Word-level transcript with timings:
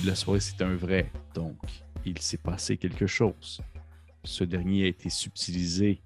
de 0.00 0.06
la 0.06 0.14
soirée, 0.14 0.40
c'est 0.40 0.62
un 0.62 0.74
vrai. 0.74 1.10
Donc, 1.34 1.58
il 2.04 2.18
s'est 2.18 2.38
passé 2.38 2.76
quelque 2.76 3.06
chose. 3.06 3.60
Ce 4.24 4.44
dernier 4.44 4.84
a 4.84 4.86
été 4.86 5.10
subtilisé 5.10 6.02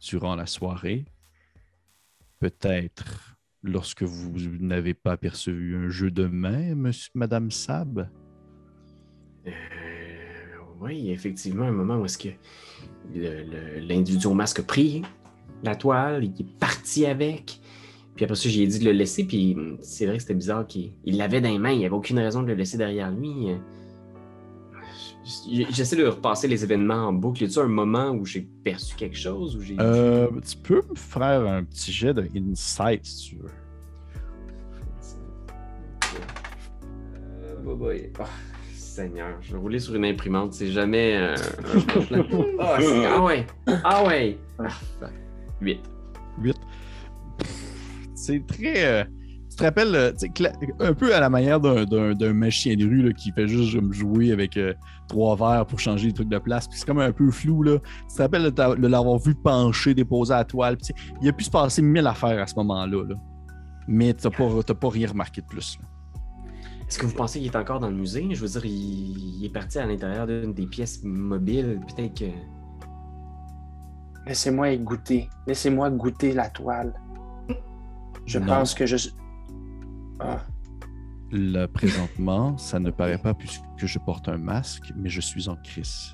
durant 0.00 0.34
la 0.34 0.46
soirée. 0.46 1.04
Peut-être 2.38 3.36
lorsque 3.62 4.02
vous 4.02 4.32
n'avez 4.58 4.94
pas 4.94 5.12
aperçu 5.12 5.76
un 5.76 5.90
jeu 5.90 6.10
de 6.10 6.26
main, 6.26 6.74
monsieur, 6.74 7.10
Madame 7.14 7.50
Sab? 7.50 8.08
Euh, 9.46 9.50
oui, 10.80 11.10
effectivement, 11.10 11.64
un 11.64 11.72
moment 11.72 11.98
où 11.98 12.04
est-ce 12.04 12.18
que 12.18 12.30
l'individu 13.14 14.26
au 14.26 14.34
masque 14.34 14.60
a 14.60 14.62
pris 14.62 15.02
la 15.62 15.76
toile, 15.76 16.24
il 16.24 16.40
est 16.40 16.58
parti 16.58 17.04
avec. 17.04 17.60
Puis 18.20 18.26
après 18.26 18.36
ça, 18.36 18.50
j'ai 18.50 18.66
dit 18.66 18.78
de 18.80 18.84
le 18.84 18.92
laisser, 18.92 19.24
puis 19.24 19.54
hum, 19.54 19.78
c'est 19.80 20.04
vrai 20.04 20.16
que 20.16 20.20
c'était 20.20 20.34
bizarre 20.34 20.66
qu'il 20.66 20.92
il 21.06 21.16
l'avait 21.16 21.40
dans 21.40 21.48
les 21.48 21.58
mains, 21.58 21.70
il 21.70 21.78
n'y 21.78 21.86
avait 21.86 21.94
aucune 21.94 22.18
raison 22.18 22.42
de 22.42 22.48
le 22.48 22.52
laisser 22.54 22.76
derrière 22.76 23.10
lui. 23.10 23.48
Euh, 23.48 23.56
J'essaie 25.70 25.96
de 25.96 26.04
repasser 26.04 26.46
les 26.46 26.62
événements 26.62 27.06
en 27.06 27.14
boucle. 27.14 27.40
Y 27.42 27.46
a-t-il 27.46 27.60
un 27.60 27.68
moment 27.68 28.10
où 28.10 28.26
j'ai 28.26 28.42
perçu 28.42 28.94
quelque 28.94 29.16
chose, 29.16 29.56
où 29.56 29.60
Euh, 29.80 30.28
tu 30.46 30.54
peux 30.58 30.82
me 30.90 30.94
faire 30.94 31.46
un 31.46 31.64
petit 31.64 31.92
jet 31.92 32.12
de 32.12 32.28
insight 32.36 33.06
si 33.06 33.30
tu 33.30 33.36
veux. 33.36 33.48
Euh, 37.42 37.54
bah, 37.64 37.72
boy. 37.74 38.10
Ah, 38.18 38.24
Seigneur, 38.74 39.38
je 39.40 39.52
vais 39.52 39.58
rouler 39.58 39.78
sur 39.78 39.94
une 39.94 40.04
imprimante, 40.04 40.52
c'est 40.52 40.70
jamais 40.70 41.16
euh, 41.16 41.34
un. 41.36 41.38
Ah, 42.60 42.76
c'est- 42.80 43.06
ah 43.06 43.22
ouais, 43.24 43.46
ah 43.82 44.04
ouais. 44.06 44.36
Ah, 44.58 44.68
8. 45.62 45.80
8. 46.42 46.56
C'est 48.20 48.46
très. 48.46 48.84
euh, 48.84 49.04
tu 49.48 49.56
te 49.56 49.64
rappelles, 49.64 49.94
euh, 49.94 50.12
un 50.78 50.92
peu 50.94 51.14
à 51.14 51.20
la 51.20 51.30
manière 51.30 51.58
d'un- 51.58 52.32
machin 52.34 52.74
de 52.76 52.84
rue 52.84 53.02
là, 53.02 53.12
qui 53.12 53.32
fait 53.32 53.48
juste 53.48 53.76
jouer 53.92 54.30
avec 54.30 54.56
euh, 54.56 54.74
trois 55.08 55.34
verres 55.36 55.64
pour 55.66 55.80
changer 55.80 56.08
les 56.08 56.12
trucs 56.12 56.28
de 56.28 56.38
place. 56.38 56.68
Puis 56.68 56.78
c'est 56.78 56.86
comme 56.86 57.00
un 57.00 57.12
peu 57.12 57.30
flou. 57.30 57.62
Là. 57.62 57.78
Tu 58.08 58.16
te 58.16 58.22
rappelles 58.22 58.50
de, 58.50 58.86
l'avoir 58.86 59.18
vu 59.18 59.34
pencher, 59.34 59.94
déposer 59.94 60.34
à 60.34 60.38
la 60.38 60.44
toile. 60.44 60.76
Puis, 60.76 60.94
il 61.22 61.28
a 61.28 61.32
pu 61.32 61.44
se 61.44 61.50
passer 61.50 61.82
mille 61.82 62.06
affaires 62.06 62.40
à 62.40 62.46
ce 62.46 62.54
moment-là. 62.56 63.04
là. 63.08 63.14
Mais 63.88 64.12
tu 64.14 64.28
n'as 64.28 64.36
pas, 64.36 64.62
t'as 64.64 64.74
pas 64.74 64.90
rien 64.90 65.08
remarqué 65.08 65.40
de 65.40 65.46
plus. 65.46 65.78
là. 65.80 65.88
Est-ce 66.86 66.98
que 66.98 67.06
vous 67.06 67.14
pensez 67.14 67.38
qu'il 67.40 67.48
est 67.48 67.56
encore 67.56 67.80
dans 67.80 67.88
le 67.88 67.96
musée? 67.96 68.28
Je 68.30 68.40
veux 68.40 68.48
dire, 68.48 68.64
il, 68.66 69.38
il 69.40 69.44
est 69.46 69.52
parti 69.52 69.78
à 69.78 69.86
l'intérieur 69.86 70.26
d'une 70.26 70.52
des 70.52 70.66
pièces 70.66 71.00
mobiles. 71.02 71.80
Peut-être 71.88 72.18
que. 72.18 72.30
Laissez-moi 74.26 74.76
goûter. 74.76 75.28
Laissez-moi 75.46 75.90
goûter 75.90 76.32
la 76.34 76.50
toile. 76.50 76.92
Je 78.26 78.38
Non. 78.38 78.46
pense 78.46 78.74
que 78.74 78.86
je. 78.86 78.96
Ah, 80.20 80.38
Là, 81.32 81.68
présentement, 81.68 82.58
ça 82.58 82.80
ne 82.80 82.90
paraît 82.90 83.18
pas 83.18 83.34
puisque 83.34 83.62
je 83.76 83.98
porte 84.00 84.28
un 84.28 84.36
masque, 84.38 84.92
mais 84.96 85.08
je 85.08 85.20
suis 85.20 85.48
en 85.48 85.54
crise. 85.56 86.12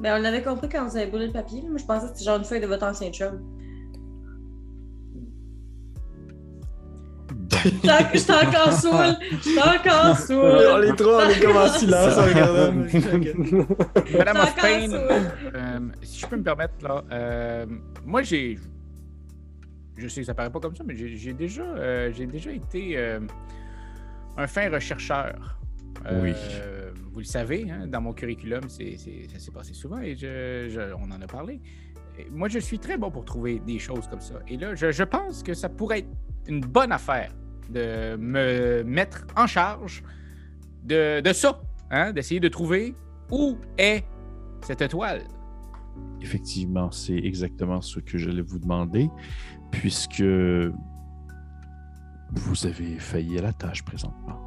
Ben, 0.00 0.18
on 0.18 0.22
l'avait 0.22 0.42
compris 0.42 0.68
quand 0.68 0.86
vous 0.86 0.96
avez 0.98 1.06
brûlé 1.06 1.28
le 1.28 1.32
papier. 1.32 1.62
Moi, 1.62 1.78
je 1.78 1.84
pensais 1.84 2.06
que 2.08 2.12
c'était 2.12 2.24
genre 2.24 2.36
une 2.38 2.44
feuille 2.44 2.60
de 2.60 2.66
votre 2.66 2.84
ancien 2.84 3.10
chum. 3.10 3.40
Tant 7.82 8.04
que 8.12 8.18
j'étais 8.18 8.32
encore 8.32 8.72
saoul. 8.72 9.16
J'étais 9.42 9.60
encore 9.88 10.16
saoul. 10.18 10.82
les 10.82 10.94
trois, 10.96 11.24
on 11.24 11.28
est 11.30 11.40
comme 11.40 11.56
en 11.56 11.68
silence 11.68 12.18
en 12.18 12.24
regardant. 12.24 12.72
Madame 12.72 13.24
T'es 14.04 14.30
of 14.30 14.36
encore 14.36 14.54
Pain, 14.60 14.88
saoul. 14.90 15.00
euh, 15.54 15.78
si 16.02 16.20
je 16.20 16.26
peux 16.26 16.36
me 16.36 16.42
permettre, 16.42 16.74
là, 16.82 17.02
euh, 17.12 17.66
moi, 18.04 18.22
j'ai. 18.22 18.58
Je 19.96 20.08
sais 20.08 20.20
que 20.22 20.26
ça 20.26 20.34
paraît 20.34 20.50
pas 20.50 20.60
comme 20.60 20.74
ça, 20.76 20.82
mais 20.84 20.94
j'ai 20.96 21.32
déjà, 21.32 21.62
euh, 21.62 22.12
j'ai 22.12 22.26
déjà 22.26 22.50
été 22.52 22.96
euh, 22.98 23.20
un 24.36 24.46
fin 24.46 24.68
rechercheur. 24.70 25.58
Euh, 26.06 26.22
Oui. 26.22 26.32
Vous 27.12 27.20
le 27.20 27.24
savez, 27.24 27.70
hein, 27.70 27.86
dans 27.86 28.00
mon 28.00 28.12
curriculum, 28.12 28.62
c'est- 28.68 28.96
c'est- 28.98 29.28
ça 29.32 29.38
s'est 29.38 29.52
passé 29.52 29.72
souvent 29.72 30.00
et 30.00 30.16
je- 30.16 30.68
je- 30.68 30.92
on 30.98 31.10
en 31.12 31.22
a 31.22 31.26
parlé. 31.28 31.60
Et 32.18 32.26
moi, 32.30 32.48
je 32.48 32.58
suis 32.58 32.78
très 32.80 32.96
bon 32.98 33.10
pour 33.12 33.24
trouver 33.24 33.60
des 33.60 33.78
choses 33.78 34.08
comme 34.08 34.20
ça. 34.20 34.34
Et 34.48 34.56
là, 34.56 34.74
je, 34.74 34.90
je 34.90 35.04
pense 35.04 35.42
que 35.44 35.54
ça 35.54 35.68
pourrait 35.68 36.00
être 36.00 36.08
une 36.48 36.60
bonne 36.60 36.90
affaire 36.90 37.30
de 37.70 38.16
me 38.16 38.82
mettre 38.82 39.26
en 39.36 39.46
charge 39.46 40.02
de, 40.82 41.20
de 41.20 41.32
ça, 41.32 41.60
hein, 41.90 42.12
d'essayer 42.12 42.40
de 42.40 42.48
trouver 42.48 42.94
où 43.30 43.56
est 43.78 44.04
cette 44.62 44.82
étoile. 44.82 45.22
Effectivement, 46.20 46.90
c'est 46.90 47.16
exactement 47.16 47.80
ce 47.80 48.00
que 48.00 48.18
j'allais 48.18 48.42
vous 48.42 48.58
demander, 48.58 49.08
puisque 49.80 50.22
vous 52.32 52.66
avez 52.66 52.98
failli 52.98 53.38
à 53.38 53.42
la 53.42 53.52
tâche 53.52 53.84
présentement. 53.84 54.40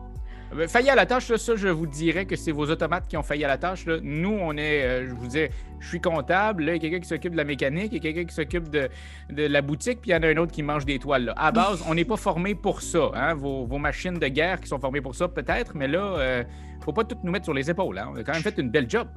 Euh, 0.56 0.66
Failli 0.68 0.90
à 0.90 0.96
la 0.96 1.06
tâche, 1.06 1.28
là, 1.30 1.38
ça, 1.38 1.56
je 1.58 1.68
vous 1.68 1.88
dirais 1.88 2.26
que 2.26 2.38
c'est 2.38 2.54
vos 2.54 2.70
automates 2.70 3.06
qui 3.10 3.18
ont 3.18 3.22
failli 3.24 3.44
à 3.44 3.50
la 3.50 3.58
tâche. 3.58 3.86
là. 3.86 3.98
Nous, 4.02 4.30
on 4.32 4.54
est, 4.56 4.82
euh, 4.84 5.08
je 5.10 5.14
vous 5.14 5.28
dis, 5.28 5.46
je 5.80 5.88
suis 5.88 6.00
comptable, 6.00 6.64
il 6.64 6.68
y 6.68 6.72
a 6.72 6.80
quelqu'un 6.80 7.00
qui 7.02 7.08
s'occupe 7.08 7.34
de 7.34 7.38
la 7.38 7.44
mécanique, 7.44 7.90
il 7.92 7.96
y 7.96 7.98
a 7.98 8.02
quelqu'un 8.02 8.24
qui 8.24 8.34
s'occupe 8.34 8.70
de, 8.70 8.88
de 9.30 9.44
la 9.46 9.62
boutique, 9.62 10.00
puis 10.02 10.12
il 10.12 10.14
y 10.14 10.16
en 10.16 10.24
a 10.24 10.28
un 10.28 10.38
autre 10.38 10.54
qui 10.54 10.64
mange 10.64 10.86
des 10.86 11.00
toiles. 11.00 11.34
À 11.36 11.52
base, 11.52 11.84
on 11.90 11.94
n'est 11.96 12.06
pas 12.06 12.16
formé 12.18 12.56
pour 12.56 12.82
ça. 12.82 13.12
hein. 13.14 13.34
Vos, 13.36 13.66
vos 13.66 13.78
machines 13.78 14.18
de 14.20 14.28
guerre 14.30 14.62
qui 14.62 14.68
sont 14.70 14.80
formées 14.80 15.02
pour 15.02 15.16
ça, 15.16 15.28
peut-être, 15.28 15.76
mais 15.76 15.88
là, 15.90 16.00
euh, 16.18 16.44
faut 16.84 16.94
pas 16.94 17.04
tout 17.04 17.18
nous 17.24 17.32
mettre 17.32 17.46
sur 17.46 17.54
les 17.54 17.70
épaules. 17.70 17.98
hein. 17.98 18.10
On 18.14 18.16
a 18.16 18.24
quand 18.24 18.34
même 18.34 18.42
fait 18.42 18.58
une 18.58 18.70
belle 18.70 18.90
job. 18.90 19.08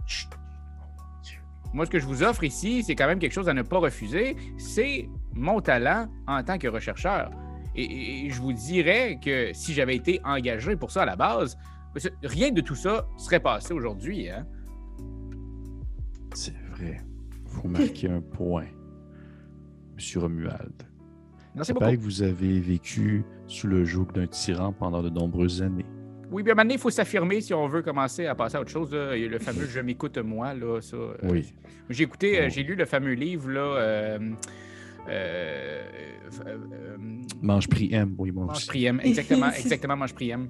Moi, 1.72 1.87
ce 1.87 1.91
que 1.93 2.00
je 2.00 2.06
vous 2.06 2.25
offre 2.25 2.43
ici, 2.43 2.82
c'est 2.82 2.97
quand 2.97 3.06
même 3.06 3.20
quelque 3.20 3.32
chose 3.32 3.49
à 3.49 3.54
ne 3.54 3.62
pas 3.62 3.78
refuser. 3.78 4.37
C'est 4.59 5.09
mon 5.40 5.60
talent 5.60 6.08
en 6.26 6.42
tant 6.42 6.58
que 6.58 6.68
rechercheur. 6.68 7.30
Et, 7.76 8.28
je 8.30 8.40
vous 8.40 8.52
dirais 8.52 9.18
que 9.24 9.52
si 9.52 9.72
j'avais 9.74 9.96
été 9.96 10.20
engagé 10.24 10.76
pour 10.76 10.90
ça 10.90 11.02
à 11.02 11.06
la 11.06 11.16
base, 11.16 11.56
rien 12.22 12.50
de 12.50 12.60
tout 12.60 12.74
ça 12.74 13.06
serait 13.16 13.40
passé 13.40 13.72
aujourd'hui. 13.72 14.28
Hein? 14.30 14.46
C'est 16.34 16.54
vrai. 16.76 16.98
Vous 17.46 17.68
marquez 17.68 18.08
un 18.08 18.20
point, 18.20 18.66
Monsieur 19.96 20.20
Romuald. 20.20 20.72
Beaucoup. 21.54 21.80
paraît 21.80 21.96
que 21.96 22.02
vous 22.02 22.22
avez 22.22 22.60
vécu 22.60 23.24
sous 23.48 23.66
le 23.66 23.84
joug 23.84 24.06
d'un 24.14 24.26
tyran 24.28 24.72
pendant 24.72 25.02
de 25.02 25.10
nombreuses 25.10 25.62
années. 25.62 25.84
Oui, 26.30 26.44
bien 26.44 26.54
maintenant, 26.54 26.74
il 26.74 26.78
faut 26.80 26.90
s'affirmer 26.90 27.40
si 27.40 27.52
on 27.52 27.66
veut 27.66 27.82
commencer 27.82 28.26
à 28.26 28.36
passer 28.36 28.56
à 28.56 28.60
autre 28.60 28.70
chose. 28.70 28.94
là. 28.94 29.16
Il 29.16 29.22
y 29.22 29.26
a 29.26 29.28
le 29.28 29.40
fameux 29.40 29.66
Je 29.66 29.80
m'écoute 29.80 30.16
moi, 30.18 30.54
là, 30.54 30.80
ça. 30.80 30.96
euh, 30.96 31.16
Oui. 31.24 31.52
J'ai 31.88 32.04
écouté, 32.04 32.40
euh, 32.40 32.44
Oh. 32.46 32.50
j'ai 32.54 32.62
lu 32.62 32.76
le 32.76 32.84
fameux 32.84 33.14
livre, 33.14 33.50
là. 33.50 33.60
euh, 33.60 33.78
euh, 33.80 34.18
euh, 34.20 34.28
euh, 34.30 34.34
Mange 37.43 37.69
prix 37.69 37.88
M, 37.93 38.15
oui, 38.19 38.31
moi 38.31 38.47
Mange 38.47 38.56
aussi. 38.59 38.66
Priem, 38.69 39.00
exactement, 39.03 39.50
exactement, 39.59 39.97
Mange 39.97 40.15
Priem. 40.15 40.49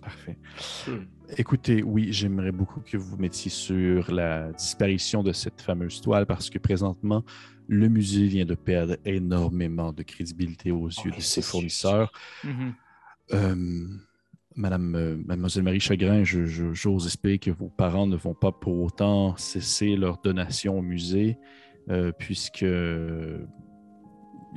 Parfait. 0.00 0.38
Hmm. 0.86 1.04
Écoutez, 1.36 1.82
oui, 1.82 2.08
j'aimerais 2.12 2.52
beaucoup 2.52 2.80
que 2.80 2.96
vous 2.96 3.16
mettiez 3.16 3.50
sur 3.50 4.10
la 4.12 4.52
disparition 4.52 5.22
de 5.22 5.32
cette 5.32 5.60
fameuse 5.60 6.00
toile 6.00 6.24
parce 6.24 6.48
que 6.48 6.58
présentement, 6.58 7.24
le 7.66 7.88
musée 7.88 8.26
vient 8.26 8.46
de 8.46 8.54
perdre 8.54 8.96
énormément 9.04 9.92
de 9.92 10.02
crédibilité 10.02 10.70
aux 10.70 10.88
yeux 10.88 11.10
de 11.10 11.20
ses 11.20 11.42
fournisseurs. 11.42 12.12
Mhm. 12.44 12.74
Euh, 13.34 13.86
Madame, 14.56 14.94
euh, 14.94 15.16
Mademoiselle 15.26 15.62
Marie 15.64 15.80
Chagrin, 15.80 16.24
je- 16.24 16.46
je- 16.46 16.72
j'ose 16.72 17.06
espérer 17.06 17.38
que 17.38 17.50
vos 17.50 17.68
parents 17.68 18.06
ne 18.06 18.16
vont 18.16 18.34
pas 18.34 18.50
pour 18.52 18.80
autant 18.80 19.36
cesser 19.36 19.94
leur 19.96 20.18
donation 20.22 20.78
au 20.78 20.82
musée, 20.82 21.36
euh, 21.90 22.10
puisque 22.18 22.62
euh, 22.62 23.44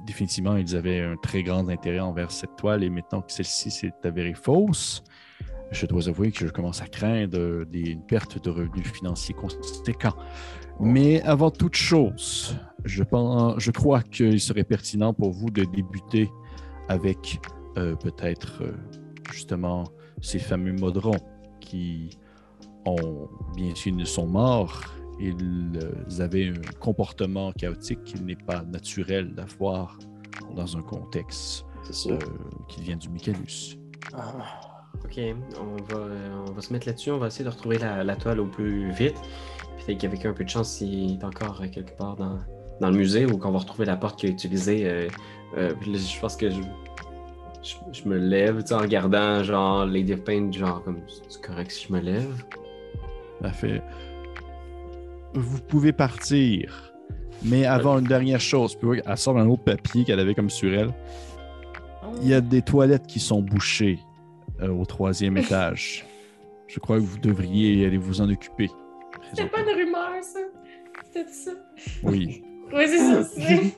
définitivement, 0.06 0.58
ils 0.58 0.76
avaient 0.76 1.02
un 1.02 1.16
très 1.18 1.44
grand 1.44 1.68
intérêt 1.70 2.00
envers 2.00 2.32
cette 2.32 2.56
toile 2.56 2.84
et 2.84 2.90
maintenant 2.90 3.22
que 3.22 3.32
celle-ci 3.32 3.72
s'est 3.72 3.94
avérée 4.04 4.34
fausse, 4.34 5.04
je 5.72 5.86
dois 5.86 6.10
avouer 6.10 6.32
que 6.32 6.46
je 6.46 6.52
commence 6.52 6.82
à 6.82 6.88
craindre 6.88 7.66
des, 7.66 7.92
une 7.92 8.04
perte 8.04 8.44
de 8.44 8.50
revenus 8.50 8.88
financiers 8.92 9.34
conséquents. 9.34 10.16
Mais 10.80 11.22
avant 11.22 11.52
toute 11.52 11.76
chose, 11.76 12.58
je, 12.84 13.04
pense, 13.04 13.56
je 13.58 13.72
crois 13.72 14.02
qu'il 14.02 14.40
serait 14.40 14.64
pertinent 14.64 15.14
pour 15.14 15.32
vous 15.32 15.50
de 15.50 15.64
débuter 15.64 16.30
avec 16.90 17.40
euh, 17.78 17.96
peut-être 17.96 18.64
euh, 18.64 18.74
justement 19.32 19.86
ces 20.22 20.40
fameux 20.40 20.74
modrons 20.74 21.20
qui 21.62 22.10
ont, 22.86 23.30
bien 23.56 23.74
sûr, 23.76 23.94
ils 23.98 24.08
sont 24.08 24.28
morts. 24.28 24.84
Ils 25.22 25.80
euh, 25.82 26.24
avaient 26.24 26.50
un 26.50 26.80
comportement 26.80 27.52
chaotique 27.52 28.04
qu'il 28.04 28.26
n'est 28.26 28.36
pas 28.36 28.64
naturel 28.64 29.34
d'avoir 29.36 29.98
dans 30.56 30.76
un 30.76 30.82
contexte 30.82 31.66
euh, 32.08 32.18
qui 32.68 32.82
vient 32.82 32.98
du 32.98 33.10
Mycalus. 33.10 33.78
Ah. 34.14 34.34
Ok, 35.06 35.20
on 35.60 35.94
va, 35.94 36.00
euh, 36.00 36.46
on 36.48 36.52
va 36.52 36.62
se 36.62 36.74
mettre 36.74 36.88
là-dessus. 36.88 37.12
On 37.12 37.18
va 37.18 37.28
essayer 37.28 37.46
de 37.46 37.50
retrouver 37.50 37.78
la, 37.78 38.04
la 38.04 38.16
toile 38.16 38.40
au 38.40 38.46
plus 38.46 38.92
vite. 38.92 39.16
Peut-être 39.78 40.00
qu'avec 40.00 40.26
un 40.26 40.34
peu 40.34 40.44
de 40.44 40.50
chance, 40.50 40.82
il 40.82 41.14
est 41.14 41.24
encore 41.24 41.62
quelque 41.72 41.96
part 41.98 42.16
dans, 42.16 42.40
dans 42.80 42.90
le 42.90 42.98
musée 42.98 43.26
ou 43.26 43.38
qu'on 43.38 43.52
va 43.52 43.60
retrouver 43.60 43.86
la 43.86 43.98
porte 43.98 44.20
qu'il 44.20 44.30
a 44.30 44.34
utilisée. 44.34 44.88
euh, 44.90 45.08
euh, 45.58 45.74
je 45.86 46.20
pense 46.20 46.36
que 46.36 46.50
je, 46.50 46.62
je, 47.64 47.76
je 47.92 48.08
me 48.08 48.18
lève 48.18 48.62
tu 48.62 48.68
sais, 48.68 48.74
en 48.74 48.80
regardant 48.80 49.44
genre 49.44 49.86
Lady 49.86 50.14
of 50.14 50.24
Pain, 50.24 50.52
genre 50.52 50.84
comme 50.84 51.02
c'est 51.30 51.42
correct 51.42 51.72
si 51.72 51.88
je 51.88 51.94
me 51.94 52.00
lève? 52.00 52.44
Parfait. 53.42 53.82
Vous 55.34 55.62
pouvez 55.62 55.94
partir, 55.94 56.94
mais 57.44 57.66
avant 57.66 58.00
une 58.00 58.08
dernière 58.08 58.42
chose, 58.42 58.76
puis 58.76 59.02
elle 59.06 59.18
sort 59.18 59.38
un 59.38 59.48
autre 59.48 59.64
papier 59.64 60.04
qu'elle 60.04 60.20
avait 60.20 60.36
comme 60.36 60.50
sur 60.50 60.74
elle. 60.74 60.94
Il 62.22 62.28
y 62.28 62.34
a 62.34 62.42
des 62.42 62.62
toilettes 62.62 63.08
qui 63.08 63.20
sont 63.20 63.42
bouchées 63.42 64.00
euh, 64.62 64.70
au 64.70 64.86
troisième 64.86 65.38
étage. 65.44 66.06
je 66.68 66.80
crois 66.80 66.98
que 66.98 67.02
vous 67.04 67.18
devriez 67.20 67.86
aller 67.86 67.98
vous 67.98 68.20
en 68.22 68.30
occuper. 68.30 68.70
C'était 69.30 69.48
pas 69.48 69.60
une 69.62 69.70
rumeur, 69.86 70.22
ça. 70.22 70.40
C'était 71.06 71.30
ça. 71.32 71.52
Oui, 72.04 72.44
Oui, 72.74 72.84
c'est 72.88 72.98
ça. 73.00 73.24
c'est- 73.24 73.78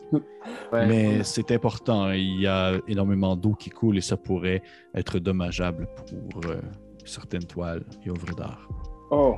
Ouais. 0.72 0.86
mais 0.88 1.24
c'est 1.24 1.50
important. 1.52 2.12
Il 2.12 2.42
y 2.42 2.48
a 2.48 2.74
énormément 2.88 3.36
d'eau 3.36 3.54
qui 3.54 3.70
coule 3.70 3.98
et 3.98 4.02
ça 4.02 4.18
pourrait 4.18 4.62
être 4.94 5.18
dommageable 5.20 5.88
pour 6.30 6.46
euh, 6.50 6.58
certaines 7.06 7.46
toiles 7.46 7.84
et 8.06 8.10
œuvres 8.10 8.36
d'art. 8.36 8.68
Oh, 9.10 9.38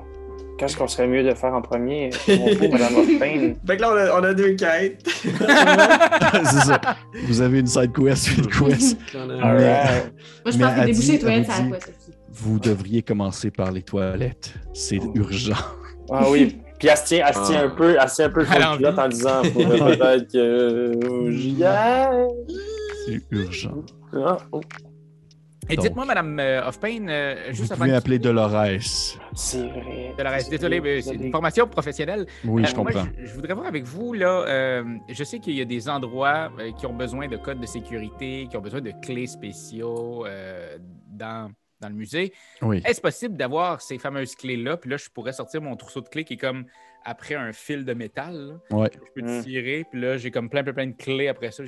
qu'est-ce 0.58 0.76
qu'on 0.78 0.88
serait 0.88 1.08
mieux 1.08 1.24
de 1.24 1.34
faire 1.34 1.54
en 1.54 1.62
premier? 1.62 2.10
Madame. 2.28 2.96
Fait 3.68 3.78
que 3.78 3.82
là, 3.82 3.90
on 3.92 3.96
a, 3.98 4.20
on 4.20 4.24
a 4.24 4.34
deux 4.34 4.56
quêtes. 4.56 5.02
c'est 5.24 6.66
ça. 6.66 6.82
Vous 7.26 7.42
avez 7.42 7.60
une 7.60 7.68
side 7.68 7.92
quest 7.94 8.38
une 8.38 8.48
quest. 8.70 8.98
On 9.16 9.30
a- 9.30 9.34
Alright. 9.44 10.14
Moi, 10.44 10.52
je 10.52 10.58
Mais 10.58 10.64
pense 10.66 10.74
que 10.80 10.86
déboucher 10.86 11.12
les 11.14 11.20
toilettes, 11.20 11.46
elle 11.48 11.52
ça 11.52 11.54
a 11.60 11.62
dit- 11.64 11.70
quoi, 11.70 11.80
Sophie? 11.80 12.12
Vous 12.32 12.60
devriez 12.60 13.02
commencer 13.02 13.52
par 13.52 13.72
les 13.72 13.82
toilettes. 13.82 14.54
C'est 14.74 15.00
urgent. 15.16 15.56
Ah 16.12 16.26
oui. 16.30 16.58
Puis 16.78 16.90
elle 16.90 16.98
se 16.98 17.06
tient, 17.06 17.26
elle 17.28 17.34
se 17.34 17.46
tient 17.48 17.60
Ah. 17.62 17.66
un 17.66 17.70
peu, 17.70 17.96
elle 18.00 18.10
se 18.10 18.16
tient 18.16 18.26
un 18.26 18.30
peu 18.30 18.42
Elle 18.42 18.48
sur 18.48 18.68
a 18.68 18.72
le 18.74 18.78
culotte 18.78 19.00
en 19.00 19.08
disant 19.08 19.42
peut-être 19.44 20.32
que 20.32 20.38
euh, 20.38 21.32
j'y 21.32 21.64
aille. 21.64 22.28
C'est 23.08 23.22
urgent. 23.32 23.78
Ah, 24.14 24.38
oh, 24.52 24.62
Et 25.70 25.78
dites-moi, 25.78 26.06
Madame 26.06 26.40
euh, 26.40 26.68
Hoffpain, 26.68 27.08
euh, 27.08 27.36
Vous 27.50 27.56
juste 27.56 27.72
avant 27.72 27.80
pouvez 27.86 27.92
de 27.92 27.96
appeler 27.98 28.20
Dolores. 28.20 28.66
c'est 29.34 29.68
vrai. 29.68 30.14
Dolores, 30.18 30.50
désolé, 30.50 30.80
mais 30.82 31.02
c'est 31.02 31.16
une 31.16 31.32
formation 31.32 31.68
professionnelle. 31.68 32.26
Oui, 32.44 32.64
Euh, 32.64 32.66
je 32.68 32.76
moi, 32.76 32.86
comprends. 32.92 33.08
je, 33.20 33.26
je 33.26 33.34
voudrais 33.34 33.54
voir 33.54 33.66
avec 33.68 33.84
vous, 33.86 34.14
là, 34.14 34.46
euh, 34.48 34.84
je 35.10 35.24
sais 35.24 35.40
qu'il 35.40 35.56
y 35.56 35.62
a 35.62 35.66
des 35.66 35.90
endroits 35.90 36.52
euh, 36.60 36.72
qui 36.74 36.86
ont 36.86 36.94
besoin 36.94 37.28
de 37.28 37.38
codes 37.38 37.60
de 37.60 37.66
sécurité, 37.66 38.48
qui 38.50 38.58
ont 38.58 38.62
besoin 38.62 38.82
de 38.82 38.92
clés 39.02 39.28
spéciaux 39.28 40.26
euh, 40.26 40.78
dans, 41.08 41.52
dans 41.82 41.90
le 41.90 41.96
musée. 41.96 42.32
Oui. 42.62 42.82
Est-ce 42.86 43.02
possible 43.02 43.36
d'avoir 43.36 43.82
ces 43.82 43.98
fameuses 43.98 44.36
clés-là? 44.36 44.78
Puis 44.78 44.90
là, 44.90 44.98
je 44.98 45.10
pourrais 45.10 45.34
sortir 45.34 45.62
mon 45.62 45.76
trousseau 45.76 46.02
de 46.02 46.10
clés 46.10 46.24
qui 46.24 46.34
est 46.34 46.38
comme 46.38 46.66
après 47.04 47.36
un 47.36 47.54
fil 47.54 47.86
de 47.86 47.94
métal. 47.94 48.36
là. 48.72 48.78
Ouais. 48.78 48.90
Je 48.94 49.22
peux 49.22 49.28
Mm. 49.40 49.44
tirer, 49.44 49.86
puis 49.92 50.00
là, 50.02 50.18
j'ai 50.18 50.32
comme 50.32 50.50
plein, 50.50 50.64
plein, 50.64 50.74
plein 50.74 50.88
de 50.88 50.96
clés 50.96 51.28
après 51.28 51.52
ça. 51.52 51.64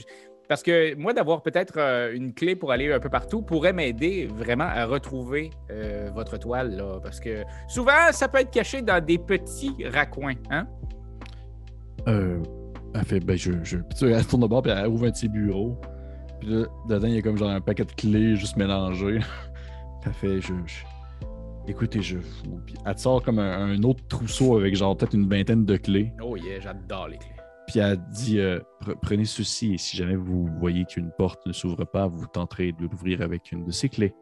Parce 0.48 0.64
que 0.64 0.96
moi, 0.96 1.12
d'avoir 1.14 1.42
peut-être 1.42 1.74
euh, 1.78 2.14
une 2.14 2.34
clé 2.34 2.56
pour 2.56 2.72
aller 2.72 2.92
un 2.94 3.00
peu 3.00 3.10
partout 3.10 3.42
pourrait 3.42 3.74
m'aider 3.74 4.28
vraiment 4.34 4.64
à 4.68 4.86
retrouver 4.86 5.50
euh, 5.72 6.10
votre 6.14 6.38
toile. 6.38 6.76
Là, 6.78 7.00
parce 7.04 7.20
que 7.20 7.44
souvent, 7.68 8.12
ça 8.12 8.28
peut 8.30 8.40
être 8.40 8.52
caché 8.52 8.82
dans 8.82 9.04
des 9.04 9.18
petits 9.18 9.74
raccoins. 9.92 10.36
Hein? 10.50 10.66
Euh, 12.08 12.40
elle 12.96 13.04
fait, 13.04 13.20
ben, 13.20 13.38
je, 13.38 13.52
je. 13.64 13.78
Puis 13.78 13.98
tu 14.00 14.12
elle 14.12 14.24
se 14.24 14.30
tourne 14.30 14.42
de 14.44 14.48
bord, 14.48 14.62
puis 14.62 14.72
elle 14.72 14.88
ouvre 14.88 15.06
un 15.08 15.12
petit 15.12 15.28
bureau. 15.28 15.78
Puis 16.40 16.50
là, 16.50 16.66
dedans, 16.88 17.08
il 17.08 17.16
y 17.16 17.18
a 17.18 17.22
comme 17.22 17.38
genre 17.38 17.50
un 17.50 17.60
paquet 17.62 17.84
de 17.84 17.92
clés 17.92 18.36
juste 18.36 18.56
mélangées. 18.58 19.20
Elle 20.06 20.14
fait, 20.14 20.40
je. 20.42 20.54
je- 20.66 20.86
Écoutez, 21.70 22.02
je. 22.02 22.20
vous- 22.20 22.62
elle 22.86 22.96
te 22.96 23.02
sort 23.02 23.22
comme 23.22 23.40
un, 23.40 23.72
un 23.74 23.84
autre 23.84 24.02
trousseau 24.08 24.56
avec 24.56 24.74
genre 24.74 24.96
peut-être 24.96 25.14
une 25.16 25.28
vingtaine 25.28 25.66
de 25.66 25.76
clés. 25.76 26.14
Oh 26.24 26.38
yeah, 26.38 26.62
j'adore 26.62 27.10
les 27.10 27.18
clés. 27.18 27.32
Puis 27.68 27.80
elle 27.80 27.98
dit, 28.10 28.40
euh, 28.40 28.60
Pre- 28.82 28.96
prenez 29.02 29.26
ceci 29.26 29.74
et 29.74 29.78
si 29.78 29.98
jamais 29.98 30.16
vous 30.16 30.48
voyez 30.60 30.86
qu'une 30.86 31.12
porte 31.18 31.46
ne 31.46 31.52
s'ouvre 31.52 31.84
pas, 31.86 32.08
vous 32.08 32.26
tenterez 32.28 32.72
de 32.72 32.84
l'ouvrir 32.84 33.22
avec 33.22 33.52
une 33.52 33.66
de 33.66 33.72
ces 33.72 33.90
clés. 33.90 34.14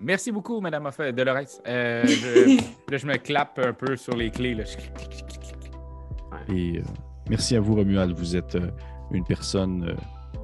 Merci 0.00 0.30
beaucoup, 0.32 0.60
Madame 0.60 0.88
Dolores. 1.16 1.60
Euh, 1.66 2.04
je, 2.06 2.56
là, 2.90 2.96
je 2.98 3.06
me 3.06 3.16
clappe 3.16 3.58
un 3.62 3.72
peu 3.72 3.96
sur 3.96 4.16
les 4.16 4.30
clés. 4.30 4.54
Là. 4.54 4.64
Et 6.48 6.78
euh, 6.78 6.82
merci 7.28 7.56
à 7.56 7.60
vous, 7.60 7.74
Romuald. 7.74 8.16
Vous 8.16 8.36
êtes 8.36 8.54
euh, 8.56 8.70
une 9.10 9.24
personne 9.24 9.90
euh, 9.90 10.38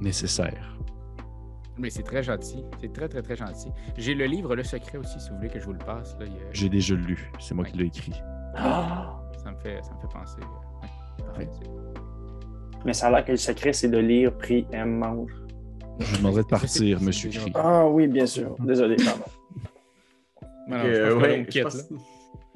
nécessaire. 0.00 0.76
Mais 1.78 1.88
c'est 1.90 2.02
très 2.02 2.22
gentil. 2.22 2.62
C'est 2.80 2.92
très, 2.92 3.08
très, 3.08 3.22
très 3.22 3.36
gentil. 3.36 3.68
J'ai 3.96 4.14
le 4.14 4.26
livre 4.26 4.54
Le 4.54 4.62
Secret 4.62 4.98
aussi, 4.98 5.18
si 5.18 5.30
vous 5.30 5.36
voulez 5.36 5.48
que 5.48 5.58
je 5.58 5.64
vous 5.64 5.72
le 5.72 5.78
passe. 5.78 6.14
A- 6.20 6.24
J'ai 6.52 6.68
déjà 6.68 6.94
lu. 6.94 7.30
C'est 7.40 7.54
moi 7.54 7.64
qui 7.64 7.76
l'ai 7.78 7.86
écrit. 7.86 8.12
Ah. 8.54 9.18
Ça, 9.52 9.58
me 9.58 9.60
fait, 9.76 9.82
ça 9.82 9.90
me 9.94 10.00
fait 10.00 10.12
penser. 10.12 10.40
Ouais, 10.40 11.24
parfait. 11.46 11.50
Mais 12.84 12.92
ça 12.94 13.06
a 13.06 13.10
l'air 13.10 13.24
que 13.24 13.32
le 13.32 13.36
secret, 13.36 13.72
c'est 13.72 13.88
de 13.88 13.98
lire, 13.98 14.36
prie, 14.36 14.66
aime, 14.72 14.96
mange. 14.98 15.30
Je 16.00 16.06
vous 16.06 16.16
demanderai 16.18 16.42
de 16.42 16.48
partir, 16.48 17.00
Monsieur 17.02 17.30
Cri. 17.30 17.52
Ah 17.54 17.86
oui, 17.86 18.06
bien 18.08 18.26
sûr. 18.26 18.56
Désolé, 18.60 18.96
pardon. 18.96 19.22
Non, 20.68 20.76
non, 20.78 20.84
je 20.84 20.88
Euh, 20.90 21.18
ouais, 21.18 21.40
on 21.40 21.44
quitte, 21.50 21.62
pense-. 21.64 21.88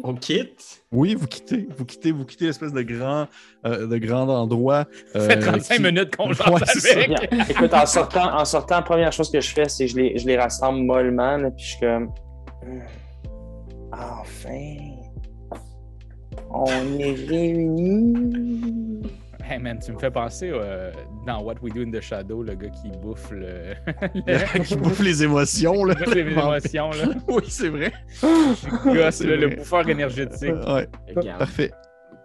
On 0.05 0.15
quitte? 0.15 0.83
Oui, 0.93 1.15
vous 1.17 1.27
quittez, 1.27 1.67
vous 1.77 1.85
quittez, 1.85 2.13
vous 2.13 2.25
quittez 2.25 2.47
l'espèce 2.47 2.73
de 2.73 2.83
grand, 2.83 3.27
euh, 3.67 3.87
de 3.89 3.99
grand 3.99 4.29
endroit. 4.29 4.85
Ça 5.13 5.21
fait 5.21 5.39
euh, 5.39 5.41
35 5.41 5.75
qui- 5.77 5.83
minutes 5.83 6.17
qu'on 6.17 6.29
Ouais, 6.29 6.35
jase 6.35 6.63
c'est 6.75 6.81
ça. 6.81 6.93
avec. 6.99 7.09
Bien. 7.31 7.45
Écoute, 7.51 7.75
en 7.75 7.85
sortant, 7.87 8.33
en 8.39 8.45
sortant, 8.45 8.77
la 8.77 8.83
première 8.83 9.13
chose 9.13 9.31
que 9.31 9.41
je 9.41 9.53
fais, 9.53 9.69
c'est 9.69 9.87
que 9.87 9.91
je 9.93 9.97
les, 9.97 10.19
je 10.19 10.27
les 10.27 10.37
rassemble 10.39 10.81
mollement, 10.85 11.37
là, 11.37 11.51
puis 11.51 11.65
je 11.65 11.71
suis 11.73 11.81
comme. 11.81 12.11
Enfin! 13.93 14.77
On 16.51 16.67
est 16.99 17.15
réunis! 17.29 19.03
Hey 19.49 19.59
man, 19.61 19.79
tu 19.79 19.93
me 19.93 19.99
fais 19.99 20.11
penser 20.11 20.51
euh, 20.53 20.91
dans 21.25 21.41
What 21.43 21.55
We 21.63 21.73
Do 21.73 21.83
in 21.83 21.91
the 21.93 22.01
Shadow, 22.01 22.43
le 22.43 22.55
gars 22.57 22.69
qui 22.71 22.91
bouffe 22.99 23.31
le. 23.31 23.75
le- 24.27 24.63
qui 24.65 24.75
bouffe 24.77 25.01
les 25.01 25.23
émotions, 25.23 25.85
là. 25.85 25.95
qui 25.99 26.05
bouffe 26.05 26.15
les 26.15 26.21
émotions, 26.33 26.91
là. 26.91 27.07
oui, 27.29 27.43
c'est 27.49 27.69
vrai. 27.69 27.93
Le 28.23 28.95
gars, 28.97 29.11
c'est 29.13 29.25
le, 29.25 29.37
le 29.37 29.49
bouffeur 29.57 29.89
énergétique. 29.89 30.51
Ouais, 30.67 30.89
Regarde. 31.15 31.39
parfait. 31.39 31.71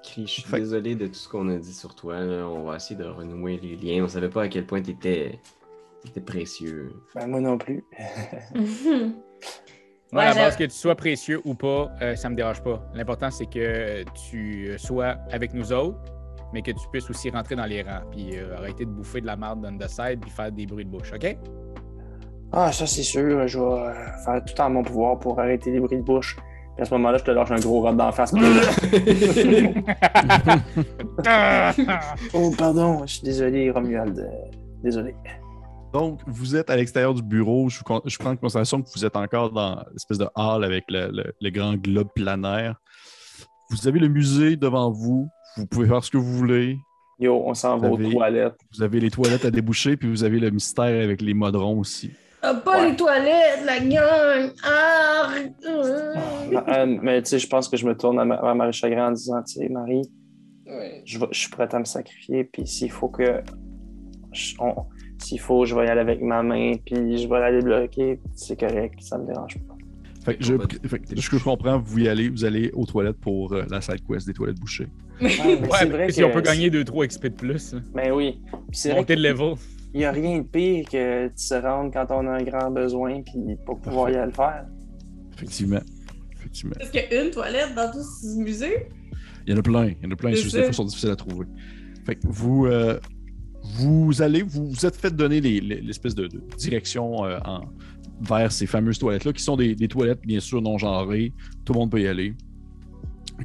Cri, 0.03 0.23
je 0.25 0.31
suis 0.31 0.41
Fait- 0.43 0.57
désolé 0.59 0.95
de 0.95 1.05
tout 1.05 1.13
ce 1.13 1.29
qu'on 1.29 1.47
a 1.49 1.57
dit 1.57 1.73
sur 1.73 1.93
toi. 1.93 2.21
là. 2.21 2.47
On 2.47 2.63
va 2.63 2.77
essayer 2.77 2.95
de 2.99 3.05
renouer 3.05 3.59
les 3.61 3.75
liens. 3.75 4.03
On 4.03 4.07
savait 4.07 4.29
pas 4.29 4.43
à 4.43 4.47
quel 4.47 4.65
point 4.65 4.81
tu 4.81 4.89
étais, 4.91 5.39
précieux. 6.25 6.91
Ben, 7.13 7.27
moi 7.27 7.39
non 7.39 7.59
plus. 7.59 7.83
Moi, 10.11 10.23
à 10.23 10.33
la 10.33 10.35
base, 10.35 10.57
que 10.57 10.65
tu 10.65 10.71
sois 10.71 10.95
précieux 10.95 11.39
ou 11.45 11.53
pas, 11.53 11.89
euh, 12.01 12.15
ça 12.15 12.29
me 12.29 12.35
dérange 12.35 12.61
pas. 12.61 12.83
L'important, 12.93 13.31
c'est 13.31 13.45
que 13.45 14.03
tu 14.29 14.77
sois 14.77 15.15
avec 15.31 15.53
nous 15.53 15.71
autres, 15.71 15.99
mais 16.51 16.61
que 16.61 16.71
tu 16.71 16.85
puisses 16.91 17.09
aussi 17.09 17.29
rentrer 17.29 17.55
dans 17.55 17.65
les 17.65 17.81
rangs. 17.81 18.01
Puis 18.11 18.37
euh, 18.37 18.57
arrêter 18.57 18.83
de 18.83 18.89
bouffer 18.89 19.21
de 19.21 19.25
la 19.25 19.37
merde 19.37 19.65
on 19.65 19.77
the 19.77 19.87
side 19.87 20.19
puis 20.19 20.29
faire 20.29 20.51
des 20.51 20.65
bruits 20.65 20.83
de 20.83 20.89
bouche, 20.89 21.13
OK? 21.13 21.37
Ah, 22.51 22.73
ça, 22.73 22.85
c'est 22.85 23.03
sûr. 23.03 23.47
Je 23.47 23.57
vais 23.57 23.65
euh, 23.65 23.93
faire 24.25 24.43
tout 24.43 24.61
en 24.61 24.69
mon 24.69 24.83
pouvoir 24.83 25.17
pour 25.17 25.39
arrêter 25.39 25.71
les 25.71 25.79
bruits 25.79 25.97
de 25.97 26.03
bouche. 26.03 26.35
Puis 26.35 26.81
à 26.81 26.85
ce 26.85 26.93
moment-là, 26.95 27.17
je 27.17 27.23
te 27.23 27.31
lâche 27.31 27.51
un 27.51 27.59
gros 27.59 27.79
rod 27.81 27.95
d'en 27.95 28.11
face. 28.11 28.33
oh, 32.33 32.51
pardon. 32.57 33.05
Je 33.05 33.13
suis 33.13 33.23
désolé, 33.23 33.71
Romuald. 33.71 34.29
Désolé. 34.83 35.15
Donc, 35.93 36.21
vous 36.25 36.55
êtes 36.55 36.69
à 36.69 36.75
l'extérieur 36.77 37.13
du 37.13 37.21
bureau. 37.21 37.67
Je, 37.69 37.81
prends 37.83 37.97
en 38.31 38.35
considération 38.37 38.81
que 38.81 38.89
vous 38.95 39.03
êtes 39.05 39.15
encore 39.15 39.51
dans 39.51 39.83
l'espèce 39.91 40.17
de 40.17 40.27
hall 40.35 40.63
avec 40.63 40.85
le, 40.89 41.09
le- 41.11 41.33
le 41.39 41.49
grand 41.49 41.75
globe 41.75 42.07
planaire. 42.15 42.75
Vous 43.69 43.87
avez 43.87 43.99
le 43.99 44.07
musée 44.07 44.55
devant 44.55 44.89
vous. 44.91 45.27
Vous 45.57 45.65
pouvez 45.65 45.87
faire 45.87 46.03
ce 46.03 46.09
que 46.09 46.17
vous 46.17 46.33
voulez. 46.37 46.77
Yo, 47.19 47.43
on 47.45 47.53
s'en 47.53 47.77
va 47.77 47.89
aux 47.89 47.97
toilettes. 47.97 48.55
Vous 48.73 48.81
avez 48.83 48.99
les 49.01 49.11
toilettes 49.11 49.43
à 49.45 49.51
déboucher, 49.51 49.97
puis 49.97 50.09
vous 50.09 50.23
avez 50.23 50.39
le 50.39 50.49
mystère 50.49 51.03
avec 51.03 51.21
les 51.21 51.33
modrons 51.33 51.77
aussi. 51.79 52.11
Ah, 52.41 52.55
pas 52.55 52.81
Ouais. 52.81 52.89
les 52.91 52.95
toilettes, 52.95 53.63
la 53.65 53.79
gang! 53.79 54.51
Ah! 54.63 55.29
Euh, 55.67 56.97
mais 57.01 57.21
tu 57.21 57.29
sais, 57.29 57.39
je 57.39 57.47
pense 57.47 57.69
que 57.69 57.77
je 57.77 57.85
me 57.85 57.95
tourne 57.95 58.19
à 58.19 58.25
ma- 58.25 58.35
à 58.37 58.53
Marie 58.55 58.73
Chagrin 58.73 59.09
en 59.09 59.11
disant, 59.11 59.43
tu 59.43 59.59
sais, 59.59 59.69
Marie, 59.69 60.01
je, 61.05 61.19
suis 61.31 61.49
prête 61.49 61.73
à 61.75 61.79
me 61.79 61.85
sacrifier, 61.85 62.45
puis 62.45 62.65
s'il 62.65 62.89
faut 62.91 63.09
que. 63.09 63.41
je- 64.31 64.55
on- 64.59 64.85
S'il 65.21 65.39
faut, 65.39 65.65
je 65.65 65.75
vais 65.75 65.85
y 65.85 65.89
aller 65.89 66.01
avec 66.01 66.21
ma 66.21 66.41
main, 66.43 66.73
puis 66.85 67.17
je 67.17 67.27
vais 67.27 67.35
aller 67.37 67.61
bloquer, 67.61 68.19
c'est 68.35 68.59
correct, 68.59 68.95
ça 69.01 69.17
me 69.17 69.27
dérange 69.27 69.57
pas. 69.67 69.75
Fait 70.23 70.35
que 70.35 70.43
je, 70.43 70.53
fait 70.87 70.99
que 70.99 71.15
de 71.15 71.19
ce 71.21 71.29
que 71.29 71.37
je 71.39 71.43
comprends, 71.43 71.79
vous 71.79 71.99
y 71.99 72.07
allez, 72.07 72.29
vous 72.29 72.45
allez 72.45 72.69
aux 72.73 72.85
toilettes 72.85 73.17
pour 73.19 73.53
euh, 73.53 73.63
la 73.69 73.81
side 73.81 74.05
quest 74.07 74.27
des 74.27 74.33
toilettes 74.33 74.59
bouchées. 74.59 74.87
Ouais, 75.21 75.29
mais 75.45 75.67
Ouais, 75.67 75.85
vrai 75.85 76.11
si 76.11 76.19
que- 76.21 76.25
on 76.25 76.31
peut 76.31 76.41
gagner 76.41 76.69
2-3 76.69 77.07
XP 77.07 77.23
de 77.27 77.29
plus, 77.33 77.73
là. 77.73 77.79
Mais 77.95 78.11
oui. 78.11 78.39
Vrai 78.85 78.95
monter 78.95 79.15
de 79.15 79.21
level. 79.21 79.53
qu'il 79.91 79.99
n'y 79.99 80.05
a 80.05 80.11
rien 80.11 80.39
de 80.39 80.43
pire 80.43 80.85
que 80.89 81.25
de 81.27 81.31
se 81.35 81.53
rendre 81.55 81.91
quand 81.91 82.07
on 82.09 82.27
a 82.27 82.31
un 82.39 82.43
grand 82.43 82.71
besoin, 82.71 83.21
puis 83.21 83.55
pas 83.65 83.75
pouvoir 83.75 84.09
y 84.09 84.15
aller 84.15 84.25
le 84.27 84.31
faire. 84.31 84.65
Effectivement. 85.35 85.81
Effectivement. 86.39 86.75
Est-ce 86.79 86.91
qu'il 86.91 87.01
y 87.11 87.15
a 87.15 87.23
une 87.23 87.31
toilette 87.31 87.75
dans 87.75 87.91
tout 87.91 88.01
ce 88.03 88.37
musée? 88.39 88.87
Il 89.47 89.53
y 89.53 89.55
en 89.55 89.59
a 89.59 89.63
plein. 89.63 89.87
Il 89.87 89.97
y 90.03 90.07
en 90.07 90.11
a 90.11 90.15
plein. 90.15 90.31
C'est 90.31 90.41
Juste 90.41 90.55
des 90.55 90.63
fois, 90.63 90.73
sont 90.73 90.85
difficiles 90.85 91.09
à 91.11 91.15
trouver. 91.15 91.45
Fait 92.05 92.15
que 92.15 92.21
vous, 92.25 92.65
euh, 92.65 92.99
vous 93.63 94.21
allez, 94.21 94.41
vous 94.43 94.67
vous 94.71 94.85
êtes 94.85 94.95
fait 94.95 95.15
donner 95.15 95.39
les- 95.41 95.61
les- 95.61 95.81
l'espèce 95.81 96.15
de, 96.15 96.27
de 96.27 96.41
direction 96.57 97.25
euh, 97.25 97.39
en- 97.45 97.61
vers 98.21 98.51
ces 98.51 98.67
fameuses 98.67 98.99
toilettes-là, 98.99 99.33
qui 99.33 99.43
sont 99.43 99.55
des, 99.55 99.75
des 99.75 99.87
toilettes, 99.87 100.21
bien 100.25 100.39
sûr, 100.39 100.61
non 100.61 100.77
genrées. 100.77 101.33
Tout 101.65 101.73
le 101.73 101.79
monde 101.79 101.91
peut 101.91 102.01
y 102.01 102.07
aller. 102.07 102.35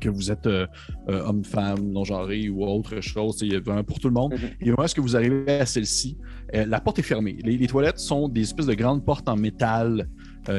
Que 0.00 0.10
vous 0.10 0.30
êtes 0.30 0.46
euh, 0.46 0.66
euh, 1.08 1.24
homme, 1.24 1.42
femme, 1.44 1.80
non 1.90 2.04
genré 2.04 2.50
ou 2.50 2.62
autre 2.66 3.00
chose, 3.00 3.38
il 3.40 3.52
y 3.54 3.56
a 3.56 3.60
vraiment 3.60 3.84
pour 3.84 3.98
tout 3.98 4.08
le 4.08 4.14
monde. 4.14 4.32
Mhm. 4.34 4.40
Et 4.60 4.64
vraiment, 4.66 4.84
est-ce 4.84 4.94
que 4.94 5.00
vous 5.00 5.16
arrivez 5.16 5.50
à 5.60 5.64
celle-ci? 5.64 6.18
La 6.52 6.80
porte 6.80 6.98
est 6.98 7.02
fermée. 7.02 7.38
Les, 7.42 7.56
les 7.56 7.66
toilettes 7.66 7.98
sont 7.98 8.28
des 8.28 8.42
espèces 8.42 8.66
de 8.66 8.74
grandes 8.74 9.04
portes 9.04 9.28
en 9.28 9.36
métal 9.36 10.08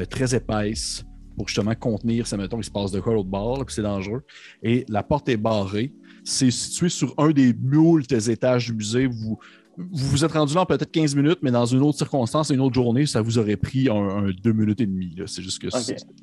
très 0.09 0.33
épaisses 0.35 1.05
pour 1.37 1.47
justement 1.47 1.75
contenir, 1.75 2.25
ça 2.25 2.35
mettons, 2.35 2.57
il 2.59 2.63
se 2.63 2.71
passe 2.71 2.91
de 2.91 2.99
quoi 2.99 3.13
l'autre 3.13 3.29
bord, 3.29 3.63
puis 3.63 3.75
c'est 3.75 3.83
dangereux. 3.83 4.23
Et 4.63 4.83
la 4.89 5.03
porte 5.03 5.29
est 5.29 5.37
barrée. 5.37 5.93
C'est 6.29 6.51
situé 6.51 6.89
sur 6.89 7.13
un 7.17 7.29
des 7.31 7.53
moultes 7.53 8.11
étages 8.11 8.67
du 8.67 8.73
musée. 8.73 9.05
Vous, 9.07 9.39
vous 9.77 10.07
vous 10.09 10.25
êtes 10.25 10.31
rendu 10.33 10.53
là 10.55 10.61
en 10.61 10.65
peut-être 10.65 10.91
15 10.91 11.15
minutes, 11.15 11.39
mais 11.41 11.51
dans 11.51 11.65
une 11.65 11.81
autre 11.81 11.97
circonstance, 11.97 12.49
une 12.49 12.59
autre 12.59 12.73
journée, 12.75 13.05
ça 13.05 13.21
vous 13.21 13.37
aurait 13.37 13.55
pris 13.57 13.87
un, 13.89 13.95
un 13.95 14.31
deux 14.43 14.51
minutes 14.51 14.81
et 14.81 14.85
demie. 14.87 15.15
C'est 15.25 15.41
juste 15.41 15.61
que 15.61 15.69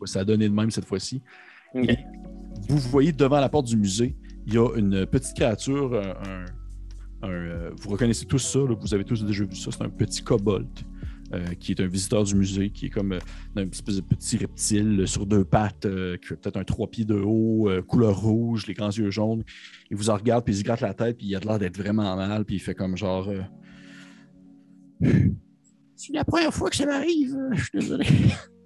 ça 0.06 0.20
a 0.20 0.24
donné 0.24 0.48
de 0.48 0.54
même 0.54 0.70
cette 0.70 0.84
fois-ci. 0.84 1.22
Vous 2.68 2.78
voyez 2.78 3.12
devant 3.12 3.40
la 3.40 3.48
porte 3.48 3.66
du 3.66 3.76
musée, 3.76 4.14
il 4.46 4.54
y 4.54 4.58
a 4.58 4.68
une 4.76 5.06
petite 5.06 5.34
créature, 5.34 5.94
un, 5.94 6.10
un- 6.30 6.44
un, 7.22 7.30
euh, 7.30 7.70
vous 7.80 7.90
reconnaissez 7.90 8.26
tous 8.26 8.38
ça, 8.38 8.58
là, 8.58 8.74
vous 8.78 8.92
avez 8.94 9.04
tous 9.04 9.24
déjà 9.24 9.44
vu 9.44 9.56
ça, 9.56 9.70
c'est 9.72 9.82
un 9.82 9.88
petit 9.88 10.22
kobold. 10.22 10.68
Euh, 11.32 11.46
qui 11.58 11.72
est 11.72 11.80
un 11.80 11.86
visiteur 11.86 12.24
du 12.24 12.34
musée, 12.34 12.70
qui 12.70 12.86
est 12.86 12.90
comme 12.90 13.12
euh, 13.12 13.18
un 13.56 13.68
espèce 13.68 13.96
de 13.96 14.00
petit 14.02 14.36
reptile 14.36 15.00
euh, 15.00 15.06
sur 15.06 15.26
deux 15.26 15.44
pattes, 15.44 15.86
euh, 15.86 16.16
qui 16.18 16.32
a 16.32 16.36
peut-être 16.36 16.56
un 16.58 16.64
trois 16.64 16.88
pieds 16.88 17.04
de 17.04 17.14
haut, 17.14 17.68
euh, 17.70 17.82
couleur 17.82 18.20
rouge, 18.20 18.66
les 18.66 18.74
grands 18.74 18.90
yeux 18.90 19.10
jaunes. 19.10 19.42
Il 19.90 19.96
vous 19.96 20.10
en 20.10 20.16
regarde, 20.16 20.44
puis 20.44 20.54
il 20.54 20.58
se 20.58 20.62
gratte 20.64 20.80
la 20.80 20.94
tête, 20.94 21.16
puis 21.16 21.26
il 21.28 21.36
a 21.36 21.40
l'air 21.40 21.58
d'être 21.58 21.76
vraiment 21.78 22.14
mal, 22.16 22.44
puis 22.44 22.56
il 22.56 22.60
fait 22.60 22.74
comme 22.74 22.96
genre. 22.96 23.28
euh, 23.28 23.42
C'est 25.96 26.12
la 26.12 26.24
première 26.24 26.52
fois 26.52 26.68
que 26.70 26.76
ça 26.76 26.86
m'arrive, 26.86 27.36
je 27.52 27.62
suis 27.62 27.70
désolé. 27.78 28.06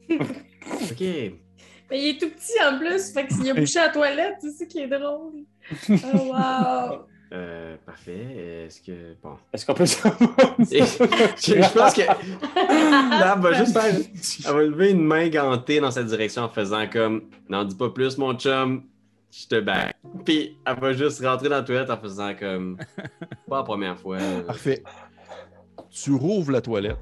Ok. 0.91 1.01
Mais 1.01 2.03
il 2.03 2.09
est 2.11 2.21
tout 2.21 2.29
petit 2.29 2.53
en 2.67 2.79
plus, 2.79 3.11
fait 3.13 3.27
qu'il 3.27 3.49
a 3.49 3.55
bouché 3.55 3.79
à 3.79 3.87
la 3.87 3.93
toilette, 3.93 4.35
c'est 4.41 4.51
ça 4.51 4.67
qui 4.67 4.79
est 4.81 4.89
drôle. 4.89 5.45
Oh 5.89 6.33
wow! 6.33 7.07
Euh, 7.33 7.77
parfait. 7.85 8.65
Est-ce 8.67 8.81
que. 8.81 9.15
Bon. 9.23 9.37
Est-ce 9.53 9.67
qu'on 9.67 9.75
peut 9.75 9.85
Et- 10.73 10.81
je, 10.81 11.63
je 11.63 11.73
pense 11.79 11.93
que. 11.95 12.01
Là, 13.21 13.35
elle 13.37 13.43
va 13.43 13.53
juste 13.53 13.73
faire. 13.79 13.95
Elle 14.47 14.53
va 14.55 14.63
lever 14.63 14.91
une 14.93 15.05
main 15.05 15.29
gantée 15.29 15.79
dans 15.81 15.91
cette 15.91 16.07
direction 16.07 16.43
en 16.45 16.49
faisant 16.49 16.87
comme. 16.89 17.25
N'en 17.51 17.65
dis 17.65 17.75
pas 17.77 17.91
plus, 17.91 18.17
mon 18.17 18.35
chum. 18.35 18.85
Je 19.31 19.47
te 19.47 19.61
bats. 19.61 19.93
Puis 20.25 20.57
elle 20.65 20.81
va 20.81 20.93
juste 20.95 21.23
rentrer 21.23 21.51
dans 21.51 21.57
la 21.57 21.63
toilette 21.63 21.91
en 21.91 21.99
faisant 21.99 22.35
comme. 22.35 22.79
Pas 23.47 23.59
la 23.59 23.63
première 23.63 23.99
fois. 23.99 24.17
Parfait. 24.47 24.83
Tu 25.91 26.13
rouvres 26.15 26.51
la 26.53 26.63
toilette. 26.63 26.97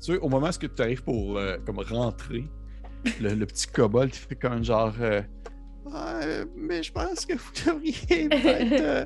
Tu 0.00 0.12
sais, 0.12 0.18
au 0.18 0.28
moment 0.28 0.48
où 0.48 0.52
tu 0.68 0.82
arrives 0.82 1.02
pour 1.02 1.36
euh, 1.38 1.56
comme 1.66 1.80
rentrer, 1.80 2.44
le, 3.20 3.34
le 3.34 3.46
petit 3.46 3.66
kobold 3.66 4.10
il 4.14 4.18
fait 4.18 4.36
comme 4.36 4.62
genre. 4.62 4.92
euh, 5.00 5.22
Mais 6.56 6.82
je 6.82 6.92
pense 6.92 7.26
que 7.26 7.34
vous 7.34 7.50
devriez 7.66 8.28
peut-être 8.28 8.72
euh, 8.82 9.04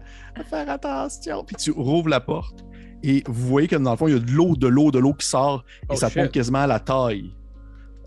faire 0.49 0.71
attention. 0.71 1.45
Puis 1.45 1.57
tu 1.57 1.71
rouvres 1.73 2.09
la 2.09 2.21
porte 2.21 2.65
et 3.03 3.23
vous 3.27 3.47
voyez 3.49 3.69
que 3.69 3.77
dans 3.77 3.91
le 3.93 3.97
fond, 3.97 4.09
il 4.09 4.15
y 4.15 4.17
a 4.17 4.21
de 4.21 4.31
l'eau, 4.31 4.57
de 4.57 4.67
l'eau, 4.69 4.91
de 4.91 4.99
l'eau 4.99 5.13
qui 5.15 5.27
sort 5.27 5.65
et 5.83 5.87
Oh, 5.91 5.95
ça 5.97 6.09
shit. 6.09 6.19
tombe 6.19 6.31
quasiment 6.31 6.61
à 6.63 6.67
la 6.67 6.81
taille. 6.81 7.33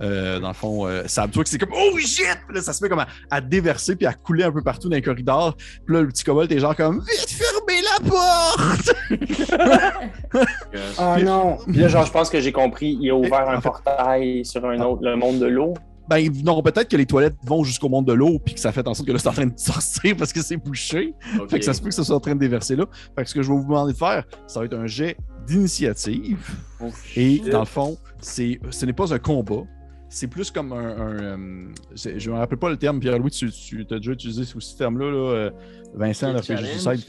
Euh, 0.02 0.40
dans 0.40 0.48
le 0.48 0.54
fond, 0.56 0.88
euh, 0.88 1.04
ça, 1.06 1.28
tu 1.28 1.36
vois 1.36 1.44
que 1.44 1.50
c'est 1.52 1.60
comme 1.60 1.74
Oh 1.76 1.96
shit! 2.00 2.26
Puis 2.48 2.56
là, 2.56 2.62
ça 2.64 2.74
se 2.74 2.84
met 2.84 2.90
comme 2.90 3.00
à, 3.02 3.08
à 3.30 3.40
déverser 3.40 3.96
puis 3.96 4.08
à 4.08 4.14
couler 4.14 4.44
un 4.44 4.52
peu 4.52 4.64
partout 4.64 4.90
dans 4.90 4.96
les 4.96 5.02
corridors. 5.04 5.56
Puis 5.56 5.94
là, 5.94 6.02
le 6.02 6.08
petit 6.08 6.24
kobold 6.24 6.52
est 6.52 6.58
genre 6.60 6.76
comme 6.76 7.02
Vite, 7.02 7.30
fermez 7.30 7.82
la 7.84 8.10
porte! 8.10 8.96
Ah 10.98 11.18
non! 11.22 11.58
Puis 11.68 11.78
là, 11.78 11.88
genre, 11.88 12.06
je 12.06 12.12
pense 12.12 12.30
que 12.30 12.40
j'ai 12.40 12.52
compris. 12.52 12.98
Il 13.00 13.10
a 13.12 13.16
ouvert 13.16 13.48
un 13.50 13.60
portail 13.62 14.44
sur 14.46 14.66
un 14.66 14.80
autre, 14.82 15.04
le 15.04 15.16
monde 15.16 15.40
de 15.40 15.46
l'eau. 15.48 15.74
Ben 16.12 16.30
non, 16.44 16.62
peut-être 16.62 16.90
que 16.90 16.98
les 16.98 17.06
toilettes 17.06 17.38
vont 17.46 17.64
jusqu'au 17.64 17.88
monde 17.88 18.06
de 18.06 18.12
l'eau 18.12 18.38
puis 18.38 18.54
que 18.56 18.60
ça 18.60 18.74
fait 18.74 18.86
en 18.86 18.94
sorte 18.94 19.08
que 19.08 19.14
là, 19.14 19.18
c'est 19.18 19.30
en 19.30 19.32
train 19.32 19.46
de 19.46 19.58
sortir 19.58 20.14
parce 20.18 20.34
que 20.34 20.42
c'est 20.42 20.58
bouché. 20.58 21.14
ok. 21.40 21.50
Fait 21.50 21.60
que 21.60 21.64
ça 21.64 21.74
se 21.74 21.82
peut 21.82 21.88
que 21.88 21.96
ça 21.96 22.04
soit 22.04 22.18
en 22.18 22.20
train 22.20 22.36
de 22.36 22.40
déverser 22.42 22.76
là. 22.76 22.86
Fait 23.16 23.24
que 23.24 23.30
ce 23.30 23.34
que 23.34 23.42
je 23.42 23.48
vais 23.48 23.56
vous 23.58 23.64
demander 23.64 23.94
de 23.94 23.98
faire, 23.98 24.26
ça 24.46 24.60
va 24.60 24.66
être 24.66 24.74
un 24.74 24.88
jet 24.88 25.16
d'initiative. 25.48 26.46
Oh, 26.82 26.90
Et 27.16 27.40
dans 27.40 27.62
le 27.62 27.66
fond, 27.66 27.98
c'est, 28.20 28.60
ce 28.72 28.86
n'est 28.86 28.92
pas 28.92 29.14
un 29.14 29.20
combat. 29.20 29.64
C'est 30.10 30.28
plus 30.28 30.52
comme 30.52 30.74
un. 30.74 30.98
un, 30.98 31.22
euh, 31.22 31.68
je 31.96 32.30
ne 32.30 32.36
me 32.36 32.40
rappelle 32.40 32.58
pas 32.58 32.70
le 32.70 32.76
terme, 32.76 33.00
Pierre-Louis, 33.00 33.32
tu, 33.32 33.50
tu 33.50 33.86
as 33.90 33.96
déjà 33.96 34.12
utilisé 34.12 34.44
ce, 34.44 34.60
ce 34.60 34.78
terme-là, 34.78 35.10
là, 35.10 35.18
euh, 35.18 35.50
Vincent. 35.94 36.36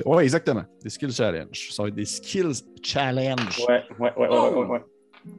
Oui, 0.06 0.23
exactement. 0.23 0.62
Des 0.85 0.90
skills 0.90 1.11
challenge. 1.11 1.71
Ça 1.73 1.82
va 1.82 1.88
être 1.88 1.97
des 1.97 2.04
skills 2.04 2.62
challenge. 2.85 3.64
Ouais, 3.68 3.82
ouais, 3.99 4.12
ouais, 4.16 4.28
ouais, 4.28 4.50
ouais, 4.50 4.66
ouais. 4.66 4.80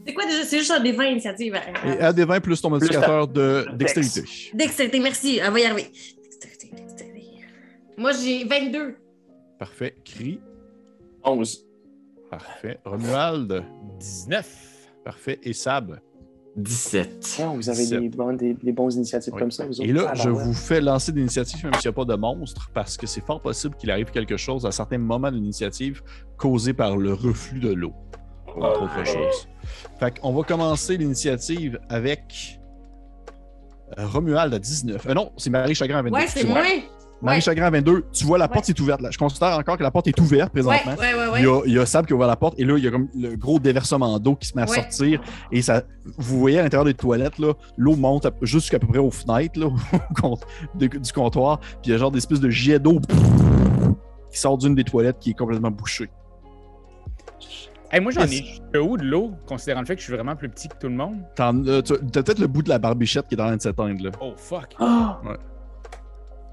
C'est 0.06 0.14
quoi 0.14 0.26
déjà? 0.26 0.44
C'est 0.46 0.58
juste 0.60 0.72
un 0.72 0.80
des 0.80 0.92
20 0.92 1.06
initiatives. 1.06 1.56
hein. 1.56 1.74
Et 1.86 2.00
à 2.00 2.14
des 2.14 2.26
20 2.26 2.40
plus 2.40 2.62
ton 2.62 2.70
modificateur 2.70 3.28
de 3.28 3.66
Dex. 3.76 3.94
dextérité. 3.94 4.52
Dextérité, 4.54 5.00
merci. 5.00 5.40
On 5.46 5.52
va 5.52 5.60
y 5.60 5.66
arriver. 5.66 5.90
Dextérité, 6.24 6.72
dextérité. 6.76 7.28
Moi, 7.98 8.12
j'ai 8.14 8.44
22. 8.46 8.96
Parfait. 9.60 9.96
Cri. 10.06 10.40
11. 11.24 11.66
Parfait. 12.30 12.80
Romuald. 12.86 13.64
19. 14.00 14.90
Parfait. 15.06 15.40
Et 15.44 15.54
Sab. 15.54 16.00
17. 16.56 17.20
Tiens, 17.20 17.54
vous 17.56 17.68
avez 17.68 17.80
17. 17.80 18.00
des, 18.00 18.10
bonnes, 18.10 18.38
des, 18.38 18.54
des 18.54 18.72
bonnes 18.72 18.92
initiatives 18.94 19.34
Oui. 19.34 19.40
comme 19.40 19.50
ça, 19.52 19.66
vous 19.66 19.82
Et 19.82 19.88
là, 19.92 20.10
Ah, 20.10 20.14
je 20.14 20.26
ben 20.26 20.32
ouais. 20.36 20.44
vous 20.44 20.54
fais 20.54 20.82
lancer 20.82 21.12
d'initiative, 21.12 21.64
même 21.64 21.74
s'il 21.74 21.90
n'y 21.90 21.94
a 21.94 21.94
pas 21.94 22.06
de 22.06 22.16
monstre, 22.16 22.70
parce 22.74 22.96
que 22.96 23.08
c'est 23.08 23.26
fort 23.26 23.42
possible 23.42 23.76
qu'il 23.76 23.90
arrive 23.90 24.12
quelque 24.12 24.38
chose 24.38 24.64
à 24.66 24.72
certains 24.72 25.00
moments 25.00 25.32
de 25.32 25.36
l'initiative 25.38 26.04
causé 26.38 26.74
par 26.74 26.96
le 26.98 27.14
reflux 27.14 27.60
de 27.60 27.74
l'eau, 27.74 27.94
Ouais. 28.58 29.06
choses. 29.06 29.48
Fait 30.00 30.20
qu'on 30.20 30.34
va 30.34 30.44
commencer 30.44 30.98
l'initiative 30.98 31.80
avec 31.90 32.60
euh, 33.98 34.08
Romuald 34.08 34.54
à 34.54 34.60
19. 34.60 35.06
Euh, 35.08 35.14
non, 35.14 35.32
c'est 35.38 35.50
Marie 35.50 35.76
Chagrin 35.76 36.00
à 36.00 36.02
22. 36.02 36.16
Ouais, 36.18 36.28
c'est 36.28 36.44
moi. 36.46 36.60
Marie 36.62 36.84
Ouais. 37.38 37.40
Chagrin 37.42 37.68
à 37.68 37.70
22. 37.70 38.06
Tu 38.12 38.26
vois, 38.26 38.38
la 38.38 38.50
porte 38.50 38.68
est 38.68 38.78
ouverte. 38.82 39.00
Là. 39.00 39.10
Je 39.10 39.18
considère 39.18 39.58
encore 39.58 39.78
que 39.78 39.84
la 39.84 39.92
porte 39.92 40.08
est 40.08 40.20
ouverte 40.20 40.52
présentement. 40.52 40.94
ouais, 41.00 41.14
ouais, 41.14 41.28
ouais. 41.32 41.40
Il, 41.40 41.46
y 41.46 41.48
a, 41.48 41.62
il 41.68 41.74
y 41.74 41.80
a 41.80 41.86
Sab 41.86 42.06
qui 42.06 42.12
a 42.12 42.16
ouvert 42.18 42.28
la 42.28 42.36
porte 42.36 42.56
et 42.60 42.66
là, 42.66 42.78
il 42.78 42.84
y 42.84 42.88
a 42.88 42.92
comme 42.92 43.08
le 43.16 43.38
gros 43.38 43.60
déversement 43.60 44.20
d'eau 44.20 44.36
qui 44.36 44.46
se 44.50 44.58
met 44.58 44.64
à 44.64 44.70
Ouais. 44.70 44.76
sortir. 44.76 45.22
Et 45.50 45.62
ça, 45.62 45.84
vous 46.18 46.38
voyez 46.38 46.60
à 46.60 46.64
l'intérieur 46.64 46.84
des 46.84 46.94
toilettes, 46.96 47.38
là, 47.40 47.54
l'eau 47.78 47.96
monte 47.96 48.26
à- 48.26 48.32
jusqu'à 48.42 48.78
peu 48.78 48.88
près 48.88 48.98
aux 48.98 49.10
fenêtres 49.12 49.58
là, 49.58 49.70
du 50.76 50.90
comptoir. 51.14 51.60
Puis 51.62 51.78
il 51.86 51.92
y 51.92 51.94
a 51.94 51.98
genre 51.98 52.12
des 52.12 52.18
espèces 52.18 52.42
de 52.42 52.50
jet 52.50 52.80
d'eau 52.80 53.00
qui 54.30 54.38
sort 54.40 54.58
d'une 54.58 54.76
des 54.76 54.84
toilettes 54.84 55.20
qui 55.20 55.30
est 55.30 55.34
complètement 55.34 55.72
bouchée. 55.72 56.10
Hey, 57.94 58.00
moi, 58.02 58.12
j'en 58.12 58.24
ai 58.24 58.28
jusqu'à 58.28 58.82
où 58.82 58.98
de 58.98 59.04
l'eau, 59.04 59.34
considérant 59.46 59.82
le 59.82 59.86
fait 59.86 59.94
que 59.96 60.02
je 60.02 60.06
suis 60.06 60.14
vraiment 60.16 60.36
plus 60.36 60.50
petit 60.50 60.68
que 60.68 60.76
tout 60.80 60.88
le 60.88 60.96
monde? 60.96 61.18
T'en- 61.36 61.64
euh, 61.68 61.82
tu 61.84 61.94
as 61.94 62.24
peut-être 62.24 62.40
le 62.40 62.48
bout 62.48 62.64
de 62.64 62.70
la 62.70 62.80
barbichette 62.80 63.28
qui 63.28 63.36
est 63.36 63.40
en 63.42 63.46
train 63.46 63.56
de 63.56 63.62
s'éteindre. 63.62 64.04
là. 64.04 64.10
Oh, 64.20 64.34
fuck. 64.36 64.74
Ah! 64.80 65.22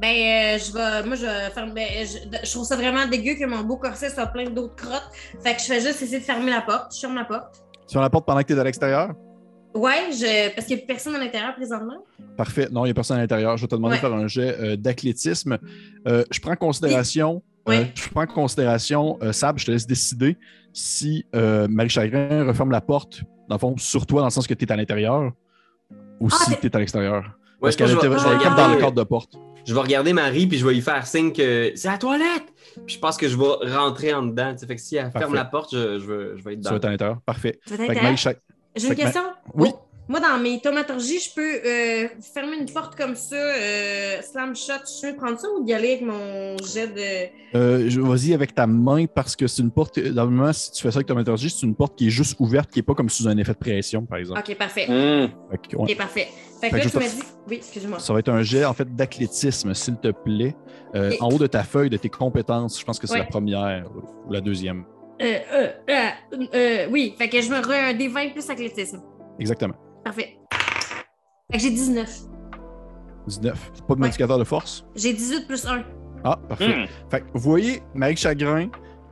Ben, 0.01 0.09
euh, 0.09 0.59
je 0.59 0.73
vais. 0.73 1.07
Moi, 1.07 1.17
je 1.17 1.25
vais 1.27 1.51
faire. 1.51 1.73
Ben, 1.75 1.87
je, 2.05 2.39
je 2.47 2.51
trouve 2.51 2.65
ça 2.65 2.77
vraiment 2.77 3.07
dégueu 3.07 3.35
que 3.35 3.47
mon 3.47 3.63
beau 3.63 3.77
corset 3.79 4.11
soit 4.11 4.27
plein 4.27 4.51
d'autres 4.51 4.77
crottes. 4.77 5.11
Fait 5.43 5.55
que 5.55 5.61
je 5.61 5.67
fais 5.67 5.81
juste 5.81 6.03
essayer 6.03 6.19
de 6.21 6.25
fermer 6.25 6.51
la 6.51 6.61
porte. 6.63 6.95
Je 6.95 7.01
ferme 7.01 7.15
la 7.15 7.25
porte. 7.25 7.63
Sur 7.87 8.01
la 8.03 8.11
porte 8.11 8.27
pendant 8.27 8.41
que 8.41 8.47
tu 8.47 8.53
es 8.55 8.59
à 8.59 8.65
l'extérieur? 8.65 9.11
Ouais, 9.75 10.11
je... 10.11 10.55
parce 10.55 10.67
qu'il 10.67 10.77
n'y 10.77 10.83
a 10.83 10.87
personne 10.87 11.15
à 11.15 11.19
l'intérieur 11.19 11.55
présentement. 11.55 12.05
Parfait. 12.37 12.69
Non, 12.71 12.85
il 12.85 12.89
n'y 12.89 12.91
a 12.91 12.95
personne 12.95 13.17
à 13.19 13.21
l'intérieur. 13.21 13.57
Je 13.57 13.63
vais 13.63 13.69
te 13.69 13.75
demander 13.77 13.95
Ouais. 13.97 14.01
de 14.03 14.07
faire 14.07 14.15
un 14.15 14.27
jet 14.27 14.57
euh, 14.59 14.77
d'athlétisme. 14.77 15.59
Euh, 16.09 16.25
je 16.31 16.41
prends 16.41 16.53
en 16.53 16.57
considération. 16.57 17.43
Oui. 17.67 17.77
euh, 17.77 17.85
je 17.95 18.09
prends 18.09 18.23
en 18.23 18.27
considération, 18.27 19.19
euh, 19.23 19.33
Sab, 19.33 19.59
je 19.59 19.67
te 19.67 19.71
laisse 19.71 19.87
décider 19.87 20.39
si 20.73 21.25
euh, 21.35 21.67
Marie 21.69 21.89
Chagrin 21.89 22.47
referme 22.47 22.71
la 22.71 22.81
porte, 22.81 23.23
dans 23.49 23.57
le 23.57 23.61
fond, 23.61 23.77
sur 23.77 24.07
toi, 24.07 24.21
dans 24.21 24.27
le 24.29 24.31
sens 24.31 24.47
que 24.47 24.55
tu 24.55 24.65
es 24.65 24.73
à 24.73 24.77
l'intérieur, 24.77 25.33
ou 26.21 26.29
Ah, 26.31 26.37
si 26.45 26.51
t'es- 26.51 26.61
tu 26.61 26.67
es 26.69 26.77
à 26.77 26.79
l'extérieur. 26.79 27.23
Ouais, 27.25 27.31
Parce 27.63 27.77
qu'elle 27.77 27.87
que 27.89 27.93
je 27.93 27.99
était 27.99 28.07
comme 28.09 28.17
dans 28.17 28.39
regarder- 28.39 28.75
le 28.75 28.81
cadre 28.81 28.97
de 28.97 29.03
porte. 29.03 29.35
Je 29.67 29.75
vais 29.75 29.81
regarder 29.81 30.13
Marie, 30.15 30.47
puis 30.47 30.57
je 30.57 30.67
vais 30.67 30.73
lui 30.73 30.81
faire 30.81 31.07
signe 31.07 31.33
que 31.33 31.73
c'est 31.75 31.89
à 31.89 31.93
la 31.93 31.99
toilette. 31.99 32.45
Puis 32.87 32.95
je 32.95 32.99
pense 32.99 33.17
que 33.19 33.29
je 33.29 33.37
vais 33.37 33.75
rentrer 33.77 34.15
en 34.15 34.23
dedans. 34.23 34.53
tu 34.53 34.59
sais. 34.61 34.67
Fait 34.67 34.77
que 34.77 34.81
si 34.81 34.97
elle 34.97 35.11
ferme 35.11 35.13
Parfait. 35.25 35.37
la 35.37 35.45
porte, 35.45 35.75
je, 35.75 35.99
je, 35.99 36.07
vais, 36.07 36.37
je 36.39 36.43
vais 36.43 36.55
être 36.55 36.61
Tu 36.61 36.65
vas 36.65 36.71
dans. 36.71 36.77
être 36.77 36.85
à 36.87 36.91
l'intérieur. 36.91 37.21
Parfait. 37.27 37.61
Tu 37.67 37.75
vas 37.75 37.75
être 37.75 37.91
à 37.91 37.95
Marie 37.95 37.97
l'intérieur? 37.97 38.17
Chag- 38.17 38.39
J'ai 38.77 38.83
une 38.87 38.89
fait 38.95 38.97
que 38.97 39.01
ma- 39.03 39.11
question? 39.13 39.31
Oui. 39.55 39.69
Oh, 39.75 39.79
Moi, 40.11 40.19
dans 40.19 40.39
mes 40.43 40.61
tomaturgies, 40.61 41.21
je 41.21 41.33
peux 41.37 41.41
euh, 41.65 42.09
fermer 42.35 42.57
une 42.59 42.67
porte 42.67 42.97
comme 42.97 43.15
ça, 43.15 43.37
euh, 43.37 44.21
slam 44.23 44.57
shot. 44.57 44.73
Je 44.85 45.09
peux 45.09 45.17
prendre 45.17 45.39
ça 45.39 45.47
ou 45.57 45.63
d'y 45.65 45.73
aller 45.73 45.93
avec 45.93 46.03
mon 46.03 46.57
jet 46.67 46.89
de. 46.89 47.57
Euh, 47.57 47.89
Vas-y 48.03 48.35
avec 48.35 48.53
ta 48.53 48.67
main 48.67 49.07
parce 49.07 49.37
que 49.37 49.47
c'est 49.47 49.63
une 49.63 49.71
porte. 49.71 50.01
Dans 50.01 50.25
le 50.25 50.31
moment, 50.31 50.53
si 50.53 50.73
tu 50.73 50.83
fais 50.83 50.91
ça 50.91 50.97
avec 50.99 51.09
méthodologie, 51.11 51.49
c'est 51.51 51.65
une 51.65 51.77
porte 51.77 51.97
qui 51.97 52.09
est 52.09 52.11
juste 52.11 52.35
ouverte, 52.41 52.71
qui 52.73 52.81
n'est 52.81 52.83
pas 52.83 52.95
comme 52.95 53.09
sous 53.09 53.29
un 53.29 53.37
effet 53.39 53.53
de 53.53 53.59
pression, 53.59 54.05
par 54.05 54.19
exemple. 54.19 54.41
Ok, 54.41 54.57
parfait. 54.59 54.87
Ouais. 54.89 55.31
Ok, 55.77 55.97
parfait. 55.97 56.27
Fait 56.61 56.69
Fait 56.69 56.71
que 56.71 56.77
là, 56.77 56.83
que 56.83 56.89
tu 56.89 56.93
je 56.95 56.99
me 56.99 57.05
te- 57.09 57.15
dis. 57.15 57.23
Oui, 57.49 57.57
excuse-moi. 57.59 57.99
Ça 58.01 58.13
va 58.13 58.19
être 58.19 58.31
un 58.31 58.43
jet 58.43 58.65
en 58.65 58.75
fait 58.75 58.93
d'athlétisme, 58.93 59.73
s'il 59.75 59.97
te 59.99 60.09
plaît. 60.11 60.57
Euh, 60.97 61.11
Et- 61.13 61.23
En 61.23 61.29
haut 61.29 61.39
de 61.39 61.47
ta 61.47 61.63
feuille 61.63 61.89
de 61.89 61.97
tes 61.97 62.09
compétences, 62.09 62.81
je 62.81 62.85
pense 62.85 62.99
que 62.99 63.07
c'est 63.07 63.13
Ouais. 63.13 63.19
la 63.21 63.27
première 63.27 63.87
ou 64.27 64.33
la 64.33 64.41
deuxième. 64.41 64.85
Euh, 65.23 65.39
euh, 65.55 65.69
euh, 65.89 66.47
euh, 66.53 66.87
oui, 66.91 67.15
fait 67.17 67.29
que 67.29 67.41
je 67.41 67.49
me 67.49 67.59
re 67.61 67.71
un 67.71 67.93
D20 67.95 68.33
plus 68.33 68.51
athlétisme. 68.51 69.01
Exactement. 69.39 69.75
Parfait. 70.05 70.39
Fait 71.51 71.59
que 71.59 71.63
j'ai 71.63 71.71
19. 71.71 72.11
19. 73.27 73.73
Pas 73.87 73.95
de 73.95 74.01
modificateur 74.01 74.39
de 74.39 74.45
force? 74.45 74.85
J'ai 74.95 75.13
18 75.13 75.47
plus 75.47 75.67
1. 75.67 75.85
Ah, 76.25 76.39
parfait. 76.49 76.75
Hum. 76.75 76.87
Fait 77.11 77.21
que 77.21 77.27
vous 77.35 77.41
voyez, 77.41 77.83
Marie 77.95 78.17
Chagrin, 78.17 78.69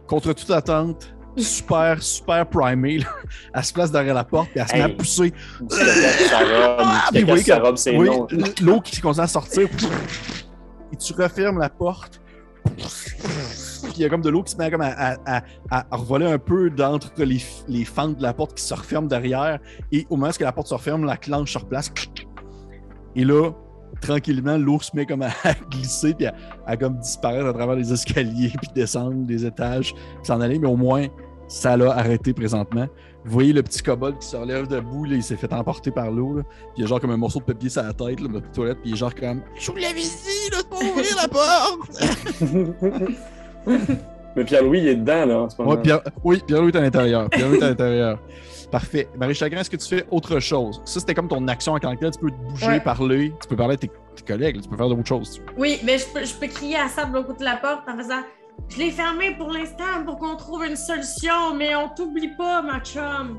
contre 0.07 0.33
toute 0.33 0.51
attente, 0.51 1.15
super, 1.37 2.03
super 2.03 2.49
primée, 2.49 2.99
là, 2.99 3.07
elle 3.55 3.65
se 3.65 3.73
place 3.73 3.91
derrière 3.91 4.15
la 4.15 4.25
porte 4.25 4.49
et 4.55 4.61
elle 4.61 4.69
se 4.69 4.75
met 4.75 4.83
à 4.83 4.89
pousser. 4.89 5.33
Ah, 6.81 7.09
c'est 7.77 7.93
l'eau 8.63 8.81
qui 8.81 9.01
continue 9.01 9.25
à 9.25 9.29
sortir. 9.29 9.69
Et 10.93 10.97
tu 10.97 11.13
refermes 11.13 11.59
la 11.59 11.69
porte. 11.71 12.21
Il 13.97 14.03
y 14.03 14.05
a 14.05 14.09
comme 14.09 14.23
de 14.23 14.29
l'eau 14.31 14.43
qui 14.43 14.53
se 14.53 14.57
met 14.57 14.71
comme 14.71 14.81
à, 14.83 14.93
à, 14.97 15.43
à- 15.71 15.87
à 15.91 15.97
revoler 15.97 16.27
un 16.27 16.39
peu 16.39 16.71
d'entre 16.71 17.13
les, 17.19 17.41
les 17.69 17.85
fentes 17.85 18.17
de 18.19 18.23
la 18.23 18.33
porte 18.33 18.55
qui 18.55 18.63
se 18.63 18.75
referment 18.75 19.09
derrière. 19.09 19.59
Et 19.93 20.07
au 20.11 20.17
moment 20.17 20.31
où 20.39 20.43
la 20.43 20.53
porte 20.53 20.69
se 20.69 20.75
referme, 20.75 21.05
la 21.05 21.17
clenche 21.17 21.53
se 21.53 21.59
replace. 21.59 21.91
Et 23.17 23.25
là, 23.25 23.51
tranquillement, 24.01 24.57
l'eau 24.57 24.79
se 24.81 24.95
met 24.95 25.07
comme 25.07 25.23
à, 25.23 25.31
glisser, 25.71 26.15
puis 26.15 26.27
à, 26.67 26.77
comme 26.77 26.99
disparaître 26.99 27.47
à 27.47 27.53
travers 27.53 27.75
les 27.77 27.93
escaliers, 27.93 28.53
puis 28.61 28.71
descendre 28.75 29.25
des 29.27 29.45
étages, 29.45 29.95
s'en 30.23 30.41
aller, 30.41 30.59
mais 30.59 30.69
au 30.69 30.77
moins, 30.77 31.07
ça 31.49 31.77
l'a 31.77 31.91
arrêté 31.93 32.33
présentement. 32.35 32.87
Vous 33.29 33.35
voyez 33.35 33.53
le 33.53 33.63
petit 33.63 33.83
kobold 33.83 34.19
qui 34.19 34.27
se 34.27 34.37
relève 34.37 34.67
debout, 34.69 35.05
là, 35.05 35.17
il 35.17 35.23
s'est 35.23 35.37
fait 35.37 35.53
emporter 35.53 35.91
par 35.91 36.11
l'eau, 36.11 36.39
là, 36.39 36.43
puis 36.43 36.55
il 36.79 36.85
a 36.85 36.87
genre 36.87 36.99
comme 37.01 37.11
un 37.11 37.17
morceau 37.19 37.41
de 37.41 37.45
papier 37.45 37.69
sur 37.69 37.83
la 37.83 37.93
tête, 37.93 38.21
là, 38.21 38.29
la 38.33 38.41
toilette, 38.41 38.79
puis 38.81 38.91
il 38.91 38.95
est 38.95 38.97
genre 38.97 39.15
comme 39.15 39.43
«Je 39.59 39.71
vous 39.71 39.77
l'avais 39.77 40.01
dit, 40.01 40.51
là, 40.51 40.63
de 40.63 40.67
pas 40.67 40.77
ouvrir 40.77 41.17
la 41.21 41.29
porte!» 41.29 43.19
Mais 44.37 44.45
Pierre-Louis, 44.45 44.79
il 44.81 44.89
est 44.89 44.97
dedans, 44.97 45.25
là, 45.27 45.39
en 45.41 45.49
ce 45.51 45.57
moment. 45.61 45.73
Ouais, 45.75 45.83
Pierre... 45.83 46.01
Oui, 46.23 46.43
Pierre-Louis 46.47 46.71
est 46.71 46.77
à 46.77 46.81
l'intérieur. 46.81 47.29
Pierre-Louis 47.31 47.59
est 47.59 47.63
à 47.65 47.69
l'intérieur. 47.71 48.19
Parfait. 48.71 49.09
Marie 49.19 49.35
Chagrin, 49.35 49.61
est-ce 49.61 49.71
que 49.71 49.77
tu 49.77 49.89
fais 49.89 50.07
autre 50.11 50.39
chose? 50.41 50.81
Ça, 50.85 51.01
c'était 51.01 51.15
comme 51.15 51.29
ton 51.29 51.47
action 51.49 51.73
en 51.73 51.79
tant 51.79 51.95
que 51.95 52.01
tel. 52.01 52.11
Tu 52.13 52.19
peux 52.21 52.31
te 52.31 52.37
bouger, 52.37 52.67
Ouais. 52.67 52.81
parler. 52.81 53.33
Tu 53.41 53.49
peux 53.49 53.57
parler 53.57 53.75
à 53.75 53.77
tes, 53.79 53.89
tes 53.89 54.23
collègues. 54.27 54.57
là. 54.57 54.63
Tu 54.63 54.69
peux 54.69 54.77
faire 54.77 54.89
d'autres 54.89 55.07
choses. 55.07 55.29
si 55.33 55.35
tu 55.39 55.41
veux. 55.41 55.47
Oui, 55.57 55.81
mais 55.85 55.97
je 55.99 56.07
peux, 56.07 56.25
je 56.25 56.35
peux 56.35 56.47
crier 56.47 56.77
à 56.77 56.89
Sable 56.89 57.17
au 57.17 57.25
bout 57.25 57.33
de 57.39 57.45
la 57.45 57.57
porte 57.57 57.83
en 57.89 57.97
faisant 57.97 58.21
Je 58.69 58.79
l'ai 58.79 58.91
fermé 58.91 59.35
pour 59.37 59.51
l'instant 59.51 60.05
pour 60.05 60.19
qu'on 60.19 60.37
trouve 60.37 60.65
une 60.65 60.77
solution, 60.77 61.55
mais 61.57 61.75
on 61.75 61.89
t'oublie 61.89 62.35
pas, 62.37 62.61
ma 62.63 62.81
chum. 62.81 63.39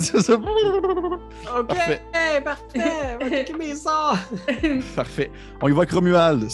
C'est 0.00 0.20
ça. 0.22 0.34
Ok, 0.34 1.66
Parfait. 1.68 2.00
parfait. 2.44 2.80
On 3.20 3.24
va 3.24 3.30
t'occuper 3.44 3.74
ça. 3.74 4.14
Parfait. 4.96 5.30
On 5.62 5.68
y 5.68 5.72
va 5.72 5.78
avec 5.78 5.90
Romuald. 5.92 6.48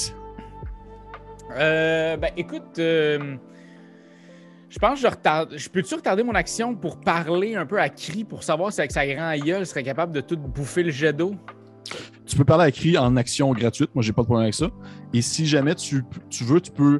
Euh, 1.56 2.16
ben, 2.16 2.30
écoute, 2.36 2.78
euh, 2.78 3.36
je 4.68 4.78
pense 4.78 4.94
que 5.00 5.06
je 5.06 5.10
retarde. 5.10 5.54
Je 5.56 5.68
peux-tu 5.70 5.94
retarder 5.94 6.22
mon 6.22 6.34
action 6.34 6.74
pour 6.74 7.00
parler 7.00 7.54
un 7.54 7.64
peu 7.66 7.80
à 7.80 7.88
cri 7.88 8.24
pour 8.24 8.42
savoir 8.42 8.72
si 8.72 8.80
avec 8.80 8.90
sa 8.92 9.06
grand 9.06 9.34
gueule 9.36 9.66
serait 9.66 9.82
capable 9.82 10.12
de 10.12 10.20
tout 10.20 10.36
bouffer 10.36 10.82
le 10.82 10.90
jet 10.90 11.12
d'eau? 11.12 11.34
Tu 12.32 12.38
peux 12.38 12.44
parler 12.46 12.64
à 12.64 12.70
Cri 12.72 12.96
en 12.96 13.14
action 13.18 13.52
gratuite. 13.52 13.90
Moi, 13.94 14.02
j'ai 14.02 14.14
pas 14.14 14.22
de 14.22 14.26
problème 14.26 14.44
avec 14.44 14.54
ça. 14.54 14.70
Et 15.12 15.20
si 15.20 15.44
jamais 15.46 15.74
tu, 15.74 16.02
tu 16.30 16.44
veux, 16.44 16.62
tu 16.62 16.70
peux. 16.70 16.98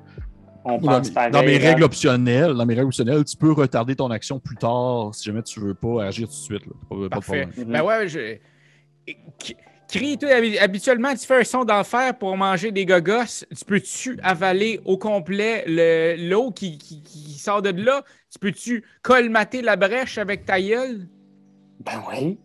On 0.66 0.76
Dans, 0.76 0.98
pense 0.98 1.08
pareil. 1.08 1.30
dans 1.32 1.42
mes 1.42 1.56
hein. 1.56 1.70
règles 1.70 1.84
optionnelles, 1.84 2.52
dans 2.52 2.66
mes 2.66 2.74
règles 2.74 2.88
optionnelles, 2.88 3.24
tu 3.24 3.38
peux 3.38 3.50
retarder 3.50 3.96
ton 3.96 4.10
action 4.10 4.38
plus 4.38 4.56
tard 4.56 5.14
si 5.14 5.24
jamais 5.24 5.42
tu 5.42 5.58
veux 5.58 5.72
pas 5.72 6.04
agir 6.04 6.28
tout 6.28 6.34
de 6.34 6.38
suite. 6.38 6.66
là. 6.66 6.72
Pas, 6.90 6.96
pas 6.96 7.02
de 7.04 7.08
Parfait. 7.08 7.46
problème. 7.46 7.66
Mhm. 7.66 7.72
Ben 7.72 7.82
ouais, 7.82 8.08
je. 8.08 8.36
Crie, 9.88 10.18
toi, 10.18 10.28
habituellement, 10.60 11.14
tu 11.14 11.26
fais 11.26 11.40
un 11.40 11.44
son 11.44 11.64
d'enfer 11.64 12.18
pour 12.18 12.36
manger 12.36 12.70
des 12.70 12.84
gogos. 12.84 13.44
Tu 13.56 13.64
peux-tu 13.64 14.18
avaler 14.22 14.80
au 14.84 14.98
complet 14.98 15.64
le- 15.66 16.28
l'eau 16.28 16.50
qui, 16.50 16.76
qui- 16.76 17.02
qui 17.02 17.38
sort 17.38 17.62
de 17.62 17.70
là? 17.70 18.02
Tu 18.30 18.38
peux-tu 18.38 18.84
colmater 19.00 19.62
la 19.62 19.76
brèche 19.76 20.18
avec 20.18 20.44
ta 20.44 20.60
gueule? 20.60 21.08
Ben 21.80 22.02
oui. 22.10 22.38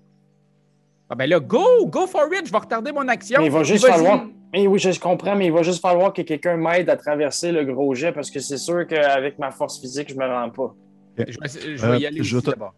Ah 1.09 1.15
ben 1.15 1.29
là, 1.29 1.39
go! 1.39 1.85
Go 1.87 2.05
for 2.07 2.27
it! 2.33 2.45
Je 2.47 2.51
vais 2.51 2.57
retarder 2.57 2.91
mon 2.91 3.07
action. 3.07 3.39
Mais 3.39 3.45
il 3.47 3.51
va 3.51 3.63
juste 3.63 3.85
falloir. 3.87 4.25
Mais 4.53 4.65
oui, 4.67 4.79
je 4.79 4.97
comprends, 4.99 5.35
mais 5.35 5.47
il 5.47 5.51
va 5.51 5.61
juste 5.61 5.81
falloir 5.81 6.13
que 6.13 6.21
quelqu'un 6.21 6.55
m'aide 6.57 6.89
à 6.89 6.95
traverser 6.97 7.51
le 7.51 7.65
gros 7.65 7.93
jet 7.93 8.11
parce 8.13 8.31
que 8.31 8.39
c'est 8.39 8.57
sûr 8.57 8.85
qu'avec 8.87 9.37
ma 9.39 9.51
force 9.51 9.79
physique, 9.79 10.09
je 10.09 10.15
me 10.15 10.25
rends 10.25 10.49
pas. 10.49 10.73
Je 11.17 11.23
vais, 11.23 11.77
je 11.77 11.85
vais 11.85 11.99
y 11.99 12.05
Euh, 12.05 12.07
aller 12.07 12.21
d'abord. 12.45 12.73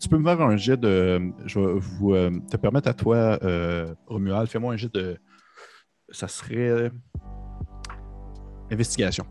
Tu 0.00 0.08
peux 0.08 0.16
me 0.18 0.24
faire 0.24 0.40
un 0.40 0.56
jet 0.56 0.76
de. 0.78 1.20
Je 1.44 1.60
vais 1.60 1.74
vous 1.78 2.14
euh, 2.14 2.30
te 2.50 2.56
permettre 2.56 2.88
à 2.88 2.94
toi, 2.94 3.38
euh, 3.42 3.94
Romuald, 4.06 4.48
fais-moi 4.48 4.72
un 4.72 4.76
jet 4.76 4.92
de. 4.92 5.16
Ça 6.10 6.28
serait. 6.28 6.56
euh, 6.56 6.88
Investigation. 8.70 9.24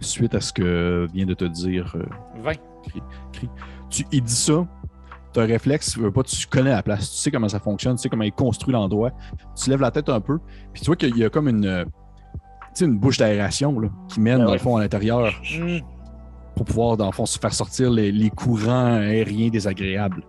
Suite 0.00 0.34
à 0.34 0.40
ce 0.40 0.52
que 0.52 1.06
vient 1.12 1.26
de 1.26 1.34
te 1.34 1.44
dire. 1.44 1.92
euh, 1.96 2.04
20. 2.42 2.52
tu, 3.90 4.04
il 4.12 4.22
dit 4.22 4.32
ça, 4.34 4.66
tu 5.38 5.42
as 5.42 5.44
un 5.44 5.46
réflexe, 5.46 5.92
tu 5.92 6.00
veux 6.00 6.10
pas, 6.12 6.22
tu 6.22 6.46
connais 6.46 6.70
la 6.70 6.82
place, 6.82 7.10
tu 7.10 7.16
sais 7.18 7.30
comment 7.30 7.48
ça 7.48 7.60
fonctionne, 7.60 7.96
tu 7.96 8.02
sais 8.02 8.08
comment 8.08 8.24
il 8.24 8.32
construit 8.32 8.72
l'endroit. 8.72 9.12
Tu 9.56 9.70
lèves 9.70 9.80
la 9.80 9.90
tête 9.90 10.08
un 10.08 10.20
peu, 10.20 10.38
puis 10.72 10.82
tu 10.82 10.86
vois 10.86 10.96
qu'il 10.96 11.16
y 11.16 11.24
a 11.24 11.30
comme 11.30 11.48
une. 11.48 11.66
euh, 11.66 11.84
Tu 11.84 12.40
sais, 12.74 12.84
une 12.84 12.98
bouche 12.98 13.18
d'aération 13.18 13.78
là, 13.80 13.88
qui 14.08 14.20
mène, 14.20 14.40
Ah 14.42 14.44
dans 14.46 14.52
le 14.52 14.58
fond, 14.58 14.76
à 14.76 14.80
l'intérieur 14.82 15.32
Hmm. 15.58 15.78
pour 16.54 16.64
pouvoir, 16.66 16.96
dans 16.96 17.06
le 17.06 17.12
fond, 17.12 17.24
se 17.26 17.38
faire 17.38 17.52
sortir 17.54 17.90
les, 17.90 18.10
les 18.12 18.30
courants 18.30 18.94
aériens 18.96 19.48
désagréables. 19.48 20.22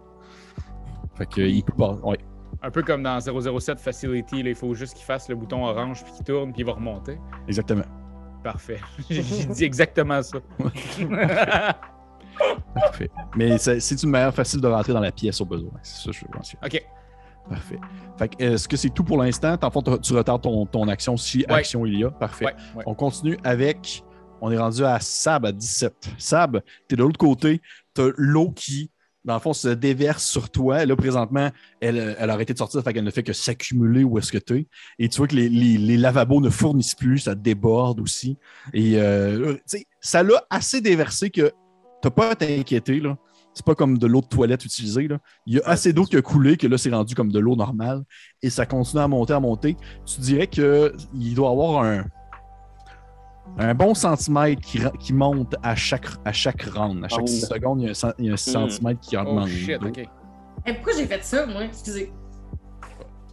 Fait 1.16 1.26
que, 1.26 1.42
il 1.42 1.64
peut 1.64 1.74
pas. 1.74 1.94
Ouais, 2.04 2.18
Un 2.62 2.72
peu 2.72 2.82
comme 2.84 3.04
dans 3.04 3.20
007 3.20 3.80
Facility, 3.80 4.44
là, 4.44 4.50
il 4.50 4.56
faut 4.56 4.74
juste 4.74 4.94
qu'il 4.96 5.06
fasse 5.06 5.28
le 5.30 5.36
bouton 5.36 5.66
orange, 5.66 6.04
puis 6.04 6.14
qu'il 6.14 6.24
tourne, 6.26 6.52
puis 6.54 6.62
il 6.62 6.66
va 6.66 6.74
remonter. 6.74 7.18
exactement. 7.48 7.84
Parfait. 8.44 8.80
J'ai 9.10 9.22
dit 9.22 9.64
exactement 9.66 10.22
ça. 10.24 10.38
Parfait. 12.74 13.10
Mais 13.36 13.58
c'est 13.58 14.04
une 14.04 14.10
manière 14.10 14.34
facile 14.34 14.62
de 14.62 14.68
rentrer 14.68 14.94
dans 14.94 15.00
la 15.00 15.12
pièce 15.12 15.40
au 15.42 15.46
besoin. 15.46 15.72
C'est 15.84 16.04
ça 16.04 16.12
que 16.12 16.18
je 16.18 16.22
veux 16.26 16.32
mentionner. 16.34 16.66
OK. 16.66 16.86
Parfait. 17.50 17.80
Est-ce 18.40 18.68
que 18.68 18.78
c'est 18.78 18.90
tout 18.90 19.04
pour 19.04 19.18
l'instant? 19.18 19.56
En 19.62 19.72
fond, 19.72 19.82
tu 19.82 20.14
retardes 20.14 20.44
ton, 20.44 20.66
ton 20.68 20.88
action 20.88 21.18
si 21.18 21.40
Ouais. 21.40 21.54
action 21.56 21.86
il 21.86 22.00
y 22.00 22.04
a. 22.04 22.12
Parfait. 22.12 22.46
Ouais, 22.46 22.56
ouais. 22.76 22.84
On 22.86 22.94
continue 22.94 23.38
avec. 23.44 24.04
On 24.42 24.52
est 24.52 24.58
rendu 24.58 24.86
à 24.86 25.00
Sab 25.00 25.46
à 25.46 25.52
17. 25.52 25.94
Sab, 26.18 26.62
tu 26.88 26.94
es 26.94 26.96
de 26.96 27.02
l'autre 27.04 27.18
côté. 27.18 27.60
Tu 27.96 28.02
as 28.02 28.10
l'eau 28.18 28.52
qui, 28.52 28.92
dans 29.26 29.34
le 29.34 29.40
fond, 29.40 29.52
se 29.54 29.68
déverse 29.70 30.24
sur 30.24 30.50
toi. 30.52 30.86
Là, 30.86 30.96
présentement, 30.96 31.50
elle, 31.82 32.16
elle 32.20 32.30
a 32.30 32.34
arrêté 32.34 32.54
de 32.54 32.58
sortir, 32.60 32.82
fait 32.84 32.94
qu'elle 32.94 33.04
ne 33.04 33.12
fait 33.12 33.24
que 33.24 33.34
s'accumuler 33.34 34.04
où 34.04 34.18
est-ce 34.20 34.32
que 34.32 34.38
tu 34.38 34.56
es. 34.60 34.68
Et 35.00 35.10
tu 35.10 35.18
vois 35.18 35.28
que 35.28 35.36
les, 35.36 35.50
les- 35.50 35.78
les 35.80 35.98
lavabos 35.98 36.40
ne 36.42 36.50
fournissent 36.50 36.96
plus, 36.96 37.18
ça 37.20 37.34
déborde 37.36 38.00
aussi. 38.00 38.38
Et 38.74 38.94
euh, 38.98 39.56
tu 39.56 39.62
sais, 39.66 39.86
ça 40.00 40.22
l'a 40.24 40.42
assez 40.52 40.80
déversé 40.82 41.32
que 41.32 41.52
tu 42.02 42.10
pas 42.12 42.32
à 42.32 42.36
t'inquiéter. 42.36 43.00
là. 43.00 43.18
C'est 43.54 43.66
pas 43.66 43.76
comme 43.76 43.98
de 43.98 44.08
l'eau 44.08 44.22
de 44.22 44.28
toilette 44.28 44.64
utilisée. 44.64 45.08
Là. 45.08 45.18
Il 45.46 45.56
y 45.56 45.60
a 45.60 45.68
assez 45.68 45.92
d'eau 45.92 46.06
qui 46.06 46.16
a 46.16 46.22
coulé 46.22 46.56
que 46.56 46.68
là, 46.68 46.78
c'est 46.78 46.92
rendu 46.92 47.16
comme 47.16 47.32
de 47.32 47.40
l'eau 47.40 47.56
normale. 47.56 48.04
Et 48.42 48.50
ça 48.50 48.66
continue 48.66 49.02
à 49.02 49.08
monter, 49.08 49.34
à 49.34 49.40
monter. 49.40 49.76
Tu 50.06 50.22
dirais 50.22 50.48
qu'il 50.48 51.34
doit 51.36 51.50
y 51.50 51.52
avoir 51.52 51.84
un, 51.84 52.06
un 53.58 53.74
bon 53.74 53.94
centimètre 53.96 54.62
qui, 54.62 55.14
monte 55.14 55.56
à 55.64 55.76
chaque, 55.76 56.08
à 56.24 56.32
chaque 56.32 56.62
round. 56.64 57.04
À 57.04 57.08
chaque 57.10 57.18
Round. 57.20 57.28
6 57.28 57.42
secondes, 57.48 57.82
il 57.82 57.88
y 57.88 57.90
a 57.90 58.08
un, 58.08 58.14
il 58.20 58.26
y 58.26 58.30
a 58.30 58.34
un 58.34 58.38
centimètre 58.38 59.00
qui 59.02 59.18
Oh 59.18 59.22
augmente. 59.22 59.50
shit. 59.50 59.84
OK. 59.84 59.98
Et 60.66 60.74
pourquoi 60.74 60.94
j'ai 60.96 61.06
fait 61.08 61.24
ça, 61.24 61.46
moi? 61.48 61.64
Excusez. 61.66 62.14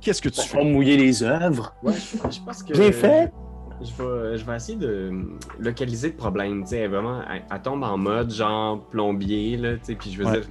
Qu'est-ce 0.01 0.23
que 0.23 0.29
tu 0.29 0.37
Pour 0.37 0.61
fais? 0.61 0.65
mouiller 0.65 0.97
les 0.97 1.23
œuvres. 1.23 1.75
Ouais, 1.83 1.93
je 2.31 2.41
pense 2.41 2.63
que. 2.63 2.73
Bien 2.73 2.93
fait. 2.93 3.33
Je 3.81 4.03
vais, 4.03 4.39
je 4.39 4.45
vais 4.45 4.57
essayer 4.57 4.79
de 4.79 5.13
localiser 5.59 6.09
le 6.11 6.17
problème. 6.17 6.63
Tu 6.63 6.71
sais, 6.71 6.79
elle, 6.79 6.91
vraiment, 6.91 7.23
elle, 7.31 7.45
elle 7.51 7.63
tombe 7.63 7.83
en 7.83 7.99
mode 7.99 8.31
genre 8.31 8.83
plombier, 8.89 9.57
là, 9.57 9.77
puis 9.77 10.11
je 10.13 10.19
veux 10.19 10.27
Ouais. 10.27 10.41
dire, 10.41 10.49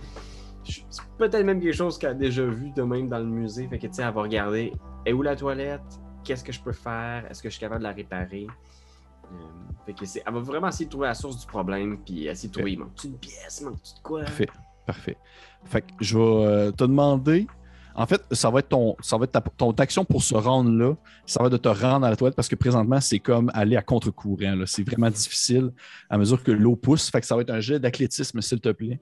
c'est 0.89 1.03
peut-être 1.17 1.43
même 1.43 1.59
quelque 1.59 1.75
chose 1.75 1.97
qu'elle 1.97 2.11
a 2.11 2.13
déjà 2.13 2.45
vu 2.45 2.71
de 2.71 2.83
même 2.83 3.07
dans 3.07 3.19
le 3.19 3.25
musée. 3.25 3.67
Fait 3.67 3.79
que, 3.79 3.85
elle 3.87 4.13
va 4.13 4.21
regarder, 4.21 4.73
est 5.05 5.13
où 5.13 5.21
la 5.21 5.35
toilette? 5.35 5.81
Qu'est-ce 6.23 6.43
que 6.43 6.51
je 6.51 6.61
peux 6.61 6.71
faire? 6.71 7.25
Est-ce 7.29 7.41
que 7.41 7.49
je 7.49 7.53
suis 7.53 7.61
capable 7.61 7.79
de 7.81 7.87
la 7.87 7.93
réparer? 7.93 8.47
Euh, 9.31 9.35
fait 9.85 9.93
que 9.93 10.05
c'est, 10.05 10.23
elle 10.25 10.33
va 10.33 10.39
vraiment 10.39 10.67
essayer 10.67 10.85
de 10.85 10.91
trouver 10.91 11.07
la 11.07 11.13
source 11.13 11.39
du 11.39 11.47
problème, 11.47 11.97
puis 12.05 12.27
essayer 12.27 12.49
de 12.49 12.53
trouver, 12.53 12.75
manque-tu 12.77 13.07
une 13.07 13.17
pièce? 13.17 13.61
Manque-tu 13.61 13.93
de 13.95 13.99
quoi? 14.01 14.21
Parfait. 14.21 14.47
Parfait. 14.85 15.17
Fait 15.63 15.81
que 15.81 15.87
je 15.99 16.15
vais 16.17 16.23
euh, 16.23 16.71
te 16.71 16.83
demander. 16.83 17.47
En 17.97 18.05
fait, 18.05 18.21
ça 18.31 18.49
va 18.49 18.59
être 18.59 18.67
ton, 18.69 18.95
ça 19.01 19.17
va 19.17 19.23
être 19.23 19.31
ta, 19.31 19.41
ton 19.41 19.71
action 19.71 20.03
pour 20.03 20.21
se 20.21 20.35
rendre 20.35 20.69
là. 20.71 20.95
Ça 21.25 21.39
va 21.41 21.47
être 21.47 21.53
de 21.53 21.57
te 21.57 21.69
rendre 21.69 22.05
à 22.05 22.09
la 22.09 22.15
toilette 22.15 22.35
parce 22.35 22.49
que 22.49 22.55
présentement, 22.55 22.99
c'est 22.99 23.19
comme 23.19 23.49
aller 23.53 23.77
à 23.77 23.81
contre-courant. 23.81 24.55
là. 24.55 24.65
C'est 24.65 24.83
vraiment 24.83 25.09
difficile 25.09 25.71
à 26.09 26.17
mesure 26.17 26.43
que 26.43 26.51
l'eau 26.51 26.75
pousse. 26.75 27.09
Fait 27.09 27.21
que 27.21 27.25
ça 27.27 27.35
va 27.35 27.41
être 27.43 27.51
un 27.51 27.61
jet 27.61 27.79
d'athlétisme, 27.79 28.41
s'il 28.41 28.59
te 28.59 28.69
plaît. 28.69 28.99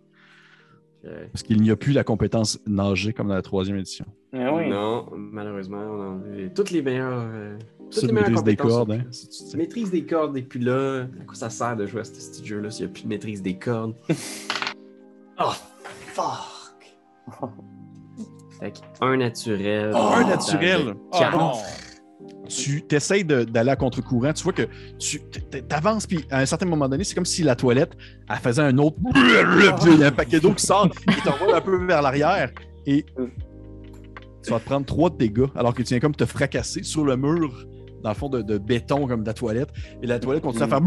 Parce 1.33 1.43
qu'il 1.43 1.61
n'y 1.61 1.69
a 1.69 1.75
plus 1.75 1.91
la 1.91 2.05
compétence 2.05 2.59
nager 2.65 3.11
comme 3.11 3.27
dans 3.27 3.33
la 3.33 3.41
troisième 3.41 3.75
édition. 3.77 4.05
Ah 4.33 4.53
oui. 4.53 4.69
Non, 4.69 5.09
malheureusement, 5.13 5.79
on 5.79 6.01
a 6.01 6.05
enlevé 6.05 6.49
toutes 6.55 6.71
les 6.71 6.81
meilleures. 6.81 7.27
euh, 7.29 7.57
toutes 7.91 7.93
Ça, 8.01 8.07
les 8.07 8.13
meilleures 8.13 8.29
maîtrise 8.29 8.43
des 8.45 8.55
cordes. 8.55 8.91
Hein? 8.91 8.99
plus- 8.99 9.11
si 9.13 9.27
tu 9.27 9.33
sais. 9.49 9.57
Maîtrise 9.57 9.91
des 9.91 10.05
cordes, 10.05 10.37
et 10.37 10.43
puis 10.43 10.61
là, 10.61 11.07
à 11.21 11.25
quoi 11.25 11.35
ça 11.35 11.49
sert 11.49 11.75
de 11.75 11.85
jouer 11.87 11.99
à 11.99 12.03
ce 12.05 12.11
petit 12.13 12.45
jeu-là 12.45 12.69
s'il 12.71 12.85
n'y 12.85 12.91
a 12.91 12.93
plus 12.93 13.03
de 13.03 13.07
maîtrise 13.09 13.41
des 13.41 13.57
cordes? 13.57 13.95
oh, 15.39 15.51
fuck! 16.13 16.95
Fait 18.59 18.73
un 19.01 19.17
naturel. 19.17 19.91
Oh, 19.93 20.11
un 20.15 20.27
naturel. 20.27 20.93
Oh 21.11 21.19
non! 21.31 21.53
tu 22.47 22.83
essayes 22.91 23.23
d'aller 23.23 23.71
à 23.71 23.75
contre-courant, 23.75 24.33
tu 24.33 24.43
vois 24.43 24.53
que 24.53 24.67
tu 24.99 25.21
avances, 25.69 26.05
puis 26.05 26.25
à 26.29 26.39
un 26.39 26.45
certain 26.45 26.65
moment 26.65 26.87
donné, 26.87 27.03
c'est 27.03 27.15
comme 27.15 27.25
si 27.25 27.43
la 27.43 27.55
toilette, 27.55 27.93
elle 28.29 28.35
faisait 28.37 28.61
un 28.61 28.77
autre. 28.77 28.97
Il 29.15 29.99
y 29.99 30.03
a 30.03 30.07
un 30.07 30.11
paquet 30.11 30.39
d'eau 30.39 30.53
qui 30.53 30.65
sort, 30.65 30.89
et 31.07 31.21
t'envoie 31.21 31.57
un 31.57 31.61
peu 31.61 31.85
vers 31.85 32.01
l'arrière, 32.01 32.51
et 32.85 33.05
tu 34.43 34.51
vas 34.51 34.59
te 34.59 34.65
prendre 34.65 34.85
trois 34.85 35.09
de 35.09 35.17
dégâts, 35.17 35.47
alors 35.55 35.73
que 35.73 35.81
tu 35.81 35.89
viens 35.89 35.99
comme 35.99 36.15
te 36.15 36.25
fracasser 36.25 36.83
sur 36.83 37.05
le 37.05 37.15
mur, 37.15 37.65
dans 38.03 38.09
le 38.09 38.15
fond 38.15 38.29
de, 38.29 38.41
de 38.41 38.57
béton, 38.57 39.07
comme 39.07 39.21
de 39.21 39.27
la 39.27 39.33
toilette, 39.33 39.69
et 40.01 40.07
la 40.07 40.19
toilette 40.19 40.43
continue 40.43 40.63
à 40.63 40.67
faire. 40.67 40.81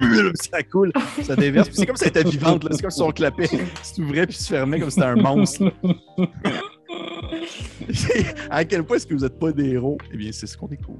Ça 0.34 0.62
coule, 0.62 0.92
ça 1.22 1.36
déverse, 1.36 1.68
c'est 1.72 1.86
comme 1.86 1.96
si 1.96 2.04
elle 2.04 2.10
était 2.10 2.24
vivante, 2.24 2.66
c'est 2.70 2.82
comme 2.82 2.90
si 2.90 3.02
on 3.02 3.10
clapait, 3.12 3.48
s'ouvrait 3.82 4.26
puis 4.26 4.36
se 4.36 4.48
fermait 4.48 4.80
comme 4.80 4.90
si 4.90 4.96
c'était 4.96 5.06
un 5.06 5.16
monstre. 5.16 5.72
à 8.50 8.64
quel 8.64 8.84
point 8.84 8.96
est-ce 8.96 9.06
que 9.06 9.14
vous 9.14 9.20
n'êtes 9.20 9.38
pas 9.38 9.52
des 9.52 9.70
héros? 9.70 9.98
Eh 10.12 10.16
bien, 10.16 10.30
c'est 10.32 10.46
ce 10.46 10.56
qu'on 10.56 10.66
découvre. 10.66 10.98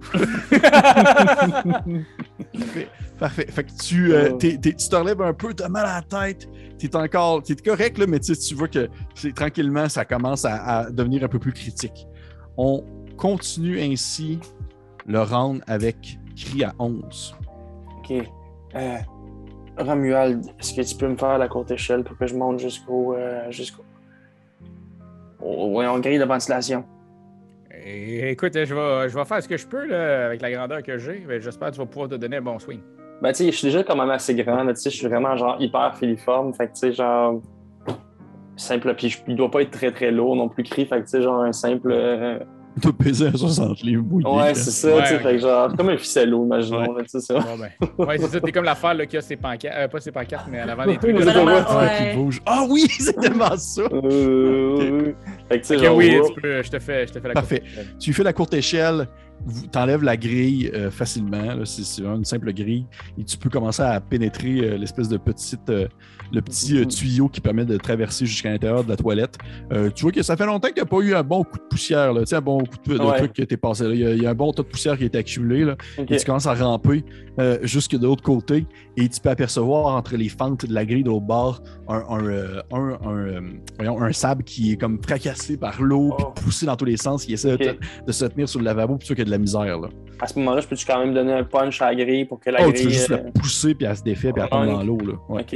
Parfait. 2.52 2.88
Parfait. 3.18 3.46
Fait 3.50 3.64
que 3.64 3.70
tu, 3.82 4.12
euh, 4.12 4.30
Oh. 4.32 4.38
tu 4.38 4.58
te 4.58 4.96
relèves 4.96 5.22
un 5.22 5.32
peu, 5.32 5.54
t'as 5.54 5.68
mal 5.68 5.86
à 5.86 5.96
la 5.96 6.02
tête, 6.02 6.48
t'es 6.78 6.94
encore, 6.96 7.42
t'es 7.42 7.54
correct, 7.56 7.98
là, 7.98 8.06
mais 8.06 8.20
tu 8.20 8.54
vois 8.54 8.68
que 8.68 8.88
tranquillement, 9.34 9.88
ça 9.88 10.04
commence 10.04 10.44
à, 10.44 10.54
à 10.78 10.90
devenir 10.90 11.24
un 11.24 11.28
peu 11.28 11.38
plus 11.38 11.52
critique. 11.52 12.06
On 12.56 12.84
continue 13.16 13.80
ainsi 13.80 14.38
le 15.06 15.22
round 15.22 15.62
avec 15.66 16.18
cri 16.36 16.64
à 16.64 16.74
11. 16.78 17.34
Ok. 17.98 18.12
Euh, 18.76 18.96
Romuald, 19.78 20.44
est-ce 20.58 20.74
que 20.74 20.82
tu 20.82 20.96
peux 20.96 21.08
me 21.08 21.16
faire 21.16 21.38
la 21.38 21.48
courte 21.48 21.70
échelle 21.70 22.04
pour 22.04 22.16
que 22.16 22.26
je 22.26 22.34
monte 22.34 22.58
jusqu'au. 22.58 23.14
euh, 23.14 23.50
jusqu'au. 23.50 23.82
on 25.40 25.98
grille 25.98 26.18
de 26.18 26.24
ventilation? 26.24 26.84
Et 27.84 28.30
écoute, 28.30 28.52
je 28.54 28.74
vais, 28.74 29.08
je 29.08 29.14
vais 29.14 29.24
faire 29.24 29.42
ce 29.42 29.48
que 29.48 29.56
je 29.56 29.66
peux 29.66 29.86
là, 29.86 30.26
avec 30.26 30.40
la 30.40 30.50
grandeur 30.50 30.82
que 30.82 30.98
j'ai. 30.98 31.24
mais 31.26 31.40
J'espère 31.40 31.68
que 31.68 31.74
tu 31.74 31.80
vas 31.80 31.86
pouvoir 31.86 32.08
te 32.08 32.14
donner 32.16 32.36
un 32.38 32.42
bon 32.42 32.58
swing. 32.58 32.80
Ben, 33.22 33.30
tu 33.32 33.44
sais, 33.44 33.52
je 33.52 33.56
suis 33.56 33.66
déjà 33.68 33.82
quand 33.82 33.96
même 33.96 34.10
assez 34.10 34.34
grand, 34.34 34.64
là, 34.64 34.74
tu 34.74 34.80
sais, 34.80 34.90
je 34.90 34.96
suis 34.96 35.06
vraiment 35.06 35.36
genre 35.36 35.56
hyper 35.60 35.96
filiforme, 35.96 36.52
fait 36.52 36.66
que, 36.68 36.72
tu 36.72 36.78
sais, 36.80 36.92
genre. 36.92 37.40
Simple, 38.56 38.94
puis 38.94 39.10
je- 39.10 39.18
il 39.28 39.36
doit 39.36 39.50
pas 39.50 39.60
être 39.62 39.70
très 39.70 39.90
très 39.92 40.10
lourd 40.10 40.34
non 40.36 40.48
plus, 40.48 40.62
cri, 40.64 40.86
fait 40.86 40.96
que, 40.98 41.04
tu 41.04 41.08
sais, 41.10 41.22
genre 41.22 41.42
un 41.42 41.52
simple. 41.52 41.90
euh, 41.92 42.38
Peser 42.98 43.28
un 43.28 43.36
60 43.36 43.80
livres 43.82 44.04
mouillé. 44.04 44.26
Ouais, 44.28 44.54
c'est 44.54 44.70
ça, 44.70 44.94
Ouais, 44.94 45.02
tu 45.02 45.08
sais, 45.08 45.14
ok. 45.16 45.22
fait 45.22 45.32
que 45.32 45.38
genre, 45.38 45.74
comme 45.76 45.88
un 45.88 45.96
ficello, 45.96 46.44
imaginons, 46.44 46.80
Ouais. 46.80 46.98
là, 46.98 47.02
tu 47.04 47.08
sais, 47.08 47.20
ça. 47.20 47.34
Bon, 47.40 47.56
ben. 47.58 47.70
Ouais, 48.06 48.18
c'est 48.18 48.26
ça. 48.28 48.40
T'es 48.40 48.52
comme 48.52 48.64
l'affaire 48.64 48.92
là, 48.94 49.06
qui 49.06 49.16
a 49.16 49.22
ses 49.22 49.36
pancartes. 49.36 49.74
euh, 49.76 49.88
pas 49.88 49.98
ses 50.00 50.12
pancartes, 50.12 50.46
mais 50.50 50.58
à 50.58 50.66
l'avant 50.66 50.84
des 50.86 50.98
trucs. 50.98 51.16
Ouais, 51.16 51.24
ouais. 51.24 52.10
qui 52.10 52.16
bouge. 52.16 52.42
Ah 52.44 52.64
oui, 52.68 52.86
c'est 52.98 53.18
tellement 53.18 53.56
ça! 53.56 53.82
Euh, 53.92 54.76
oui. 54.78 55.14
Fait 55.48 55.60
que, 55.60 55.66
tu 55.66 55.68
sais, 55.68 55.76
Ok, 55.76 55.84
genre, 55.84 55.96
oui, 55.96 56.20
tu 56.34 56.40
peux, 56.40 56.62
je 56.62 56.70
te 56.70 56.78
fais, 56.78 57.06
je 57.06 57.12
te 57.14 57.20
fais 57.20 57.28
la 57.28 57.34
Parfait. 57.34 57.60
courte 57.60 57.70
échelle. 57.72 57.86
Tu 57.98 58.12
fais 58.12 58.22
la 58.22 58.32
courte 58.34 58.54
échelle, 58.54 59.08
t'enlèves 59.70 60.02
la 60.02 60.16
grille 60.16 60.70
euh, 60.74 60.90
facilement. 60.90 61.64
C'est 61.64 62.02
une 62.02 62.24
simple 62.24 62.52
grille. 62.52 62.86
Et 63.18 63.24
tu 63.24 63.36
peux 63.36 63.50
commencer 63.50 63.82
à 63.82 64.00
pénétrer 64.00 64.60
euh, 64.60 64.76
l'espèce 64.78 65.08
de 65.08 65.16
petite, 65.16 65.68
euh, 65.70 65.86
le 66.32 66.40
petit 66.42 66.86
tuyau 66.86 67.28
qui 67.28 67.40
permet 67.40 67.64
de 67.64 67.76
traverser 67.76 68.26
jusqu'à 68.26 68.50
l'intérieur 68.50 68.82
de 68.84 68.88
la 68.88 68.96
toilette. 68.96 69.38
Tu 69.94 70.02
vois 70.02 70.12
que 70.12 70.22
ça 70.22 70.36
fait 70.36 70.46
longtemps 70.46 70.68
qu'il 70.68 70.76
n'y 70.76 70.82
a 70.82 70.86
pas 70.86 70.98
eu 70.98 71.14
un 71.14 71.22
bon 71.22 71.44
coup 71.44 71.58
de 71.58 71.62
poussière. 71.68 72.12
Là, 72.12 72.20
tu 72.20 72.26
sais, 72.26 72.36
un 72.36 72.40
bon 72.40 72.58
coup 72.58 72.76
de, 72.86 72.98
de 72.98 73.02
Ouais. 73.04 73.18
truc 73.18 73.32
qui 73.32 73.42
été 73.42 73.56
passé. 73.56 73.84
là. 73.84 73.94
Il 73.94 74.00
y, 74.00 74.06
a, 74.06 74.12
il 74.14 74.22
y 74.22 74.26
a 74.26 74.30
un 74.30 74.34
bon 74.34 74.52
tas 74.52 74.62
de 74.62 74.68
poussière 74.68 74.96
qui 74.96 75.04
a 75.04 75.06
été 75.06 75.18
accumulé. 75.18 75.64
Là. 75.64 75.76
Et 75.98 76.16
tu 76.16 76.24
commences 76.24 76.46
à 76.46 76.54
ramper 76.54 77.04
jusque 77.62 77.96
de 77.96 78.06
l'autre 78.06 78.22
côté. 78.22 78.66
Et 78.98 79.08
tu 79.08 79.20
peux 79.20 79.28
apercevoir 79.28 79.94
entre 79.94 80.16
les 80.16 80.28
fentes 80.30 80.64
de 80.64 80.72
la 80.72 80.84
grille 80.86 81.02
de 81.02 81.10
l'autre 81.10 81.26
bord 81.26 81.62
un, 81.86 82.02
un, 82.08 82.24
euh, 82.24 82.62
un, 82.72 82.98
un, 83.04 83.16
euh, 83.16 84.00
un 84.00 84.12
sable 84.12 84.42
qui 84.42 84.72
est 84.72 84.76
comme 84.76 84.98
fracassé 85.02 85.58
par 85.58 85.82
l'eau, 85.82 86.14
Oh. 86.18 86.32
puis 86.34 86.44
poussé 86.44 86.64
dans 86.66 86.76
tous 86.76 86.86
les 86.86 86.96
sens. 86.96 87.26
Il 87.28 87.34
essaie 87.34 87.56
de, 87.58 87.76
de 88.06 88.12
se 88.12 88.24
tenir 88.24 88.48
sur 88.48 88.58
le 88.60 88.64
lavabo, 88.64 88.96
sûr 89.00 89.14
qu'il 89.14 89.18
y 89.18 89.22
a 89.22 89.24
de 89.26 89.30
la 89.30 89.38
misère. 89.38 89.78
Là. 89.78 89.88
À 90.18 90.26
ce 90.26 90.38
moment-là, 90.38 90.62
je 90.62 90.66
peux-tu 90.68 90.86
quand 90.86 90.98
même 90.98 91.12
donner 91.12 91.32
un 91.34 91.44
punch 91.44 91.82
à 91.82 91.92
la 91.92 92.04
grille 92.04 92.24
pour 92.24 92.40
que 92.40 92.48
la 92.48 92.60
Oh, 92.60 92.70
grille. 92.70 92.74
tu 92.74 92.84
veux 92.84 92.90
juste 92.90 93.10
euh, 93.10 93.16
la 93.24 93.30
pousser, 93.32 93.74
puis 93.74 93.86
elle 93.86 93.96
se 93.96 94.02
défait, 94.02 94.32
puis 94.32 94.42
elle 94.42 94.48
tombe 94.48 94.66
dans 94.66 94.82
l'eau. 94.82 94.98
Ouais. 95.28 95.42
Ok. 95.42 95.54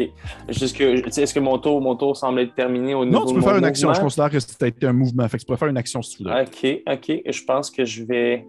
Est-ce 0.48 1.34
que 1.34 1.40
mon 1.40 1.56
tour, 1.58 1.80
mon 1.80 1.96
tour 1.96 2.16
semble 2.16 2.40
être 2.40 2.54
terminé 2.54 2.94
au 2.94 3.06
niveau 3.06 3.20
Non, 3.20 3.24
tu 3.26 3.34
peux 3.34 3.40
faire 3.40 3.56
une 3.56 3.64
action. 3.64 3.92
Je 3.94 4.00
considère 4.00 4.28
que 4.30 4.38
c'était 4.38 4.86
un 4.86 4.92
mouvement. 4.92 5.26
Fait 5.28 5.38
que 5.38 5.42
tu 5.42 5.46
peux 5.46 5.56
faire 5.56 5.68
une 5.68 5.78
action 5.78 6.02
si 6.02 6.18
tu 6.18 6.24
veux. 6.24 6.30
Ok, 6.30 6.82
ok. 6.86 7.20
Je 7.26 7.44
pense 7.44 7.70
que 7.70 7.86
je 7.86 8.04
vais. 8.04 8.46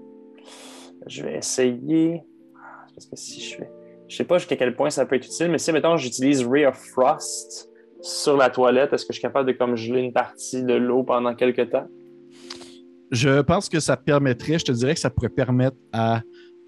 Je 1.08 1.24
vais 1.24 1.38
essayer. 1.38 2.22
Parce 2.94 3.06
que 3.06 3.16
si 3.16 3.42
je 3.42 3.56
fais. 3.56 3.70
Je 4.12 4.18
sais 4.18 4.26
pas 4.26 4.38
jusqu'à 4.40 4.58
quel 4.58 4.76
point 4.76 4.90
ça 4.90 5.06
peut 5.06 5.16
être 5.16 5.26
utile, 5.26 5.50
mais 5.50 5.58
si, 5.58 5.72
mettons, 5.72 5.96
j'utilise 5.96 6.46
Ray 6.46 6.66
of 6.66 6.76
Frost 6.76 7.70
sur 8.02 8.36
la 8.36 8.50
toilette, 8.50 8.92
est-ce 8.92 9.06
que 9.06 9.14
je 9.14 9.20
suis 9.20 9.22
capable 9.22 9.48
de 9.48 9.54
comme 9.58 9.78
geler 9.78 10.02
une 10.02 10.12
partie 10.12 10.64
de 10.64 10.74
l'eau 10.74 11.04
pendant 11.04 11.34
quelques 11.34 11.70
temps? 11.70 11.88
Je 13.12 13.40
pense 13.42 13.70
que 13.70 13.80
ça 13.80 13.96
permettrait, 13.98 14.60
je 14.60 14.66
te 14.66 14.72
dirais 14.74 14.94
que 14.96 15.00
ça 15.00 15.10
pourrait 15.10 15.30
permettre 15.30 15.78
à 15.94 16.22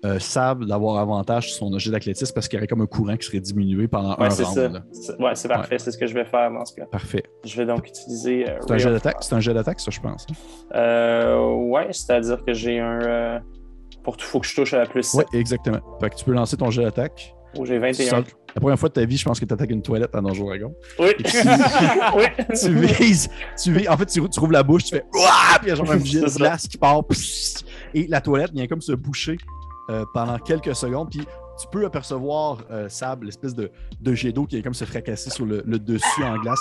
euh, 0.05 0.19
Sab 0.19 0.65
d'avoir 0.65 0.97
avantage 0.99 1.49
sur 1.53 1.65
son 1.67 1.73
objet 1.73 1.89
d'athlétisme 1.91 2.33
parce 2.33 2.47
qu'il 2.47 2.57
y 2.57 2.59
aurait 2.59 2.67
comme 2.67 2.81
un 2.81 2.85
courant 2.85 3.15
qui 3.17 3.25
serait 3.25 3.39
diminué 3.39 3.87
pendant 3.87 4.15
Ouais, 4.17 4.25
un 4.25 4.29
round. 4.29 4.53
ça. 4.55 4.67
là. 4.69 4.83
Ouais, 5.19 5.35
c'est 5.35 5.47
parfait. 5.47 5.79
C'est 5.79 5.91
ce 5.91 5.97
que 5.97 6.07
je 6.07 6.13
vais 6.13 6.25
faire 6.25 6.51
dans 6.51 6.63
ce 6.65 6.75
cas. 6.75 6.85
Parfait. 6.85 7.23
Je 7.45 7.55
vais 7.57 7.65
donc 7.65 7.87
utiliser. 7.87 8.49
euh, 8.49 8.57
C'est 8.67 8.73
un 8.73 8.77
of 8.77 8.93
d'attaque? 8.93 9.17
C'est 9.21 9.35
un 9.35 9.39
jet 9.39 9.53
d'attaque, 9.53 9.79
ça, 9.79 9.91
je 9.91 9.99
pense. 10.01 10.25
hein? 10.29 10.75
Euh, 10.77 11.53
ouais, 11.69 11.87
c'est-à-dire 11.91 12.43
que 12.45 12.53
j'ai 12.53 12.79
un. 12.79 13.41
Pour 14.03 14.17
tout, 14.17 14.25
faut 14.25 14.39
que 14.39 14.47
je 14.47 14.55
touche 14.55 14.73
à 14.73 14.79
la 14.79 14.85
plus 14.85 15.03
7. 15.03 15.25
Oui, 15.31 15.39
exactement. 15.39 15.79
Fait 16.01 16.09
que 16.09 16.15
tu 16.15 16.25
peux 16.25 16.33
lancer 16.33 16.57
ton 16.57 16.69
jet 16.69 16.83
d'attaque. 16.83 17.33
Oh, 17.57 17.65
j'ai 17.65 17.75
Tu 17.75 17.79
21. 17.81 18.09
sors- 18.09 18.23
La 18.55 18.61
première 18.61 18.79
fois 18.79 18.89
de 18.89 18.93
ta 18.93 19.05
vie, 19.05 19.15
je 19.17 19.25
pense 19.25 19.39
que 19.39 19.45
tu 19.45 19.53
attaques 19.53 19.69
une 19.69 19.81
toilette 19.83 20.13
à 20.15 20.21
Donjon 20.21 20.45
Dragon. 20.45 20.73
Oui. 20.99 21.09
Tu, 21.23 21.37
oui. 22.15 22.23
tu 22.59 22.73
vises, 22.73 23.29
tu 23.61 23.71
vises- 23.73 23.87
en 23.89 23.95
fait, 23.97 24.07
tu, 24.07 24.27
tu 24.29 24.39
rouvres 24.39 24.51
la 24.53 24.63
bouche, 24.63 24.85
tu 24.85 24.95
fais 24.95 25.05
Ouah! 25.13 25.59
Puis 25.59 25.67
il 25.67 25.69
y 25.69 25.71
a 25.71 25.75
genre 25.75 25.91
un 25.91 25.99
jet 26.03 26.21
de 26.21 26.37
glace 26.37 26.67
qui 26.67 26.77
part. 26.77 27.01
Et 27.93 28.07
la 28.07 28.21
toilette 28.21 28.51
vient 28.53 28.65
comme 28.67 28.81
se 28.81 28.93
boucher 28.93 29.37
euh, 29.91 30.03
pendant 30.13 30.37
quelques 30.39 30.75
secondes. 30.75 31.09
Puis 31.11 31.21
tu 31.61 31.67
peux 31.71 31.85
apercevoir, 31.85 32.57
euh, 32.71 32.89
Sab, 32.89 33.21
l'espèce 33.23 33.53
de, 33.53 33.69
de 34.01 34.13
jet 34.15 34.31
d'eau 34.31 34.45
qui 34.45 34.57
est 34.57 34.63
comme 34.63 34.73
se 34.73 34.85
fracasser 34.85 35.29
sur 35.29 35.45
le, 35.45 35.61
le 35.65 35.77
dessus 35.77 36.23
en 36.23 36.37
glace. 36.39 36.59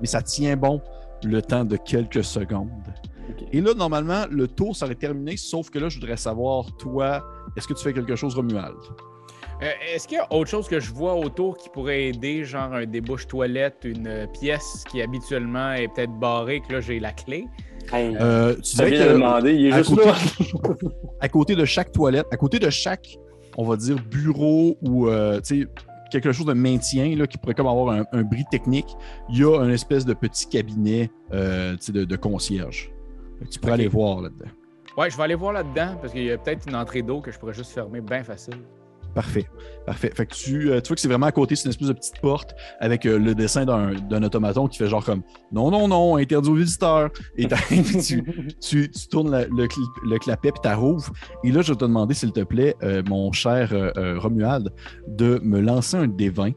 Mais 0.00 0.06
ça 0.08 0.20
tient 0.22 0.56
bon 0.56 0.80
le 1.24 1.40
temps 1.42 1.64
de 1.64 1.76
quelques 1.76 2.24
secondes. 2.24 2.70
Et 3.52 3.60
là, 3.60 3.74
normalement, 3.74 4.24
le 4.30 4.46
tour 4.48 4.74
serait 4.76 4.94
terminé, 4.94 5.36
sauf 5.36 5.70
que 5.70 5.78
là, 5.78 5.88
je 5.88 5.98
voudrais 6.00 6.16
savoir, 6.16 6.74
toi, 6.76 7.24
est-ce 7.56 7.66
que 7.68 7.74
tu 7.74 7.82
fais 7.82 7.92
quelque 7.92 8.16
chose, 8.16 8.34
Romuald? 8.34 8.76
Euh, 9.60 9.66
Est-ce 9.92 10.06
qu'il 10.06 10.16
y 10.18 10.20
a 10.20 10.32
autre 10.32 10.48
chose 10.48 10.68
que 10.68 10.78
je 10.78 10.92
vois 10.92 11.14
autour 11.16 11.56
qui 11.56 11.68
pourrait 11.68 12.04
aider, 12.04 12.44
genre 12.44 12.72
un 12.72 12.86
débouche 12.86 13.26
toilette, 13.26 13.78
une 13.84 14.06
euh, 14.06 14.26
pièce 14.28 14.84
qui 14.88 15.02
habituellement 15.02 15.72
est 15.72 15.88
peut-être 15.88 16.12
barrée, 16.12 16.60
que 16.66 16.74
là 16.74 16.80
j'ai 16.80 17.00
la 17.00 17.10
clé? 17.12 17.46
Hey, 17.92 18.16
Euh, 18.20 18.54
tu 18.62 18.76
de 18.76 18.82
que- 18.84 19.12
demander, 19.14 19.54
il 19.54 19.66
est 19.66 19.72
à 19.72 19.78
juste 19.82 19.96
côté- 19.96 20.06
là. 20.06 20.14
à 21.20 21.28
côté 21.28 21.56
de 21.56 21.64
chaque 21.64 21.90
toilette, 21.90 22.26
à 22.30 22.36
côté 22.36 22.60
de 22.60 22.70
chaque, 22.70 23.18
on 23.56 23.64
va 23.64 23.76
dire, 23.76 23.96
bureau 24.08 24.76
ou 24.82 25.08
euh, 25.08 25.40
tu 25.40 25.62
sais, 25.62 25.68
quelque 26.12 26.30
chose 26.30 26.46
de 26.46 26.52
maintien 26.52 27.16
là, 27.16 27.26
qui 27.26 27.36
pourrait 27.38 27.54
comme 27.54 27.66
avoir 27.66 27.96
un, 27.96 28.04
un 28.12 28.22
bris 28.22 28.44
technique, 28.52 28.86
il 29.30 29.38
y 29.40 29.42
a 29.44 29.58
un 29.60 29.70
espèce 29.70 30.04
de 30.04 30.14
petit 30.14 30.46
cabinet 30.48 31.10
euh, 31.32 31.74
sais, 31.80 31.90
de 31.90 32.16
concierge. 32.16 32.92
Tu 33.50 33.58
pourrais 33.58 33.74
aller 33.74 33.88
voir 33.88 34.20
là-dedans. 34.22 34.50
Ouais, 34.96 35.10
je 35.10 35.16
vais 35.16 35.22
aller 35.22 35.34
voir 35.36 35.52
là-dedans 35.52 35.96
parce 36.00 36.12
qu'il 36.12 36.24
y 36.24 36.30
a 36.32 36.38
peut-être 36.38 36.66
une 36.68 36.74
entrée 36.76 37.02
d'eau 37.02 37.20
que 37.20 37.30
je 37.30 37.38
pourrais 37.38 37.54
juste 37.54 37.70
fermer 37.72 38.00
bien 38.00 38.24
facile. 38.24 38.54
Parfait. 39.14 39.46
Parfait. 39.86 40.12
Fait 40.14 40.26
que 40.26 40.34
tu, 40.34 40.70
euh, 40.70 40.80
tu 40.80 40.88
vois 40.88 40.94
que 40.96 41.00
c'est 41.00 41.08
vraiment 41.08 41.26
à 41.26 41.32
côté, 41.32 41.56
c'est 41.56 41.64
une 41.64 41.70
espèce 41.70 41.88
de 41.88 41.92
petite 41.94 42.20
porte 42.20 42.54
avec 42.78 43.06
euh, 43.06 43.18
le 43.18 43.34
dessin 43.34 43.64
d'un 43.64 44.22
automaton 44.22 44.68
qui 44.68 44.78
fait 44.78 44.86
genre 44.86 45.04
comme 45.04 45.22
non, 45.50 45.70
non, 45.70 45.88
non, 45.88 46.16
interdit 46.16 46.50
aux 46.50 46.54
visiteurs. 46.54 47.10
Et 47.36 47.46
tu, 47.68 48.22
tu, 48.60 48.90
tu 48.90 49.08
tournes 49.10 49.30
la- 49.30 49.46
le, 49.46 49.66
le 50.08 50.18
clapet 50.18 50.52
puis 50.52 50.60
tu 50.62 50.68
rouvres. 50.76 51.10
Et 51.42 51.50
là, 51.50 51.62
je 51.62 51.72
vais 51.72 51.76
te 51.78 51.84
demander, 51.84 52.14
s'il 52.14 52.32
te 52.32 52.40
plaît, 52.44 52.76
euh, 52.82 53.02
mon 53.08 53.32
cher 53.32 53.72
Romuald, 54.18 54.72
de 55.06 55.40
me 55.42 55.60
lancer 55.60 55.96
un 55.96 56.06
D20 56.06 56.54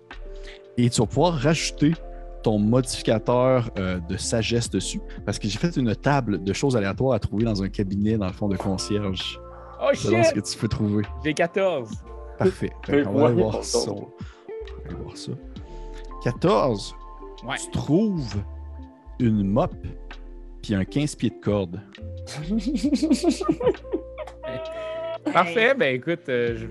et 0.77 0.89
tu 0.89 1.01
vas 1.01 1.07
pouvoir 1.07 1.33
rajouter 1.35 1.93
ton 2.43 2.57
modificateur 2.59 3.69
euh, 3.77 3.99
de 4.09 4.17
sagesse 4.17 4.69
dessus. 4.69 4.99
Parce 5.25 5.37
que 5.39 5.47
j'ai 5.47 5.57
fait 5.57 5.75
une 5.77 5.95
table 5.95 6.43
de 6.43 6.53
choses 6.53 6.75
aléatoires 6.75 7.13
à 7.13 7.19
trouver 7.19 7.45
dans 7.45 7.61
un 7.63 7.69
cabinet, 7.69 8.17
dans 8.17 8.27
le 8.27 8.33
fond 8.33 8.47
de 8.47 8.57
concierge. 8.57 9.39
Oh 9.81 9.89
Selon 9.93 10.21
ce 10.23 10.29
shit! 10.29 10.35
que 10.35 10.39
tu 10.51 10.57
peux 10.57 10.67
trouver. 10.67 11.03
J'ai 11.23 11.33
14. 11.33 11.89
Parfait. 12.37 12.71
Fait 12.85 13.03
qu'on 13.03 13.13
va 13.13 13.27
aller 13.27 13.41
voir 13.41 13.63
ça. 13.63 13.79
On 13.91 13.95
va 13.95 14.01
aller 14.85 14.95
voir 15.03 15.17
ça. 15.17 15.31
14. 16.23 16.95
Ouais. 17.47 17.55
Tu 17.63 17.71
trouves 17.71 18.35
une 19.19 19.43
mop 19.43 19.73
puis 20.61 20.75
un 20.75 20.85
15 20.85 21.15
pieds 21.15 21.29
de 21.31 21.43
corde. 21.43 21.79
Parfait, 25.33 25.73
ben 25.75 25.95
écoute, 25.95 26.27
euh, 26.29 26.57
je- 26.57 26.67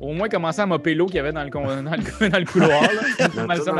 au 0.00 0.12
moins 0.12 0.28
commencer 0.28 0.60
à 0.62 0.66
mopper 0.66 0.94
l'eau 0.94 1.06
qu'il 1.06 1.16
y 1.16 1.18
avait 1.18 1.32
dans 1.32 1.44
le, 1.44 1.50
con- 1.50 1.66
dans 1.66 1.74
le, 1.96 2.28
dans 2.28 2.38
le 2.38 2.44
couloir. 2.46 2.82
Là. 2.82 3.28
Pas 3.28 3.46
mal 3.46 3.62
ça. 3.62 3.74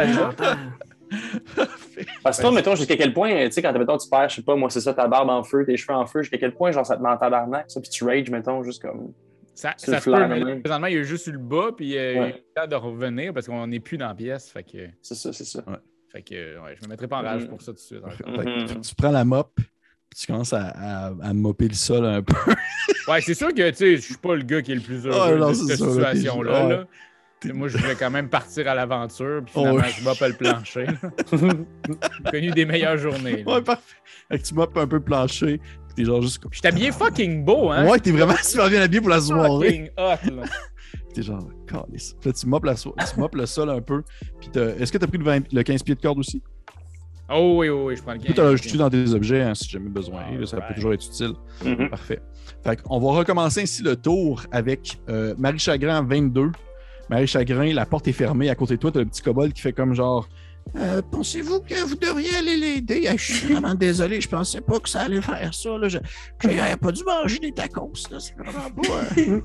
Parce 2.23 2.37
que 2.38 2.42
toi, 2.42 2.53
mettons, 2.53 2.75
jusqu'à 2.77 2.96
quel 2.96 3.12
point, 3.12 3.46
tu 3.46 3.53
sais, 3.53 3.62
quand 3.62 3.73
mettons, 3.73 3.99
tu 3.99 4.09
perds, 4.09 4.29
je 4.29 4.37
sais 4.37 4.42
pas, 4.42 4.55
moi, 4.57 4.70
c'est 4.70 4.81
ça, 4.81 4.94
ta 4.94 5.09
barbe 5.09 5.29
en 5.31 5.42
feu, 5.42 5.64
tes 5.64 5.77
cheveux 5.77 5.96
en 5.96 6.07
feu, 6.07 6.23
jusqu'à 6.23 6.38
quel 6.38 6.55
point, 6.55 6.70
genre, 6.73 6.87
ça 6.87 6.96
te 6.96 7.03
met 7.03 7.09
en 7.09 7.16
tabarnak, 7.16 7.64
ça, 7.70 7.81
puis 7.81 7.90
tu 7.90 8.05
rage, 8.05 8.31
mettons, 8.31 8.62
juste 8.62 8.83
comme. 8.83 9.12
Ça, 9.55 9.75
C'est 9.77 9.90
ça 9.90 10.01
se 10.01 10.09
peut, 10.11 10.27
mais 10.27 10.40
de 10.40 10.61
présentement, 10.61 10.87
il 10.87 10.94
y 10.94 10.99
a 10.99 11.03
juste 11.03 11.27
eu 11.27 11.33
le 11.33 11.38
bas, 11.38 11.70
puis 11.77 11.99
euh, 11.99 12.12
il 12.12 12.16
y 12.16 12.18
a 12.20 12.29
eu 12.29 12.33
le 12.33 12.38
temps 12.55 12.66
de 12.66 12.77
revenir 12.77 13.35
parce 13.35 13.46
qu'on 13.46 13.66
n'est 13.66 13.81
plus 13.81 13.99
dans 13.99 14.07
la 14.09 14.14
pièce. 14.14 14.49
Fait 14.51 14.62
que, 14.62 14.79
C'est 15.03 15.14
ça, 15.14 15.33
c'est 15.35 15.44
ça. 15.44 15.62
fait 16.11 16.23
que 16.23 16.35
euh, 16.35 16.62
ouais, 16.62 16.77
je 16.81 16.85
me 16.87 16.88
mettrai 16.90 17.07
pas 17.09 17.18
en 17.18 17.23
rage 17.23 17.42
Mhm. 17.42 17.49
pour 17.49 17.61
ça 17.61 17.73
tout 17.73 17.77
de 17.77 17.79
suite. 17.81 18.01
Que 18.01 18.75
Mhm. 18.75 18.81
tu 18.81 18.94
prends 18.94 19.11
la 19.11 19.25
mop 19.25 19.53
puis 19.55 20.18
tu 20.18 20.27
commences 20.27 20.53
à, 20.55 20.68
à, 20.68 21.07
à 21.23 21.33
mopper 21.35 21.68
le 21.68 21.75
sol 21.75 22.05
un 22.07 22.23
peu. 22.23 22.35
Ouais, 23.07 23.20
c'est 23.20 23.35
sûr 23.35 23.49
que 23.55 23.68
tu 23.70 23.77
sais, 23.77 23.96
je 23.96 24.01
suis 24.03 24.16
pas 24.16 24.35
le 24.35 24.42
gars 24.42 24.62
qui 24.62 24.73
est 24.73 24.77
le 24.77 24.81
plus 24.81 25.07
heureux 25.07 25.18
Ah, 25.20 25.37
non, 25.37 25.49
de 25.51 25.55
c'est 25.55 25.77
cette 25.77 25.88
situation-là. 25.88 26.61
t'es- 26.62 26.68
là. 26.68 26.87
Moi, 27.55 27.68
je 27.68 27.79
voulais 27.79 27.94
quand 27.94 28.11
même 28.11 28.29
partir 28.29 28.68
à 28.68 28.74
l'aventure, 28.74 29.42
puis 29.44 29.55
finalement, 29.55 29.83
Oh, 29.83 29.90
je 29.98 30.05
moppe 30.05 30.20
le 30.20 30.33
plancher. 30.35 30.87
J'ai 31.33 32.31
connu 32.31 32.50
des 32.50 32.64
meilleures 32.66 32.98
journées. 32.98 33.42
là. 33.44 33.55
Ouais, 33.55 33.62
parfait. 33.62 33.94
Fait 34.31 34.38
que 34.38 34.44
tu 34.44 34.55
moppes 34.55 34.76
un 34.76 34.87
peu 34.87 34.96
le 34.96 35.03
plancher. 35.03 35.59
puis 35.59 35.94
T'es 35.96 36.05
genre 36.05 36.20
juste 36.22 36.38
comme. 36.38 36.53
Je 36.53 36.61
habillé 36.68 36.92
fucking 36.92 37.44
beau, 37.44 37.70
hein? 37.70 37.87
Ouais, 37.88 37.98
t'es 37.98 38.11
vraiment 38.12 38.35
super 38.42 38.68
bien 38.68 38.83
habillé 38.83 39.00
pour 39.00 39.11
la 39.11 39.20
soirée. 39.20 39.90
Fucking 39.96 40.33
hot, 40.33 40.37
là. 40.37 40.42
T'es 41.14 41.22
genre, 41.22 41.48
calice. 41.66 42.14
Fait 42.20 42.33
que 42.33 42.38
tu 42.38 42.46
moppes, 42.46 42.64
la 42.64 42.76
so- 42.76 42.94
tu 43.12 43.18
moppes 43.20 43.35
le 43.35 43.46
sol 43.46 43.68
un 43.70 43.81
peu. 43.81 44.03
Puis 44.38 44.48
t'as- 44.50 44.76
est-ce 44.76 44.92
que 44.92 44.98
t'as 44.98 45.07
pris 45.09 45.18
le, 45.18 45.24
20 45.24 45.53
le 45.53 45.62
15 45.62 45.83
pieds 45.83 45.94
de 45.96 46.00
corde 46.00 46.18
aussi? 46.18 46.40
Oh 47.33 47.57
oui, 47.59 47.68
oui, 47.68 47.83
oui, 47.87 47.96
je 47.96 48.03
prends 48.03 48.12
le 48.12 48.18
Tu 48.20 48.29
gain. 48.29 48.35
te 48.35 48.40
rajouter 48.40 48.76
dans 48.79 48.90
tes 48.90 49.12
objets 49.12 49.42
hein, 49.42 49.55
si 49.55 49.68
jamais 49.68 49.88
besoin. 49.88 50.22
là, 50.38 50.46
ça 50.46 50.61
peut 50.61 50.74
toujours 50.74 50.92
être 50.92 51.05
utile. 51.07 51.33
Mhm. 51.64 51.88
Parfait. 51.90 52.20
Fait 52.64 52.79
on 52.87 52.98
va 53.00 53.18
recommencer 53.18 53.62
ainsi 53.62 53.83
le 53.83 53.96
tour 53.96 54.42
avec 54.53 55.00
euh, 55.09 55.35
Marie 55.38 55.59
Chagrin 55.59 56.03
22. 56.03 56.50
Marie 57.11 57.27
Chagrin, 57.27 57.75
la 57.75 57.85
porte 57.85 58.07
est 58.09 58.12
fermée. 58.12 58.49
À 58.49 58.55
côté 58.55 58.77
de 58.77 58.81
toi, 58.81 58.90
tu 58.92 58.99
as 58.99 59.01
le 59.03 59.07
petit 59.09 59.20
kobold 59.20 59.53
qui 59.53 59.61
fait 59.61 59.73
comme 59.73 59.94
genre 59.94 60.29
Euh, 60.77 61.03
Pensez-vous 61.11 61.61
que 61.61 61.75
vous 61.85 61.96
devriez 61.96 62.37
aller 62.37 62.57
l'aider? 62.57 63.07
Ah, 63.09 63.16
Je 63.16 63.33
suis 63.33 63.53
vraiment 63.53 63.75
désolé, 63.75 64.20
je 64.20 64.29
pensais 64.29 64.61
pas 64.61 64.79
que 64.79 64.88
ça 64.88 65.01
allait 65.03 65.20
faire 65.20 65.53
ça. 65.53 65.70
Là. 65.77 65.88
Je 65.88 65.99
n'aurais 66.49 66.77
pas 66.77 66.92
dû 66.92 67.03
manger 67.05 67.38
des 67.40 67.53
tacos. 67.53 67.92
là. 68.11 68.20
C'est 68.20 68.37
vraiment 68.37 68.70
pas. 68.70 69.03
euh. 69.18 69.40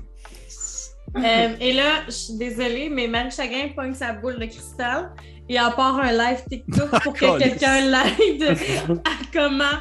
Euh, 1.16 1.48
et 1.60 1.72
là, 1.72 2.02
je 2.06 2.10
suis 2.12 2.34
désolée, 2.36 2.88
mais 2.88 3.08
Marie 3.08 3.30
Chagrin 3.30 3.68
pogne 3.74 3.94
sa 3.94 4.12
boule 4.12 4.38
de 4.38 4.46
cristal 4.46 5.12
et 5.48 5.58
en 5.60 5.70
part 5.72 5.98
un 5.98 6.12
live 6.12 6.42
TikTok 6.48 7.02
pour 7.02 7.12
que 7.14 7.38
quelqu'un 7.42 7.80
l'aide 7.80 8.56
à 9.04 9.10
comment 9.32 9.78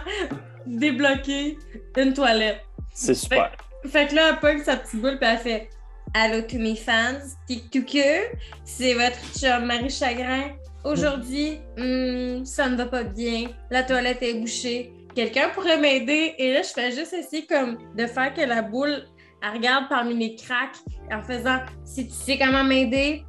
débloquer 0.65 1.57
une 1.97 2.13
toilette. 2.13 2.61
C'est 2.93 3.13
super. 3.15 3.51
Fait 3.87 4.07
que 4.07 4.15
là, 4.15 4.29
elle 4.31 4.39
pogne 4.39 4.63
sa 4.63 4.77
petite 4.77 5.01
boule 5.01 5.17
et 5.21 5.25
elle 5.25 5.37
fait 5.37 5.69
Allô 6.17 6.43
tous 6.43 6.59
mes 6.59 6.77
fans, 6.77 7.19
TikToker, 7.45 8.37
c'est 8.63 8.93
votre 8.93 9.19
chum 9.37 9.65
Marie 9.65 9.89
Chagrin. 9.89 10.51
Aujourd'hui, 10.85 11.59
hmm, 11.77 12.45
ça 12.45 12.69
ne 12.69 12.77
va 12.77 12.85
pas 12.85 13.03
bien, 13.03 13.47
la 13.69 13.83
toilette 13.83 14.23
est 14.23 14.35
bouchée. 14.35 14.93
Quelqu'un 15.13 15.49
pourrait 15.49 15.77
m'aider? 15.77 16.35
Et 16.37 16.53
là, 16.53 16.61
je 16.61 16.69
fais 16.69 16.93
juste 16.93 17.11
essayer 17.11 17.45
comme 17.45 17.79
de 17.97 18.07
faire 18.07 18.33
que 18.33 18.39
la 18.39 18.61
boule, 18.61 19.03
elle 19.43 19.57
regarde 19.57 19.89
parmi 19.89 20.15
mes 20.15 20.37
cracks 20.37 20.77
en 21.11 21.21
faisant 21.21 21.59
Si 21.83 22.07
tu 22.07 22.13
sais 22.13 22.37
comment 22.37 22.63
m'aider, 22.63 23.25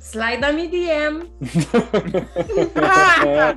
slide 0.00 0.40
dans 0.40 0.54
mes 0.54 0.68
DM. 0.68 1.24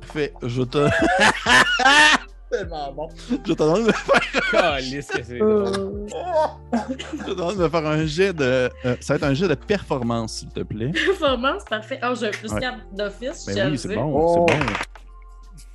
Parfait. 0.00 0.32
Je 0.44 0.62
te. 0.62 0.88
Tellement 2.50 2.92
bon. 2.92 3.08
Je 3.28 3.52
te 3.52 3.62
demande 3.62 3.86
de 3.86 3.92
faire, 3.92 4.20
Calisse 4.52 5.08
que 5.08 5.22
c'est 5.24 5.38
drôle. 5.38 6.06
je 6.08 7.24
te 7.24 7.30
demande 7.34 7.56
de 7.56 7.62
me 7.64 7.68
faire 7.68 7.86
un 7.86 8.06
jet 8.06 8.32
de. 8.32 8.44
euh, 8.84 8.96
ça 9.00 9.14
va 9.14 9.16
être 9.16 9.22
un 9.24 9.34
jet 9.34 9.48
de 9.48 9.54
performance, 9.54 10.34
s'il 10.34 10.48
te 10.50 10.60
plaît. 10.60 10.92
Performance, 10.92 11.64
parfait. 11.68 11.98
Oh, 12.04 12.14
j'ai 12.18 12.28
un 12.28 12.30
plus 12.30 12.52
Ouais. 12.52 12.60
4 12.60 12.76
d'office. 12.92 13.46
Ben 13.46 13.70
oui, 13.72 13.78
c'est 13.78 13.94
bon. 13.94 14.12
Oh. 14.14 14.46
C'est 14.48 14.58
bon. 14.58 14.64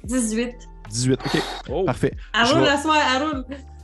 18. 0.04 0.56
18. 0.90 1.20
OK. 1.26 1.42
Oh, 1.70 1.84
Parfait. 1.86 2.14
Vais- 2.34 2.62
la 2.66 2.78
soirée. 2.78 3.00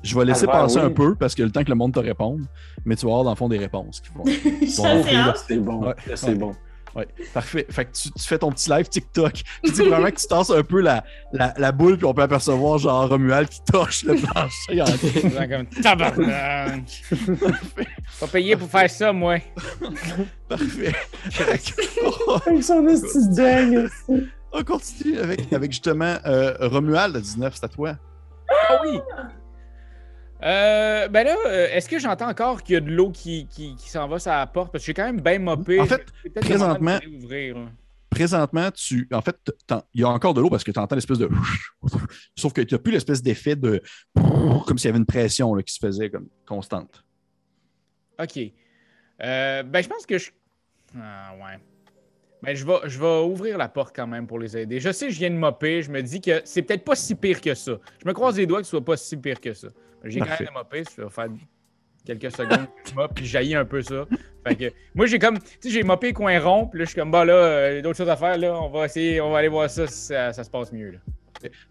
Je 0.03 0.17
vais 0.17 0.25
laisser 0.25 0.45
Ah, 0.47 0.53
ben 0.53 0.61
passer 0.63 0.79
oui. 0.79 0.85
un 0.85 0.89
peu 0.91 1.15
parce 1.15 1.35
que 1.35 1.43
le 1.43 1.51
temps 1.51 1.63
que 1.63 1.69
le 1.69 1.75
monde 1.75 1.93
te 1.93 1.99
réponde, 1.99 2.45
mais 2.85 2.95
tu 2.95 3.05
vas 3.05 3.11
avoir 3.11 3.23
dans 3.25 3.31
le 3.31 3.35
fond 3.35 3.49
des 3.49 3.57
réponses 3.57 3.99
qui 3.99 4.09
vont. 4.15 4.23
Je 4.25 4.31
suis 4.65 4.81
Bon, 4.81 5.01
assez 5.01 5.15
hâte. 5.15 5.43
C'est 5.47 5.57
bon. 5.57 5.85
Ouais. 5.87 5.95
C'est 6.15 6.35
bon. 6.35 6.51
Ouais, 6.97 7.07
parfait. 7.33 7.67
Fait 7.69 7.85
que 7.85 7.91
tu, 7.91 8.11
tu 8.11 8.23
fais 8.23 8.39
ton 8.39 8.51
petit 8.51 8.69
live 8.71 8.89
TikTok. 8.89 9.33
Tu 9.63 9.71
dis 9.71 9.81
vraiment 9.83 10.09
que 10.09 10.15
tu 10.19 10.25
tasses 10.25 10.49
un 10.49 10.63
peu 10.63 10.81
la, 10.81 11.03
la, 11.31 11.53
la 11.57 11.71
boule, 11.71 11.95
puis 11.97 12.05
on 12.05 12.13
peut 12.15 12.23
apercevoir 12.23 12.79
genre 12.79 13.07
Romuald 13.07 13.47
qui 13.49 13.61
torche 13.71 14.03
le 14.03 14.15
plancher 14.15 14.81
en 14.81 15.47
comme 15.47 15.67
tabarnak. 15.81 17.03
Pas 18.19 18.27
payé 18.27 18.55
pour 18.55 18.67
faire 18.69 18.89
ça, 18.89 19.13
moi. 19.13 19.37
Parfait. 20.49 20.93
Fait 21.29 21.59
que- 21.59 22.49
Avec 22.49 22.63
son 22.63 22.83
on 24.53 24.63
continue 24.63 25.19
avec, 25.19 25.53
avec 25.53 25.71
justement 25.71 26.15
euh, 26.25 26.55
Romuald 26.61 27.15
à 27.15 27.19
19, 27.19 27.53
c'est 27.55 27.65
à 27.65 27.67
toi. 27.67 27.95
Ah 28.49 28.79
oui! 28.83 28.99
Euh, 30.43 31.07
ben 31.07 31.23
là, 31.23 31.35
euh, 31.47 31.67
est-ce 31.71 31.89
que 31.89 31.97
j'entends 31.97 32.29
encore 32.29 32.61
qu'il 32.61 32.73
y 32.73 32.77
a 32.77 32.81
de 32.81 32.91
l'eau 32.91 33.11
qui, 33.11 33.47
qui, 33.47 33.75
qui 33.75 33.89
s'en 33.89 34.07
va 34.07 34.19
sur 34.19 34.31
la 34.31 34.45
porte? 34.45 34.71
Parce 34.71 34.83
que 34.83 34.87
j'ai 34.87 34.93
quand 34.93 35.05
même 35.05 35.21
bien 35.21 35.39
mopé. 35.39 35.79
En 35.79 35.85
fait, 35.85 36.05
présentement-. 36.35 36.99
Présentement, 38.09 38.71
tu. 38.71 39.07
En 39.11 39.21
fait, 39.21 39.35
il 39.93 40.01
y 40.01 40.03
a 40.03 40.09
encore 40.09 40.33
de 40.33 40.41
l'eau 40.41 40.49
parce 40.49 40.63
que 40.63 40.71
tu 40.71 40.79
entends 40.79 40.95
l'espèce 40.95 41.17
de. 41.17 41.29
Sauf 42.35 42.53
que 42.53 42.61
tu 42.61 42.75
n'as 42.75 42.79
plus 42.79 42.93
l'espèce 42.93 43.21
d'effet 43.21 43.55
de. 43.55 43.81
Comme 44.65 44.77
s'il 44.77 44.87
y 44.87 44.89
avait 44.89 44.99
une 44.99 45.05
pression 45.05 45.53
là, 45.53 45.63
qui 45.63 45.73
se 45.73 45.79
faisait 45.79 46.09
comme 46.09 46.27
constante. 46.45 47.03
OK. 48.19 48.39
Euh, 49.21 49.63
ben, 49.63 49.81
je 49.83 49.87
pense 49.87 50.05
que 50.05 50.17
je. 50.17 50.31
Ah, 50.95 51.33
ouais. 51.35 51.59
Ben, 52.43 52.55
je 52.55 52.65
vais, 52.65 52.77
je 52.85 52.99
vais 52.99 53.23
ouvrir 53.23 53.57
la 53.57 53.67
porte 53.67 53.95
quand 53.95 54.07
même 54.07 54.27
pour 54.27 54.39
les 54.39 54.55
aider. 54.55 54.79
Je 54.79 54.91
sais, 54.91 55.09
je 55.09 55.17
viens 55.17 55.31
de 55.31 55.35
mopper. 55.35 55.81
Je 55.81 55.91
me 55.91 56.01
dis 56.01 56.21
que 56.21 56.41
c'est 56.45 56.61
peut-être 56.61 56.83
pas 56.83 56.95
si 56.95 57.15
pire 57.15 57.41
que 57.41 57.53
ça. 57.55 57.73
Je 58.01 58.07
me 58.07 58.13
croise 58.13 58.37
les 58.37 58.45
doigts 58.45 58.59
que 58.59 58.65
ce 58.65 58.71
soit 58.71 58.85
pas 58.85 58.95
si 58.97 59.17
pire 59.17 59.41
que 59.41 59.53
ça. 59.53 59.69
J'ai 60.03 60.19
quand 60.19 60.39
même 60.39 60.49
mopé. 60.53 60.83
Ça 60.83 61.03
va 61.03 61.09
faire 61.09 61.27
quelques 62.05 62.31
secondes 62.31 62.67
que 62.83 62.89
je 62.89 62.95
moppe, 62.95 63.15
puis 63.15 63.25
jaillit 63.25 63.55
un 63.55 63.65
peu 63.65 63.81
ça. 63.81 64.05
Fait 64.47 64.55
que, 64.55 64.73
moi, 64.95 65.07
j'ai 65.07 65.19
comme. 65.19 65.39
Tu 65.39 65.45
sais, 65.59 65.69
j'ai 65.69 65.83
moppé 65.83 66.13
coin 66.13 66.39
rond, 66.39 66.67
puis 66.67 66.79
là, 66.79 66.85
je 66.85 66.91
suis 66.91 66.99
comme, 66.99 67.11
bah 67.11 67.25
là, 67.25 67.33
euh, 67.33 67.71
il 67.71 67.75
y 67.77 67.79
a 67.79 67.81
d'autres 67.81 67.97
choses 67.97 68.09
à 68.09 68.15
faire, 68.15 68.37
là. 68.37 68.53
On 68.61 68.69
va 68.69 68.85
essayer, 68.85 69.19
on 69.19 69.31
va 69.31 69.39
aller 69.39 69.49
voir 69.49 69.69
ça 69.69 69.87
si 69.87 70.07
ça, 70.07 70.31
ça 70.31 70.43
se 70.43 70.49
passe 70.49 70.71
mieux, 70.71 70.91
là. 70.91 70.99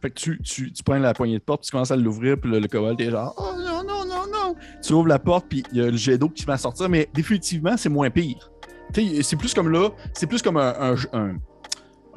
Fait 0.00 0.10
que 0.10 0.14
tu, 0.14 0.40
tu, 0.42 0.72
tu 0.72 0.82
prends 0.84 0.98
la 0.98 1.12
poignée 1.12 1.38
de 1.38 1.42
porte, 1.42 1.62
puis 1.62 1.66
tu 1.66 1.72
commences 1.72 1.90
à 1.90 1.96
l'ouvrir, 1.96 2.38
puis 2.38 2.50
le, 2.50 2.60
le 2.60 2.68
kobold 2.68 3.00
est 3.00 3.10
genre 3.10 3.34
Oh 3.36 3.56
non, 3.58 3.82
non, 3.82 4.04
non, 4.04 4.24
non. 4.32 4.54
Tu 4.82 4.92
ouvres 4.92 5.08
la 5.08 5.18
porte, 5.18 5.46
puis 5.48 5.64
il 5.72 5.78
y 5.78 5.80
a 5.80 5.90
le 5.90 5.96
jet 5.96 6.18
d'eau 6.18 6.28
qui 6.28 6.48
à 6.48 6.56
sortir, 6.56 6.88
mais 6.88 7.08
définitivement, 7.12 7.76
c'est 7.76 7.88
moins 7.88 8.10
pire. 8.10 8.50
C'est 8.94 9.36
plus 9.36 9.52
comme 9.54 9.70
là, 9.70 9.90
c'est 10.14 10.26
plus 10.26 10.40
comme 10.42 10.56
un, 10.56 10.74
un, 10.80 10.94
un- 11.12 11.36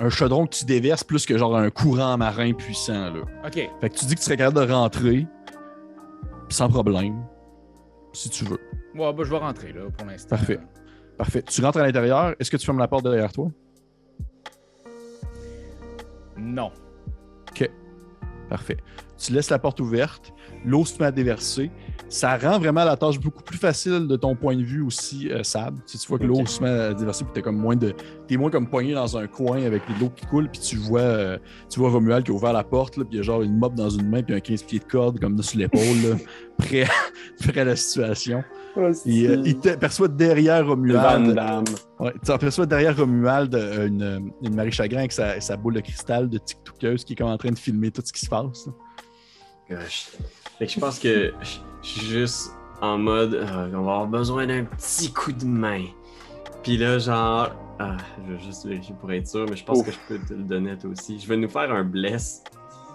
un 0.02 0.10
chaudron 0.10 0.46
que 0.48 0.56
tu 0.56 0.64
déverses, 0.66 1.04
plus 1.04 1.26
que 1.26 1.38
genre 1.38 1.58
un 1.58 1.70
courant 1.70 2.18
marin 2.18 2.54
puissant, 2.54 3.12
là. 3.14 3.22
OK. 3.46 3.70
Fait 3.82 3.90
que 3.90 3.96
tu 3.96 4.06
dis 4.06 4.16
que 4.16 4.20
tu 4.20 4.26
serais 4.26 4.38
capable 4.38 4.66
de 4.66 4.72
rentrer, 4.74 5.28
sans 6.48 6.70
problème, 6.70 7.22
si 8.14 8.30
tu 8.30 8.46
veux. 8.46 8.60
Ouais, 8.96 9.12
ben, 9.14 9.24
je 9.26 9.30
vais 9.30 9.38
rentrer, 9.38 9.74
là, 9.74 9.82
pour 9.98 10.08
l'instant. 10.08 10.30
Parfait. 10.38 10.60
Parfait. 11.18 11.42
Tu 11.44 11.62
rentres 11.62 11.80
à 11.80 11.84
l'intérieur, 11.86 12.34
est-ce 12.40 12.50
que 12.50 12.56
tu 12.56 12.66
fermes 12.66 12.80
la 12.80 12.88
porte 12.88 13.04
derrière 13.04 13.32
toi? 13.34 13.50
Non. 16.38 16.72
Parfait. 18.50 18.78
Tu 19.20 19.34
laisses 19.34 19.50
la 19.50 19.60
porte 19.60 19.80
ouverte, 19.82 20.34
l'eau 20.66 20.86
se 20.86 20.98
met 20.98 21.06
à 21.06 21.12
déverser. 21.12 21.72
Ça 22.08 22.38
rend 22.38 22.58
vraiment 22.58 22.86
la 22.86 22.98
tâche 22.98 23.20
beaucoup 23.20 23.44
plus 23.44 23.58
facile 23.58 24.08
de 24.08 24.16
ton 24.16 24.36
point 24.36 24.56
de 24.56 24.64
vue 24.64 24.82
aussi, 24.82 25.30
euh, 25.30 25.44
Sab. 25.44 25.76
Tu, 25.86 25.98
sais, 25.98 25.98
tu 26.00 26.08
vois 26.08 26.18
que 26.18 26.24
l'eau 26.24 26.44
se 26.46 26.64
met 26.64 26.70
à 26.70 26.94
déverser, 26.94 27.24
puis 27.24 27.34
t'es 27.34 27.42
comme 27.42 27.58
moins 27.58 27.76
de. 27.76 27.94
T'es 28.28 28.38
moins 28.38 28.50
comme 28.50 28.68
poigné 28.68 28.94
dans 28.94 29.18
un 29.18 29.28
coin 29.28 29.62
avec 29.64 29.84
l'eau 30.00 30.10
qui 30.10 30.26
coule, 30.26 30.50
puis 30.50 30.62
tu 30.62 30.78
vois, 30.78 31.02
euh, 31.02 31.38
tu 31.70 31.80
vois 31.80 31.92
Romuald 31.92 32.26
qui 32.26 32.32
a 32.32 32.34
ouvert 32.34 32.54
la 32.54 32.64
porte, 32.64 32.98
là, 32.98 33.04
puis 33.04 33.16
il 33.16 33.18
y 33.18 33.20
a 33.20 33.24
genre 33.24 33.42
une 33.44 33.58
mop 33.58 33.76
dans 33.76 33.90
une 33.90 34.10
main, 34.10 34.24
puis 34.24 34.34
un 34.34 34.40
15 34.40 34.64
pieds 34.64 34.80
de 34.80 34.86
corde 34.86 35.20
comme 35.20 35.40
sur 35.44 35.60
l'épaule, 35.60 36.18
prêt, 36.58 36.86
prêt 37.40 37.62
à 37.62 37.66
la 37.66 37.76
situation. 37.76 38.44
Et, 39.06 39.28
euh, 39.28 39.42
il 39.46 39.60
te 39.60 39.76
perçoit 39.76 40.08
derrière 40.08 40.66
Romuald. 40.66 41.38
Ouais, 42.00 42.14
tu 42.24 42.32
aperçois 42.32 42.66
derrière 42.66 42.98
Romuald 42.98 43.54
une, 43.54 44.32
une 44.42 44.56
Marie 44.56 44.72
Chagrin 44.72 45.00
avec 45.00 45.12
sa, 45.12 45.40
sa 45.42 45.58
boule 45.58 45.74
de 45.76 45.82
cristal 45.82 46.30
de 46.30 46.38
TikTokeuse 46.38 47.04
qui 47.04 47.14
est 47.14 47.16
comme 47.16 47.28
en 47.28 47.38
train 47.38 47.52
de 47.52 47.60
filmer 47.60 47.92
tout 47.92 48.02
ce 48.04 48.14
qui 48.14 48.22
se 48.22 48.30
passe. 48.30 48.68
là. 48.68 48.74
Gosh. 49.70 50.12
Fait 50.58 50.66
que 50.66 50.72
je 50.72 50.80
pense 50.80 51.00
que 51.00 51.34
je 51.42 51.88
suis 51.88 52.02
juste 52.02 52.52
en 52.82 52.98
mode 52.98 53.34
euh, 53.34 53.68
on 53.74 53.84
va 53.84 53.92
avoir 53.92 54.08
besoin 54.08 54.48
d'un 54.48 54.64
petit 54.66 55.12
coup 55.12 55.32
de 55.32 55.46
main. 55.46 55.86
Puis 56.64 56.78
là, 56.78 56.98
genre, 56.98 57.52
ah, 57.80 57.96
je 58.26 58.34
vais 58.34 58.40
juste 58.40 58.66
vérifier 58.66 58.96
pour 59.00 59.12
être 59.12 59.28
sûr, 59.28 59.46
mais 59.50 59.56
je 59.56 59.64
pense 59.64 59.80
Ouf. 59.80 59.86
que 59.86 59.92
je 59.92 59.98
peux 60.08 60.26
te 60.26 60.34
le 60.34 60.44
donner 60.44 60.78
toi 60.78 60.90
aussi. 60.90 61.20
Je 61.20 61.28
vais 61.28 61.38
nous 61.38 61.50
faire 61.50 61.72
un 61.72 61.84
bless. 61.84 62.44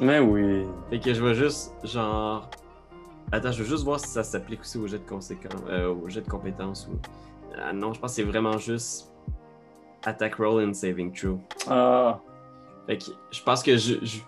Mais 0.00 0.18
oui. 0.18 0.64
Fait 0.90 1.00
que 1.00 1.14
je 1.14 1.24
vais 1.24 1.34
juste, 1.34 1.72
genre. 1.84 2.50
Attends, 3.32 3.52
je 3.52 3.62
veux 3.62 3.68
juste 3.68 3.84
voir 3.84 3.98
si 3.98 4.08
ça 4.08 4.22
s'applique 4.22 4.60
aussi 4.60 4.76
au 4.76 4.86
jet 4.86 4.98
de 4.98 5.08
conséquences, 5.08 5.62
euh, 5.68 5.94
au 5.94 6.08
jet 6.08 6.20
de 6.20 6.28
compétences 6.28 6.88
ou. 6.92 6.98
Ah 7.56 7.72
non, 7.72 7.92
je 7.92 8.00
pense 8.00 8.10
que 8.10 8.16
c'est 8.16 8.22
vraiment 8.24 8.58
juste 8.58 9.10
attack 10.04 10.34
roll 10.34 10.68
and 10.68 10.74
saving 10.74 11.12
throw. 11.12 11.40
Ah. 11.68 12.20
Fait 12.86 12.98
que 12.98 13.04
je 13.30 13.42
pense 13.42 13.62
que 13.62 13.76
je. 13.76 13.94
je... 14.02 14.18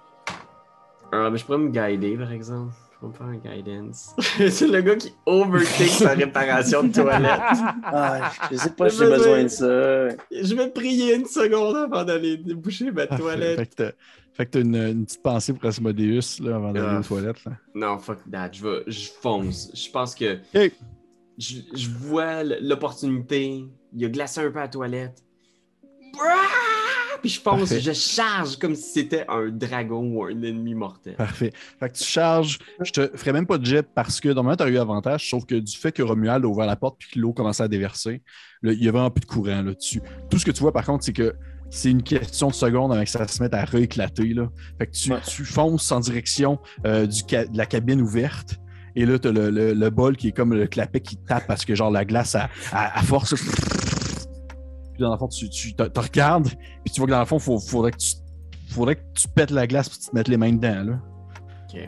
Ah, 1.12 1.31
mais 1.31 1.38
je 1.38 1.45
pourrais 1.45 1.59
me 1.59 1.69
guider 1.71 2.16
par 2.16 2.33
exemple. 2.33 2.73
Je 2.92 2.99
pourrais 2.99 3.12
me 3.12 3.14
faire 3.40 3.53
un 3.53 3.57
guidance. 3.57 4.14
c'est 4.51 4.66
le 4.69 4.81
gars 4.81 4.97
qui 4.97 5.12
overtake 5.27 5.88
sa 5.88 6.11
réparation 6.14 6.83
de 6.83 6.92
toilette. 6.92 7.40
ah. 7.85 8.33
Je 8.51 8.57
sais 8.57 8.71
pas 8.71 8.88
si 8.90 8.99
j'ai 8.99 9.07
besoin 9.07 9.42
de 9.45 9.49
ça. 9.49 10.09
Je 10.31 10.55
vais 10.55 10.71
prier 10.71 11.14
une 11.14 11.27
seconde 11.27 11.77
avant 11.77 12.05
d'aller 12.05 12.37
déboucher 12.38 12.90
ma 12.90 13.07
toilette. 13.07 13.59
Fait 13.59 13.66
que 13.66 13.75
t'as- 13.75 13.92
fait 14.33 14.45
que 14.47 14.51
t'as 14.51 14.61
une, 14.61 14.77
une 14.77 15.05
petite 15.07 15.23
pensée 15.23 15.53
pour 15.55 15.64
Asmodeus 15.66 16.40
là, 16.42 16.57
avant 16.57 16.73
d'aller 16.73 16.87
Ah. 16.90 17.01
aux 17.01 17.03
toilettes. 17.03 17.45
Là. 17.45 17.53
Non, 17.75 17.99
fuck 17.99 18.19
that. 18.31 18.51
Je 18.53 18.62
vais, 18.66 18.83
je 18.87 19.09
fonce. 19.21 19.71
Je 19.75 19.90
pense 19.90 20.14
que 20.14 20.38
je, 21.38 21.57
je 21.75 21.88
vois 21.90 22.42
l'opportunité. 22.42 23.64
Il 23.95 24.05
a 24.05 24.09
glacé 24.09 24.40
un 24.40 24.51
peu 24.51 24.59
à 24.59 24.62
la 24.62 24.69
toilette. 24.69 25.23
Puis 27.27 27.35
je 27.35 27.41
fonce, 27.41 27.59
Parfait. 27.59 27.81
je 27.81 27.93
charge 27.93 28.57
comme 28.57 28.75
si 28.77 28.91
c'était 28.93 29.25
un 29.29 29.49
dragon 29.49 30.03
ou 30.15 30.25
un 30.25 30.31
ennemi 30.31 30.75
mortel. 30.75 31.15
Parfait. 31.17 31.53
Fait 31.81 31.89
que 31.91 31.97
tu 31.97 32.05
charges. 32.05 32.59
Je 32.85 32.93
te 32.93 33.11
ferai 33.17 33.33
même 33.33 33.47
pas 33.47 33.59
de 33.59 33.67
jet 33.67 33.87
parce 33.95 34.21
que 34.21 34.29
normalement, 34.29 34.57
tu 34.57 34.62
as 34.62 34.69
eu 34.69 34.79
avantage, 34.79 35.29
sauf 35.29 35.45
que 35.45 35.57
du 35.57 35.77
fait 35.77 35.91
que 35.91 36.03
Romuald 36.03 36.45
a 36.45 36.49
ouvert 36.49 36.67
la 36.67 36.77
porte 36.77 36.97
puis 37.01 37.09
que 37.15 37.19
l'eau 37.19 37.33
commençait 37.33 37.65
à 37.65 37.69
déverser, 37.69 38.23
là, 38.62 38.73
il 38.73 38.83
y 38.85 38.89
a 38.89 38.93
vraiment 38.93 39.11
plus 39.11 39.23
de 39.23 39.27
courant 39.27 39.62
là-dessus. 39.62 40.01
Tout 40.31 40.39
ce 40.39 40.45
que 40.45 40.53
tu 40.53 40.61
vois, 40.61 40.73
par 40.73 40.85
contre, 40.85 41.05
c'est 41.05 41.12
que 41.12 41.35
c'est 41.69 41.91
une 41.91 42.05
question 42.05 42.47
de 42.49 42.55
secondes 42.55 42.93
avec 42.93 43.09
ça 43.09 43.27
se 43.27 43.43
met 43.43 43.53
à 43.53 43.65
rééclater. 43.65 44.33
Là. 44.35 44.49
Fait 44.79 44.87
que 44.87 44.93
tu, 44.93 45.12
Ouais. 45.12 45.19
tu 45.27 45.45
fonces 45.45 45.91
en 45.91 45.99
direction 45.99 46.61
euh, 46.87 47.07
du 47.07 47.23
ca- 47.29 47.47
de 47.47 47.57
la 47.59 47.67
cabine 47.67 48.01
ouverte. 48.01 48.55
Et 48.95 49.05
là, 49.05 49.19
tu 49.19 49.29
as 49.29 49.33
le, 49.33 49.51
le- 49.51 49.75
le 49.75 49.91
bol 49.91 50.17
qui 50.17 50.29
est 50.29 50.33
comme 50.33 50.55
le 50.55 50.67
clapet 50.69 51.01
qui 51.01 51.17
tape 51.17 51.47
parce 51.49 51.65
que 51.65 51.75
genre 51.75 51.91
la 51.91 52.05
glace 52.05 52.35
à, 52.37 52.49
à, 52.73 52.99
à 52.99 53.03
force. 53.03 53.35
Puis 54.97 55.03
dans 55.03 55.13
le 55.13 55.19
fond, 55.19 55.29
tu, 55.29 55.49
tu 55.51 55.75
te, 55.75 55.83
te 55.83 56.01
regardes, 56.01 56.49
puis 56.49 56.93
tu 56.93 57.01
vois 57.01 57.07
que 57.07 57.13
dans 57.13 57.21
le 57.21 57.27
fond, 57.27 57.39
il 57.39 57.69
faudrait 57.69 57.93
que 57.93 57.99
tu 57.99 58.15
faudrait 58.69 58.97
que 58.97 59.03
tu 59.15 59.29
pètes 59.29 59.51
la 59.51 59.67
glace 59.67 59.89
pour 59.89 59.99
tu 59.99 60.09
te 60.11 60.15
mettes 60.15 60.29
les 60.29 60.37
mains 60.37 60.53
dedans. 60.53 60.83
Là. 60.85 61.01
Ok. 61.65 61.81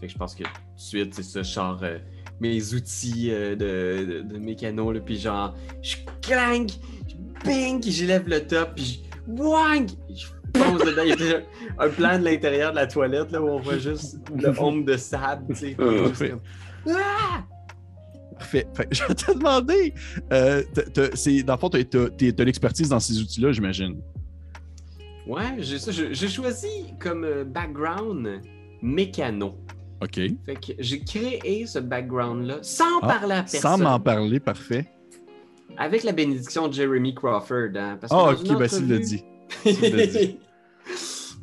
Fait 0.00 0.06
que 0.06 0.12
je 0.12 0.16
pense 0.18 0.34
que 0.34 0.42
tout 0.44 0.48
de 0.48 0.80
suite, 0.80 1.14
c'est 1.14 1.22
ça, 1.22 1.42
genre 1.42 1.80
euh, 1.82 1.98
mes 2.40 2.74
outils 2.74 3.30
euh, 3.30 3.56
de, 3.56 4.04
de, 4.04 4.34
de 4.34 4.38
mécano, 4.38 4.92
là, 4.92 5.00
puis 5.00 5.18
genre, 5.18 5.54
je 5.82 5.96
clang, 6.20 6.66
je 7.08 7.14
bing, 7.48 7.82
j'élève 7.82 8.28
le 8.28 8.46
top, 8.46 8.74
puis 8.76 9.02
je 9.26 9.32
boing, 9.32 9.86
je 10.14 10.26
fonce 10.56 10.84
dedans. 10.84 11.02
Il 11.02 11.08
y 11.08 11.12
a 11.12 11.16
déjà 11.16 11.38
un 11.78 11.88
plan 11.88 12.18
de 12.18 12.24
l'intérieur 12.24 12.70
de 12.72 12.76
la 12.76 12.86
toilette, 12.86 13.32
là, 13.32 13.40
où 13.42 13.48
on 13.48 13.60
voit 13.60 13.78
juste 13.78 14.18
le 14.36 14.48
homme 14.60 14.84
de 14.84 14.96
sable, 14.96 15.46
tu 15.54 15.54
sais. 15.54 15.76
Euh, 15.80 16.10
Ah! 16.88 17.42
Parfait. 18.44 18.66
Fait 18.74 18.86
que 18.86 18.94
je 18.94 19.04
vais 19.06 19.14
te 19.14 19.32
demander, 19.32 19.94
euh, 20.32 20.62
dans 21.44 21.54
le 21.54 21.58
fond, 21.58 21.70
tu 21.70 21.78
as, 22.38 22.44
l'expertise 22.44 22.90
dans 22.90 23.00
ces 23.00 23.18
outils-là, 23.22 23.52
j'imagine. 23.52 23.96
Ouais, 25.26 25.56
j'ai 25.60 26.28
choisi 26.28 26.68
comme 27.00 27.24
euh, 27.24 27.44
background 27.44 28.42
mécano. 28.82 29.54
OK. 30.02 30.14
Fait 30.44 30.54
que 30.56 30.72
j'ai 30.78 31.00
créé 31.00 31.64
ce 31.66 31.78
background-là 31.78 32.58
sans 32.60 32.98
Ah, 33.00 33.06
parler 33.06 33.34
à 33.36 33.42
personne. 33.44 33.60
Sans 33.62 33.78
m'en 33.78 33.98
parler, 33.98 34.40
parfait. 34.40 34.84
Avec 35.78 36.04
la 36.04 36.12
bénédiction 36.12 36.68
de 36.68 36.74
Jeremy 36.74 37.14
Crawford. 37.14 37.70
Hein, 37.76 37.96
parce 37.98 38.12
que 38.12 38.16
Ah, 38.16 38.32
ok, 38.32 38.58
ben 38.58 38.68
s'il 38.68 38.88
l'a 38.88 38.96
entrevue- 38.96 39.04
dit. 39.06 39.24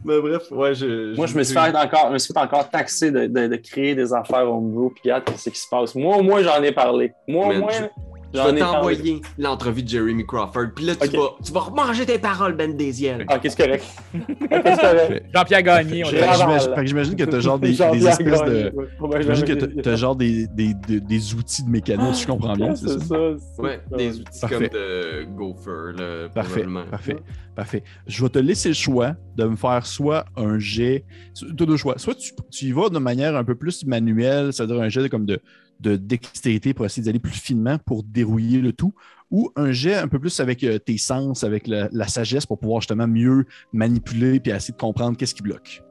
Mais 0.04 0.20
bref, 0.20 0.50
ouais, 0.52 0.74
je. 0.74 1.16
Moi, 1.16 1.28
je 1.28 1.38
me 1.38 1.44
suis 1.44 1.54
fait 1.54 1.78
encore, 1.78 2.08
je 2.08 2.14
me 2.14 2.18
suis 2.18 2.34
fait 2.34 2.40
encore 2.40 2.70
taxer 2.70 3.12
de, 3.12 3.28
de- 3.28 3.48
de 3.48 3.56
créer 3.58 3.94
des 3.94 4.12
affaires 4.14 4.52
homebrew, 4.52 4.90
puis 4.90 5.02
regarde 5.06 5.26
qu'est-ce 5.26 5.50
qui 5.50 5.60
se 5.60 5.68
passe. 5.70 5.94
Moi, 5.96 6.18
au 6.18 6.24
moins, 6.24 6.42
j'en 6.42 6.62
ai 6.64 6.72
parlé. 6.72 7.14
Moi, 7.28 7.48
au 7.48 7.54
moins, 7.60 7.72
je- 7.72 7.86
Je 8.34 8.39
vais 8.41 8.60
t'envoyer 8.60 9.22
l'entrevue 9.38 9.84
de 9.84 9.88
Jeremy 9.89 10.26
Crawford. 10.26 10.67
Puis 10.76 10.86
là, 10.86 10.96
tu, 10.96 11.08
vas, 11.17 11.30
tu 11.44 11.52
vas 11.52 11.60
remanger 11.62 12.06
tes 12.06 12.17
paroles, 12.20 12.56
Ben 12.56 12.76
Desiel. 12.76 13.26
Qu'est-ce 13.41 13.58
correct? 13.58 13.84
Ok, 14.15 14.22
c'est 14.50 14.82
correct. 14.82 15.26
Jean-Pierre 15.34 15.63
Gagné, 15.63 16.04
j'imagine- 16.06 16.74
fait 16.76 16.82
que 16.82 16.86
j'imagine 16.86 17.15
que 17.15 17.24
tu 17.24 17.36
as 17.36 17.39
genre 17.39 17.60
des, 17.60 17.72
espèces 17.72 18.17
Gagné, 18.20 18.63
de. 18.63 18.74
ouais. 18.76 19.22
J'imagine 19.22 19.46
que 19.46 19.82
tu 19.82 19.89
as 19.89 19.96
genre 19.96 20.15
des, 20.15 20.48
des, 20.48 20.74
des, 20.88 21.00
des 21.02 21.34
outils 21.34 21.63
de 21.63 21.70
mécano, 21.70 22.13
si 22.13 22.24
je 22.24 22.28
comprends 22.28 22.54
bien, 22.56 22.76
c'est 22.76 22.88
ça? 22.88 23.00
ça. 23.00 23.15
c'est 23.56 23.62
Ouais, 23.62 23.82
ça. 23.89 23.98
des 23.98 24.20
outils 24.20 24.39
Parfait. 24.39 24.56
comme 24.70 24.80
de 24.80 25.24
Gopher, 25.36 25.94
là, 25.98 26.30
Parfait, 26.34 26.50
probablement. 26.62 26.86
parfait, 26.89 27.17
parfait. 27.56 27.84
Je 28.08 28.24
vais 28.24 28.30
te 28.30 28.39
laisser 28.39 28.70
le 28.70 28.76
choix 28.76 29.15
de 29.36 29.44
me 29.46 29.56
faire 29.56 29.86
soit 29.86 30.26
un 30.38 30.58
jet, 30.60 31.06
tu 31.36 31.46
as 31.46 31.65
deux 31.65 31.78
choix. 31.78 31.96
Soit 31.98 32.15
tu, 32.15 32.32
tu 32.50 32.65
y 32.65 32.72
vas 32.72 32.89
de 32.89 33.00
manière 33.00 33.36
un 33.36 33.44
peu 33.44 33.56
plus 33.56 33.86
manuelle, 33.86 34.54
c'est-à-dire 34.54 34.80
un 34.82 34.89
jet 34.89 35.08
comme 35.10 35.26
de, 35.26 35.39
de 35.82 35.96
dextérité 35.96 36.74
pour 36.74 36.86
essayer 36.86 37.04
d'aller 37.04 37.20
plus 37.20 37.34
finement 37.34 37.78
pour 37.78 38.04
dérouiller 38.04 38.60
le 38.60 38.74
tout, 38.74 38.94
ou 39.30 39.52
un 39.56 39.72
jet 39.72 39.96
un 39.96 40.08
peu 40.08 40.20
plus 40.20 40.39
avec 40.39 40.63
euh, 40.63 40.78
tes 40.78 40.98
sens, 40.98 41.44
avec 41.44 41.67
la, 41.67 41.89
la 41.91 42.08
sagesse 42.08 42.46
pour 42.46 42.60
pouvoir 42.60 42.82
justement 42.82 43.08
mieux 43.08 43.46
manipuler 43.74 44.39
puis 44.39 44.52
essayer 44.52 44.74
de 44.74 44.80
comprendre 44.80 45.17
qu'est-ce 45.17 45.34
qui 45.36 45.41
bloque. 45.41 45.84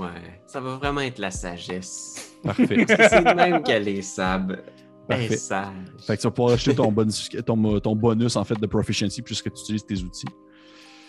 Ouais, 0.00 0.40
ça 0.46 0.60
va 0.60 0.76
vraiment 0.76 1.00
être 1.00 1.18
la 1.18 1.30
sagesse. 1.30 2.36
Parfait. 2.42 2.84
Parce 2.86 2.98
que 2.98 3.08
c'est 3.08 3.24
de 3.24 3.34
même 3.34 3.62
qu'elle 3.62 3.88
est 3.88 4.02
sable. 4.02 4.62
Est 5.08 5.08
Parfait. 5.08 5.36
sage. 5.38 5.74
fait 6.06 6.16
que 6.16 6.20
tu 6.20 6.26
vas 6.26 6.30
pouvoir 6.30 6.54
acheter 6.54 6.74
ton 6.74 6.92
bonus, 6.92 7.30
ton, 7.44 7.80
ton 7.80 7.96
bonus 7.96 8.36
en 8.36 8.44
fait 8.44 8.60
de 8.60 8.66
proficiency 8.66 9.22
puisque 9.22 9.52
tu 9.52 9.60
utilises 9.62 9.86
tes 9.86 10.02
outils. 10.02 10.26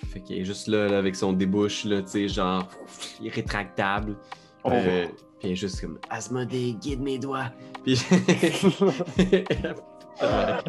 Fait 0.07 0.21
qu'il 0.21 0.39
est 0.39 0.45
juste 0.45 0.67
là, 0.67 0.87
là, 0.87 0.97
avec 0.97 1.15
son 1.15 1.33
débouche, 1.33 1.83
là, 1.83 2.01
tu 2.01 2.11
sais, 2.11 2.27
genre, 2.29 2.67
il 3.19 3.27
est 3.27 3.31
rétractable. 3.31 4.15
Oh. 4.63 4.71
Euh, 4.71 5.07
puis 5.39 5.55
juste 5.55 5.81
comme, 5.81 5.97
Asmodée, 6.09 6.75
guide 6.79 7.01
mes 7.01 7.19
doigts. 7.19 7.51
Puis. 7.83 7.99
euh, 10.21 10.61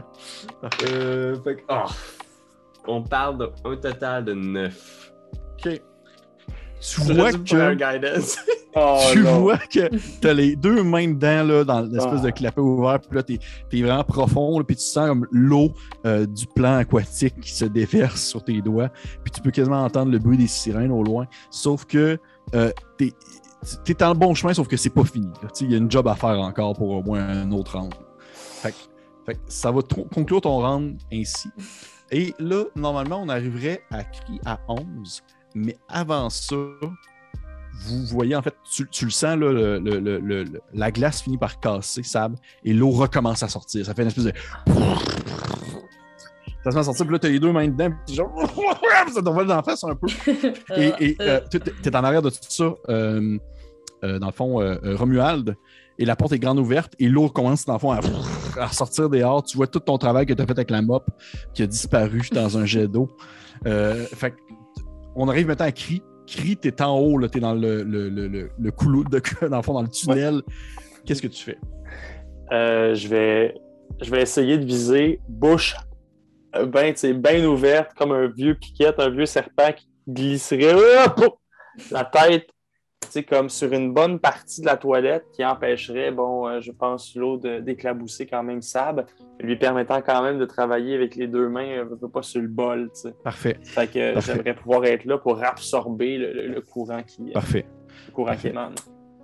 fait 1.43 1.57
que, 1.57 1.63
oh. 1.69 1.85
On 2.87 3.03
parle 3.03 3.39
d'un 3.39 3.77
total 3.77 4.25
de 4.25 4.35
9. 4.35 5.13
OK. 5.67 5.81
Tu 6.81 7.01
vois 7.13 7.33
que. 7.33 8.41
Oh, 8.77 9.01
tu 9.13 9.19
non. 9.19 9.41
vois 9.41 9.59
que 9.59 9.91
t'as 10.21 10.33
les 10.33 10.55
deux 10.55 10.85
mains 10.85 11.09
dedans 11.09 11.43
là, 11.43 11.65
dans 11.65 11.81
l'espèce 11.81 12.21
Ah. 12.23 12.27
de 12.27 12.31
clapet 12.31 12.61
ouvert, 12.61 13.01
puis 13.01 13.17
là, 13.17 13.25
t'es 13.25 13.41
es 13.73 13.83
vraiment 13.83 14.05
profond, 14.05 14.59
là, 14.59 14.65
puis 14.65 14.77
tu 14.77 14.85
sens 14.85 15.09
comme 15.09 15.27
l'eau 15.33 15.73
euh, 16.07 16.25
du 16.25 16.47
plan 16.47 16.77
aquatique 16.77 17.41
qui 17.41 17.51
se 17.51 17.65
déverse 17.65 18.23
sur 18.23 18.45
tes 18.45 18.63
doigts, 18.63 18.89
puis 19.25 19.33
tu 19.33 19.41
peux 19.41 19.51
quasiment 19.51 19.83
entendre 19.83 20.13
le 20.13 20.21
bruit 20.21 20.37
des 20.37 20.47
sirènes 20.47 20.93
au 20.93 21.03
loin, 21.03 21.27
sauf 21.51 21.85
que 21.85 22.17
euh, 22.55 22.71
t'es 23.85 23.92
es 23.92 23.94
dans 23.94 24.12
le 24.12 24.18
bon 24.18 24.35
chemin, 24.35 24.55
sauf 24.55 24.68
que 24.68 24.77
c'est 24.77 24.90
pas 24.90 25.05
fini. 25.05 25.29
Il 25.61 25.70
y 25.70 25.75
a 25.75 25.79
une 25.79 25.90
job 25.90 26.09
à 26.09 26.14
faire 26.14 26.38
encore 26.38 26.75
pour 26.75 26.90
au 26.90 27.03
moins 27.03 27.20
un 27.20 27.51
autre 27.53 27.79
round. 27.79 27.94
Fait, 29.27 29.38
ça 29.49 29.70
va 29.70 29.81
conclure 29.83 30.40
ton 30.40 30.59
round 30.59 30.99
ainsi. 31.12 31.49
Et 32.11 32.35
là, 32.38 32.64
normalement, 32.75 33.23
on 33.23 33.29
arriverait 33.29 33.83
à 33.90 34.03
cri 34.03 34.40
à 34.44 34.59
11, 34.68 35.23
mais 35.55 35.77
avant 35.88 36.31
ça, 36.31 36.57
vous 37.87 38.05
voyez, 38.07 38.35
en 38.35 38.42
fait, 38.42 38.55
tu, 38.90 39.05
le 39.05 39.11
sens, 39.11 39.38
la 40.75 40.90
glace 40.90 41.23
finit 41.23 41.38
par 41.38 41.61
casser, 41.61 42.03
sable, 42.03 42.37
et 42.64 42.73
l'eau 42.73 42.90
recommence 42.90 43.42
à 43.42 43.49
sortir. 43.49 43.87
Ça 43.87 43.94
fait 43.94 44.03
une 44.03 44.09
espèce 44.09 44.25
de. 44.25 44.33
Ça 46.64 46.70
se 46.70 46.77
met 46.77 46.81
à 46.81 46.85
sortir, 46.85 47.07
puis 47.07 47.12
là, 47.14 47.18
t'as 47.18 47.29
les 47.29 47.40
deux 47.40 47.53
mains 47.53 47.68
dedans, 47.68 47.90
puis 48.07 48.14
genre. 48.16 48.31
Ça 49.14 49.23
t'envole 49.23 49.46
dans 49.46 49.57
la 49.57 49.62
face 49.62 49.83
un 49.83 49.94
peu. 49.94 50.07
Et 50.77 51.16
euh, 51.20 51.40
tu 51.51 51.59
es 51.59 51.96
en 51.96 52.05
arrière 52.05 52.23
de 52.23 52.29
tout 52.31 52.37
ça, 52.49 52.75
euh, 52.88 53.38
euh, 54.05 54.18
dans 54.18 54.27
le 54.27 54.33
fond, 54.33 54.61
euh, 54.61 54.77
Romuald, 54.96 55.57
et 55.99 56.05
la 56.05 56.16
porte 56.16 56.33
est 56.33 56.38
grande 56.38 56.59
ouverte, 56.59 56.94
et 56.99 57.09
l'eau 57.09 57.29
commence, 57.29 57.64
dans 57.64 57.75
le 57.75 57.79
fond, 57.79 57.90
à, 57.90 58.01
à 58.59 58.66
ressortir 58.66 59.09
dehors. 59.11 59.42
Tu 59.42 59.57
vois 59.57 59.66
tout 59.66 59.81
ton 59.81 59.99
travail 59.99 60.27
que 60.27 60.33
tu 60.33 60.40
as 60.42 60.46
fait 60.46 60.53
avec 60.53 60.70
la 60.70 60.81
mop 60.83 61.05
qui 61.55 61.62
a 61.62 61.66
disparu 61.66 62.23
dans 62.33 62.57
un 62.57 62.64
jet 62.66 62.88
d'eau. 62.88 63.09
Euh, 63.66 64.05
fait 64.07 64.31
que, 64.31 64.37
on 65.14 65.29
arrive 65.29 65.46
maintenant 65.46 65.66
à 65.66 65.73
Cri. 65.73 66.03
Cri, 66.27 66.57
t'es 66.57 66.81
en 66.83 66.96
haut, 66.99 67.18
là, 67.18 67.29
t'es 67.29 67.40
dans 67.40 67.55
le, 67.55 67.83
le, 67.83 68.09
le, 68.09 68.29
le, 68.29 68.51
le 68.59 68.70
couloir, 68.70 69.09
de, 69.11 69.20
dans 69.49 69.57
le 69.57 69.62
fond, 69.62 69.75
dans 69.75 69.83
le 69.83 69.88
tunnel. 69.88 70.42
Qu'est-ce 71.05 71.23
que 71.23 71.27
tu 71.27 71.42
fais? 71.42 71.59
Euh, 72.53 72.94
je, 72.94 73.09
vais, 73.09 73.55
je 74.01 74.11
vais 74.11 74.23
essayer 74.23 74.57
de 74.57 74.64
viser 74.64 75.20
bouche 75.29 75.75
euh, 76.57 76.67
ben, 76.67 76.93
tu 76.93 77.01
sais, 77.01 77.13
bien 77.15 77.45
ouverte, 77.47 77.93
comme 77.95 78.13
un 78.13 78.27
vieux 78.29 78.55
piquette, 78.55 78.99
un 78.99 79.11
vieux 79.11 79.27
serpent 79.27 79.73
qui 79.77 79.89
glisserait 80.09 80.75
hop, 81.17 81.39
la 81.91 82.05
tête 82.05 82.49
comme 83.29 83.49
sur 83.49 83.73
une 83.73 83.93
bonne 83.93 84.21
partie 84.21 84.61
de 84.61 84.67
la 84.67 84.77
toilette 84.77 85.25
qui 85.33 85.45
empêcherait, 85.45 86.13
bon, 86.13 86.47
euh, 86.47 86.61
je 86.61 86.71
pense, 86.71 87.17
l'eau 87.17 87.39
d'éclabousser 87.39 88.25
quand 88.27 88.45
même 88.45 88.63
sable, 88.63 89.05
lui 89.41 89.57
permettant 89.57 90.01
quand 90.01 90.23
même 90.23 90.39
de 90.39 90.45
travailler 90.45 90.95
avec 90.95 91.17
les 91.17 91.27
deux 91.27 91.49
mains, 91.49 91.85
euh, 91.85 92.09
pas 92.09 92.23
sur 92.23 92.41
le 92.41 92.47
bol. 92.47 92.89
Parfait, 93.25 93.59
Fait 93.65 93.89
que 93.91 93.99
euh, 93.99 94.21
j'aimerais 94.21 94.55
pouvoir 94.55 94.85
être 94.85 95.05
là 95.07 95.19
pour 95.19 95.43
absorber 95.43 96.19
le, 96.19 96.33
le- 96.33 96.47
le 96.55 96.61
courant 96.61 97.03
qui, 97.03 97.31
euh, 97.31 97.33
parfait, 97.33 97.67
le 98.07 98.13
courant 98.13 98.27
qui 98.33 98.35
Parfait. 98.35 98.49
émane. 98.51 98.75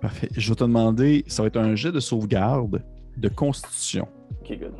parfait. 0.01 0.29
Je 0.35 0.49
vais 0.49 0.55
te 0.55 0.63
demander, 0.65 1.23
ça 1.27 1.43
va 1.43 1.47
être 1.47 1.57
un 1.57 1.75
jet 1.75 1.91
de 1.93 2.01
sauvegarde 2.01 2.83
de 3.15 3.29
constitution. 3.29 4.07
Ok, 4.41 4.57
good. 4.59 4.73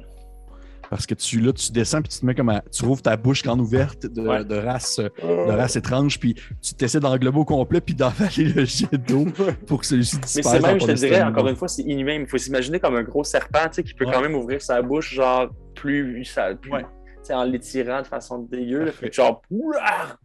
Parce 0.90 1.06
que 1.06 1.14
tu, 1.16 1.40
là, 1.42 1.52
tu 1.54 1.72
descends, 1.72 2.02
puis 2.02 2.10
tu 2.10 2.20
te 2.20 2.26
mets 2.26 2.36
comme 2.36 2.50
à- 2.50 2.62
tu 2.72 2.86
rouvres 2.86 3.02
ta 3.02 3.18
bouche 3.18 3.44
grande 3.44 3.60
ouverte 3.62 4.06
de, 4.06 4.22
Ouais. 4.28 4.44
de 4.46 4.56
race, 4.56 5.00
de 5.00 5.52
race 5.52 5.76
étrange, 5.76 6.20
puis 6.20 6.36
tu 6.62 6.74
t'essaies 6.76 7.00
d'englober 7.00 7.40
au 7.40 7.46
complet, 7.46 7.82
puis 7.82 7.94
d'avaler 7.96 8.46
le 8.56 8.66
jet 8.66 8.96
d'eau 8.98 9.26
pour 9.68 9.82
que 9.82 9.86
celui-ci 9.86 10.16
Mais 10.16 10.22
disparaisse. 10.22 10.62
c'est 10.62 10.68
même, 10.68 10.80
je 10.80 10.86
te 10.86 10.92
dirais, 10.94 11.24
encore 11.24 11.48
une 11.48 11.56
fois, 11.56 11.68
c'est 11.68 11.82
inhumain. 11.84 12.14
Il 12.22 12.28
faut 12.28 12.38
s'imaginer 12.38 12.80
comme 12.80 12.96
un 12.96 13.04
gros 13.04 13.24
serpent 13.24 13.68
tu 13.68 13.76
sais, 13.76 13.84
qui 13.84 13.94
peut 13.94 14.06
Ouais. 14.06 14.14
quand 14.14 14.22
même 14.22 14.36
ouvrir 14.36 14.62
sa 14.62 14.82
bouche, 14.82 15.14
genre, 15.14 15.50
plus, 15.76 16.24
ça, 16.26 16.56
plus 16.56 16.72
Ouais. 16.72 16.82
tu 16.84 16.88
sais, 17.24 17.34
en 17.34 17.44
l'étirant 17.44 18.02
de 18.02 18.08
façon 18.08 18.40
dégueu. 18.40 18.86
Fait 18.88 19.12
genre, 19.14 19.42
ouah! 19.50 20.16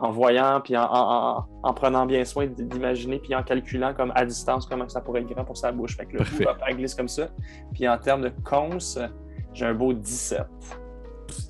en 0.00 0.12
voyant, 0.12 0.60
puis 0.62 0.76
en, 0.76 0.84
en- 0.84 1.38
en- 1.38 1.44
en 1.64 1.74
prenant 1.74 2.06
bien 2.06 2.24
soin 2.24 2.46
d'imaginer, 2.46 3.18
puis 3.18 3.34
en 3.34 3.42
calculant 3.42 3.92
comme 3.94 4.12
à 4.14 4.24
distance 4.24 4.64
comment 4.64 4.88
ça 4.88 5.00
pourrait 5.00 5.22
être 5.22 5.28
grand 5.28 5.44
pour 5.44 5.56
sa 5.56 5.72
bouche. 5.72 5.96
Fait 5.96 6.06
que 6.06 6.18
le 6.18 6.24
elle 6.68 6.76
glisse 6.76 6.94
comme 6.94 7.08
ça. 7.08 7.28
Puis 7.74 7.88
en 7.88 7.98
termes 7.98 8.22
de 8.22 8.30
cons, 8.44 8.78
j'ai 9.54 9.66
un 9.66 9.74
beau 9.74 9.92
17. 9.92 10.42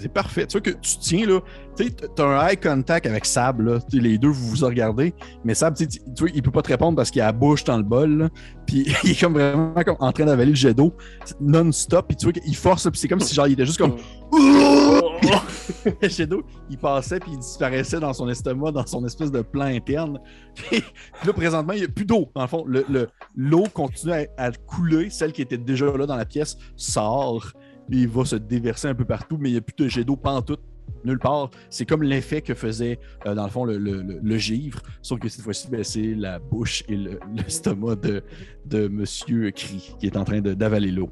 C'est 0.01 0.13
parfait. 0.13 0.47
Tu 0.47 0.53
vois 0.59 0.61
que 0.61 0.71
tu 0.71 0.99
tiens 0.99 1.27
là, 1.27 1.41
tu 1.77 1.85
sais, 1.85 1.91
t'as 2.15 2.25
un 2.25 2.49
eye 2.49 2.57
contact 2.57 3.07
avec 3.07 3.25
Sab, 3.25 3.61
là. 3.61 3.79
Les 3.93 4.19
deux, 4.19 4.29
vous 4.29 4.49
vous 4.57 4.67
regardez, 4.67 5.15
mais 5.45 5.55
Sab, 5.55 5.77
tu 5.77 5.87
vois, 6.19 6.29
il 6.35 6.43
peut 6.43 6.51
pas 6.51 6.63
te 6.63 6.69
répondre 6.69 6.97
parce 6.97 7.11
qu'il 7.11 7.23
a 7.23 7.27
la 7.27 7.33
bouche 7.33 7.63
dans 7.65 7.77
le 7.77 7.83
bol, 7.85 8.19
là. 8.19 8.29
puis 8.67 8.87
il 9.05 9.11
est 9.13 9.21
comme 9.21 9.35
vraiment 9.35 9.75
comme 9.85 9.97
en 10.01 10.13
train 10.13 10.25
d'avaler 10.27 10.51
le 10.51 10.57
jet 10.57 10.75
d'eau 10.75 10.93
non-stop, 11.41 12.09
puis 12.09 12.17
tu 12.17 12.27
vois 12.27 12.33
qu'il 12.33 12.57
force, 12.57 12.89
puis 12.91 12.99
c'est 12.99 13.09
comme 13.09 13.21
si 13.21 13.35
genre 13.35 13.47
il 13.47 13.53
était 13.53 13.67
juste 13.67 13.79
comme 13.79 13.97
le 14.33 14.49
jet 16.09 16.27
d'eau, 16.27 16.43
il 16.69 16.79
passait 16.79 17.21
puis 17.21 17.31
il 17.33 17.39
disparaissait 17.39 18.01
dans 18.01 18.13
son 18.13 18.29
estomac, 18.29 18.73
dans 18.73 18.87
son 18.87 19.05
espèce 19.07 19.31
de 19.31 19.43
plan 19.43 19.65
interne. 19.67 20.21
Puis 20.55 20.83
là, 21.25 21.33
présentement, 21.33 21.73
il 21.73 21.81
n'y 21.81 21.85
a 21.85 21.89
plus 21.89 22.05
d'eau. 22.05 22.31
Dans 22.35 22.43
le 22.43 22.49
fond, 22.49 22.65
le- 22.67 22.85
le- 22.89 23.09
l'eau 23.37 23.65
continue 23.73 24.13
à, 24.13 24.27
à 24.37 24.51
couler. 24.53 25.09
Celle 25.11 25.33
qui 25.33 25.43
était 25.43 25.57
déjà 25.59 25.87
là 25.97 26.07
dans 26.07 26.17
la 26.17 26.25
pièce 26.25 26.57
sort. 26.77 27.53
Il 27.91 28.09
va 28.09 28.25
se 28.25 28.37
déverser 28.37 28.89
un 28.89 28.95
peu 28.95 29.05
partout, 29.05 29.39
mais 29.41 29.49
il 29.51 29.53
n'y 29.53 29.59
a 29.59 29.63
plus 29.63 29.75
de 29.85 29.89
jet 29.89 30.05
d'eau 30.05 30.17
pantoute. 30.17 30.61
Nulle 31.05 31.19
part. 31.19 31.51
C'est 31.71 31.87
comme 31.87 32.03
l'effet 32.03 32.41
que 32.43 32.55
faisait, 32.55 32.99
euh, 33.27 33.35
dans 33.35 33.45
le 33.45 33.51
fond, 33.51 33.65
le, 33.65 34.37
givre. 34.39 34.81
Sauf 35.03 35.21
que 35.21 35.29
cette 35.29 35.43
fois-ci, 35.45 35.69
ben, 35.71 35.85
c'est 35.85 36.15
la 36.15 36.39
bouche 36.39 36.83
et 36.89 36.97
le- 36.97 37.21
l'estomac 37.37 37.97
de, 37.97 38.23
de 38.67 38.89
Monsieur 38.89 39.51
Cri 39.51 39.95
qui 40.01 40.07
est 40.07 40.17
en 40.17 40.25
train 40.25 40.41
d'avaler 40.41 40.91
l'eau. 40.91 41.11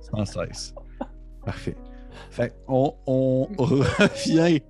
Sans 0.00 0.24
cesse. 0.24 0.74
Parfait. 1.44 1.76
Fait 2.30 2.54
on, 2.68 2.94
on 3.06 3.44
revient 3.58 4.60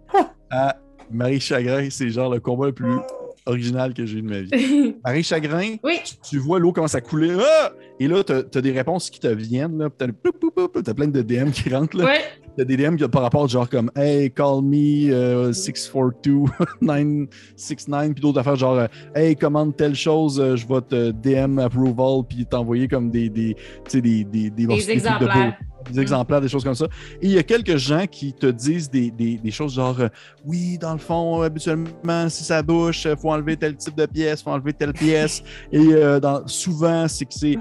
à 0.51 0.77
Marie 1.11 1.41
Chagrin. 1.41 1.89
C'est 1.91 2.11
genre 2.11 2.33
le 2.33 2.41
combat 2.41 2.67
le 2.67 2.73
plus 2.73 2.99
originale 3.47 3.95
que 3.95 4.05
j'ai 4.07 4.19
eue 4.19 4.23
de 4.23 4.29
ma 4.29 4.41
vie. 4.41 4.95
Marie 5.05 5.23
Chagrin, 5.23 5.77
Oui. 5.83 5.99
tu 6.29 6.39
vois 6.39 6.59
l'eau 6.59 6.73
commence 6.73 6.95
à 6.95 7.01
couler. 7.01 7.37
Ah! 7.41 7.73
Et 7.99 8.09
là, 8.09 8.23
tu 8.25 8.33
as, 8.33 8.61
des 8.63 8.73
réponses 8.73 9.11
qui 9.11 9.21
te 9.21 9.27
viennent. 9.29 9.89
poup, 9.91 10.83
t'as 10.85 10.95
plein 10.95 11.09
de 11.09 11.21
DM 11.23 11.51
qui 11.51 11.69
rentrent. 11.75 11.97
Là. 11.99 12.05
Ouais. 12.07 12.21
T'as 12.57 12.65
des 12.65 12.77
DM 12.77 12.97
qui 12.97 13.07
par 13.09 13.23
rapport 13.23 13.47
genre 13.49 13.69
comme 13.69 13.91
Hey, 13.95 14.31
call 14.31 14.63
me 14.63 15.13
euh, 15.13 15.53
642 15.53 16.51
969 16.81 18.11
puis 18.15 18.21
d'autres 18.21 18.39
affaires 18.41 18.57
genre 18.57 18.79
euh, 18.79 18.87
Hey, 19.15 19.37
commande 19.37 19.77
telle 19.77 19.95
chose, 19.95 20.41
euh, 20.41 20.57
je 20.57 20.67
vais 20.67 20.81
te 20.81 21.11
DM 21.13 21.59
approval 21.59 22.23
puis 22.29 22.45
t'envoyer 22.47 22.89
comme 22.89 23.11
des 23.11 23.29
des, 23.29 23.55
tu 23.55 23.61
sais, 23.89 24.01
des, 24.01 24.25
des, 24.25 24.51
des, 24.51 24.67
de 24.67 24.73
exemplaires. 24.91 25.57
beau- 25.61 25.67
des 25.91 26.01
exemplaires, 26.01 26.41
des 26.41 26.49
choses 26.49 26.65
comme 26.65 26.75
ça. 26.75 26.87
Et 27.23 27.27
il 27.27 27.33
y 27.33 27.39
a 27.39 27.43
quelques 27.43 27.77
gens 27.77 28.07
qui 28.07 28.33
te 28.33 28.47
disent 28.47 28.91
des, 28.91 29.11
des, 29.11 29.37
des 29.39 29.51
choses 29.51 29.75
genre 29.75 29.99
euh, 30.01 30.09
Oui, 30.45 30.79
dans 30.79 30.93
le 30.93 30.99
fond, 30.99 31.43
habituellement, 31.43 32.29
si 32.29 32.45
ça 32.45 32.63
bouche, 32.63 33.05
il 33.05 33.17
faut 33.17 33.31
enlever 33.31 33.57
tel 33.57 33.77
type 33.77 33.97
de 33.97 34.07
pièce, 34.07 34.43
faut 34.43 34.51
enlever 34.51 34.73
telle 34.73 34.93
pièce. 34.93 35.43
Et 35.73 35.79
euh, 35.79 36.21
dans, 36.21 36.47
souvent, 36.47 37.07
c'est 37.09 37.25
que 37.25 37.35
c'est 37.35 37.57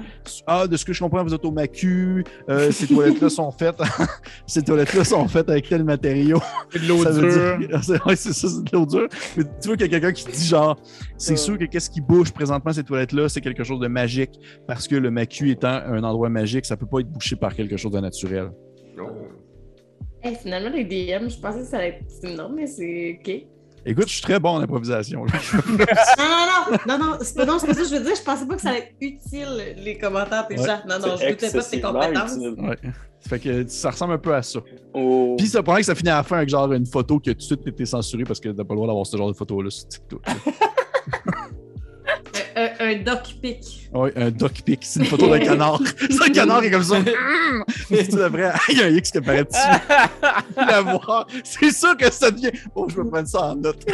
Ah, 0.46 0.66
de 0.66 0.76
ce 0.76 0.84
que 0.84 0.92
je 0.92 1.00
comprends, 1.00 1.22
vous 1.24 1.34
êtes 1.34 1.44
au 1.44 1.50
macu, 1.50 2.24
euh, 2.48 2.70
ces 2.70 2.86
toilettes-là 2.86 3.28
sont 3.30 3.50
faites. 3.52 3.78
ces 4.46 4.62
toilettes-là 4.62 5.04
sont 5.04 5.26
faites 5.28 5.48
avec 5.48 5.68
tel 5.68 5.84
matériau. 5.84 6.40
C'est 6.72 6.82
de 6.82 6.88
l'eau 6.88 7.04
dure. 7.04 7.58
dire- 7.58 7.80
c'est 7.82 8.02
ouais, 8.04 8.16
ça, 8.16 8.32
c'est 8.32 8.64
de 8.64 8.70
l'eau 8.72 8.86
dure. 8.86 9.08
Mais 9.36 9.44
tu 9.60 9.68
vois 9.68 9.76
qu'il 9.76 9.86
y 9.90 9.94
a 9.94 10.00
quelqu'un 10.00 10.12
qui 10.12 10.24
te 10.24 10.30
dit 10.30 10.46
genre, 10.46 10.76
c'est 11.16 11.36
sûr 11.36 11.56
que 11.58 11.64
qu'est-ce 11.64 11.90
qui 11.90 12.00
bouge 12.00 12.32
présentement 12.32 12.72
ces 12.72 12.84
toilettes-là, 12.84 13.28
c'est 13.28 13.40
quelque 13.40 13.64
chose 13.64 13.80
de 13.80 13.88
magique 13.88 14.32
parce 14.66 14.86
que 14.88 14.96
le 14.96 15.10
macu 15.10 15.50
étant 15.50 15.80
un 15.86 16.02
endroit 16.02 16.28
magique, 16.28 16.64
ça 16.66 16.76
peut 16.76 16.86
pas 16.86 17.00
être 17.00 17.10
bouché 17.10 17.36
par 17.36 17.54
quelque 17.54 17.76
chose 17.76 17.92
de 17.92 17.98
naturel. 18.00 18.09
Hey, 20.22 20.34
finalement, 20.36 20.70
les 20.70 20.84
DM, 20.84 21.28
je 21.30 21.38
pensais 21.40 21.60
que 21.60 21.64
ça 21.66 21.78
allait 21.78 22.00
être. 22.22 22.36
Non, 22.36 22.50
mais 22.50 22.66
c'est 22.66 23.18
OK. 23.20 23.46
Écoute, 23.86 24.08
je 24.08 24.12
suis 24.12 24.22
très 24.22 24.38
bon 24.38 24.50
en 24.50 24.60
improvisation. 24.60 25.24
là. 25.24 25.32
Non, 26.18 26.26
non, 26.28 26.76
non, 26.86 26.98
non, 26.98 27.12
non, 27.12 27.18
c'est 27.22 27.34
pas, 27.34 27.46
non, 27.46 27.58
c'est 27.58 27.66
pas 27.66 27.72
ça 27.74 27.80
que 27.82 27.88
je 27.88 27.94
veux 27.94 28.04
dire. 28.04 28.14
Je 28.14 28.22
pensais 28.22 28.46
pas 28.46 28.54
que 28.54 28.60
ça 28.60 28.68
allait 28.68 28.78
être 28.80 28.94
utile, 29.00 29.74
les 29.78 29.96
commentaires 29.96 30.46
des 30.48 30.58
Ouais. 30.58 30.66
gens. 30.66 30.80
Non, 30.86 30.98
non, 30.98 31.16
je 31.16 31.30
doutais 31.30 31.50
pas 31.50 31.58
de 31.58 31.70
tes 31.70 31.80
compétences. 31.80 32.36
ouais. 32.36 32.76
Ça 33.20 33.28
fait 33.30 33.38
que 33.38 33.66
ça 33.68 33.90
ressemble 33.90 34.12
un 34.14 34.18
peu 34.18 34.34
à 34.34 34.42
ça. 34.42 34.60
Oh. 34.92 35.34
Puis 35.38 35.46
ça 35.48 35.62
pourrait 35.62 35.80
que 35.80 35.86
ça 35.86 35.94
finit 35.94 36.10
à 36.10 36.16
la 36.16 36.22
fin 36.22 36.36
avec 36.36 36.48
genre 36.50 36.70
une 36.72 36.86
photo 36.86 37.18
qui 37.18 37.30
a 37.30 37.32
tout 37.32 37.38
de 37.38 37.42
suite 37.44 37.66
été 37.66 37.86
censurée 37.86 38.24
parce 38.24 38.40
que 38.40 38.50
t'as 38.50 38.64
pas 38.64 38.74
le 38.74 38.76
droit 38.76 38.86
d'avoir 38.88 39.06
ce 39.06 39.16
genre 39.16 39.28
de 39.28 39.36
photo-là 39.36 39.70
sur 39.70 39.88
TikTok. 39.88 40.20
là. 42.60 42.72
Un, 42.80 42.96
doc 42.96 43.22
pic. 43.42 43.90
Ouais, 43.92 44.12
un 44.16 44.30
duck 44.30 44.62
pic, 44.62 44.80
c'est 44.82 45.00
une 45.00 45.06
photo 45.06 45.28
d'un 45.28 45.38
canard. 45.38 45.80
C'est 46.10 46.22
un 46.22 46.32
canard 46.32 46.60
qui 46.60 46.66
est 46.68 46.70
comme 46.70 46.82
ça. 46.82 46.96
Puis 47.88 48.08
tu 48.08 48.16
devrais. 48.16 48.52
Il 48.68 48.78
y 48.78 48.82
a 48.82 48.86
un 48.86 48.90
X 48.90 49.10
qui 49.10 49.18
apparaît 49.18 49.44
dessus. 49.44 49.58
la 50.56 50.80
voir. 50.82 51.26
C'est 51.44 51.72
sûr 51.72 51.96
que 51.96 52.10
ça 52.10 52.30
devient. 52.30 52.52
Oh, 52.74 52.86
je 52.88 53.00
vais 53.00 53.08
prendre 53.08 53.28
ça 53.28 53.50
en 53.50 53.56
note. 53.56 53.84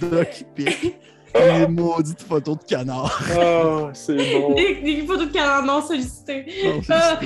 duck 0.00 0.44
pic. 0.54 0.96
Une 1.34 1.74
maudite 1.74 2.22
photo 2.22 2.54
de 2.56 2.62
canard. 2.64 3.22
Oh, 3.38 3.88
c'est 3.94 4.16
bon. 4.38 4.54
Des, 4.54 4.74
des 4.82 5.06
photos 5.06 5.28
de 5.28 5.32
calendrier 5.32 5.66
non 5.66 5.86
sollicitées. 5.86 6.46
Non, 6.64 6.80
Ah, 6.90 7.18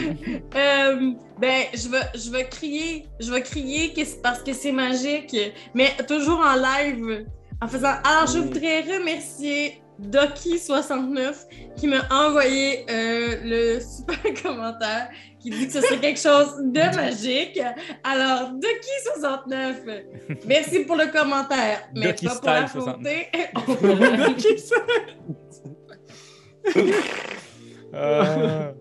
euh, 0.54 1.12
ben, 1.40 1.64
je 1.74 1.88
vais, 1.88 2.02
je 2.14 2.30
vais 2.30 2.44
crier, 2.48 3.06
je 3.18 3.32
vais 3.32 3.42
crier 3.42 3.92
que 3.92 4.04
c'est 4.04 4.22
parce 4.22 4.42
que 4.42 4.52
c'est 4.52 4.72
magique, 4.72 5.36
mais 5.74 5.90
toujours 6.06 6.38
en 6.40 6.54
live, 6.54 7.26
en 7.60 7.66
faisant. 7.66 7.94
Alors, 8.04 8.28
je 8.28 8.38
voudrais 8.38 8.82
remercier 8.82 9.80
Doki69 10.00 11.34
qui 11.76 11.86
m'a 11.88 12.06
envoyé 12.10 12.84
euh, 12.90 13.36
le 13.44 13.80
super 13.96 14.42
commentaire 14.42 15.08
qui 15.40 15.50
dit 15.50 15.66
que 15.66 15.72
ce 15.72 15.80
serait 15.80 16.00
quelque 16.00 16.20
chose 16.20 16.56
de 16.58 16.96
magique. 16.96 17.60
Alors, 18.04 18.52
Doki69, 18.54 20.04
merci 20.46 20.80
pour 20.80 20.96
le 20.96 21.06
commentaire, 21.12 21.88
mais 21.94 22.08
Doki 22.12 22.26
pas 22.26 22.34
pour 22.36 22.48
la 22.50 22.66
Style 22.68 22.80
69. 22.80 23.26
faute. 23.64 23.82
Doki 24.26 24.62
Euh, 27.94 28.72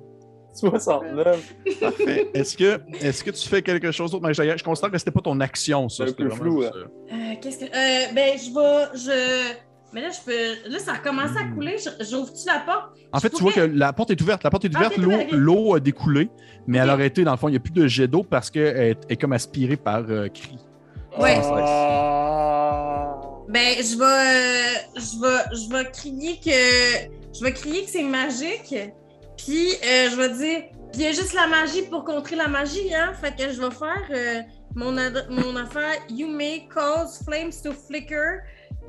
69. 0.53 1.53
Parfait. 1.79 2.29
Est-ce 2.33 2.57
que, 2.57 2.79
est 3.01 3.23
que 3.23 3.31
tu 3.31 3.47
fais 3.47 3.61
quelque 3.61 3.91
chose 3.91 4.11
d'autre, 4.11 4.21
Marie-Jacques? 4.23 4.57
Je 4.57 4.63
constate 4.63 4.91
que 4.91 4.97
c'était 4.97 5.11
pas 5.11 5.21
ton 5.21 5.39
action, 5.41 5.89
ça. 5.89 6.05
C'est 6.07 6.11
un 6.11 6.13
peu 6.13 6.29
flou, 6.29 6.63
euh, 6.63 6.71
Euh, 7.11 7.15
qu'est-ce 7.41 7.59
que. 7.59 7.65
Euh, 7.65 8.13
ben, 8.13 8.37
je 8.37 8.53
vais. 8.53 8.97
Je. 8.97 9.53
Mais 9.95 10.01
là, 10.01 10.09
je 10.09 10.19
peux. 10.25 10.69
Là, 10.69 10.77
ça 10.79 10.91
a 10.95 10.97
commencé 10.97 11.37
à 11.39 11.45
Hmm. 11.45 11.55
couler. 11.55 11.77
Je- 11.77 12.03
J'ouvre-tu 12.03 12.45
la 12.45 12.59
porte? 12.65 12.97
En 13.13 13.19
fait, 13.21 13.31
Je 13.31 13.37
tu 13.37 13.43
vois 13.43 13.53
que 13.53 13.61
la 13.61 13.93
porte 13.93 14.11
est 14.11 14.21
ouverte. 14.21 14.43
La 14.43 14.49
porte 14.49 14.65
est 14.65 14.71
Ah, 14.75 14.79
ouverte, 14.79 14.97
l'eau, 15.31 15.73
a 15.75 15.79
découlé, 15.79 16.29
mais 16.67 16.79
elle 16.79 16.89
Ok. 16.89 16.95
aurait 16.95 17.07
été, 17.07 17.23
dans 17.23 17.31
le 17.31 17.37
fond, 17.37 17.47
il 17.47 17.51
n'y 17.51 17.57
a 17.57 17.61
plus 17.61 17.71
de 17.71 17.87
jet 17.87 18.07
d'eau 18.09 18.21
parce 18.21 18.49
qu'elle 18.49 18.75
est, 18.77 18.97
est 19.09 19.15
comme 19.15 19.31
aspirée 19.31 19.77
par 19.77 20.03
euh, 20.09 20.27
cri. 20.27 20.57
Ouais. 21.17 21.39
Ah. 22.19 23.15
Ben, 23.47 23.75
je 23.77 23.97
vais. 23.97 24.05
euh, 24.05 24.73
je 24.95 25.21
vais. 25.21 25.55
Je 25.55 25.69
vais 25.73 25.91
crier 25.91 26.35
que. 26.43 27.13
Je 27.37 27.43
vais 27.43 27.53
crier 27.53 27.85
que 27.85 27.89
c'est 27.89 28.03
magique. 28.03 28.75
Puis, 29.37 29.67
euh, 29.83 30.09
je 30.11 30.15
vais 30.17 30.29
dire. 30.29 30.63
Puis, 30.91 31.01
il 31.01 31.01
y 31.01 31.07
a 31.07 31.11
juste 31.11 31.33
la 31.33 31.47
magie 31.47 31.83
pour 31.83 32.03
contrer 32.03 32.35
la 32.35 32.47
magie, 32.47 32.93
hein? 32.93 33.13
Fait 33.21 33.35
que 33.35 33.51
je 33.51 33.59
vais 33.61 33.71
faire 33.71 34.07
euh, 34.11 34.41
mon, 34.75 34.97
ad- 34.97 35.27
mon 35.29 35.55
affaire. 35.55 35.95
You 36.09 36.27
may 36.27 36.67
cause 36.73 37.21
flames 37.25 37.51
to 37.63 37.71
flicker. 37.71 38.41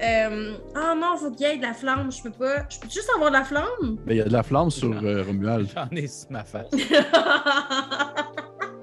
Euh... 0.02 0.54
Ah 0.74 0.94
non, 0.94 1.16
faut 1.16 1.30
qu'il 1.30 1.46
y 1.46 1.50
ait 1.50 1.56
de 1.56 1.62
la 1.62 1.72
flamme. 1.72 2.10
Je 2.12 2.22
peux 2.22 2.30
pas. 2.30 2.66
Je 2.68 2.78
peux 2.78 2.88
juste 2.90 3.10
avoir 3.14 3.30
de 3.30 3.36
la 3.36 3.44
flamme? 3.44 3.96
Mais 4.06 4.14
il 4.14 4.18
y 4.18 4.20
a 4.20 4.24
de 4.24 4.32
la 4.32 4.42
flamme 4.42 4.70
sur 4.70 4.90
euh, 5.02 5.22
Romuald. 5.26 5.68
J'en 5.74 5.88
ai 5.96 6.06
sur 6.06 6.30
ma 6.30 6.44
face. 6.44 6.66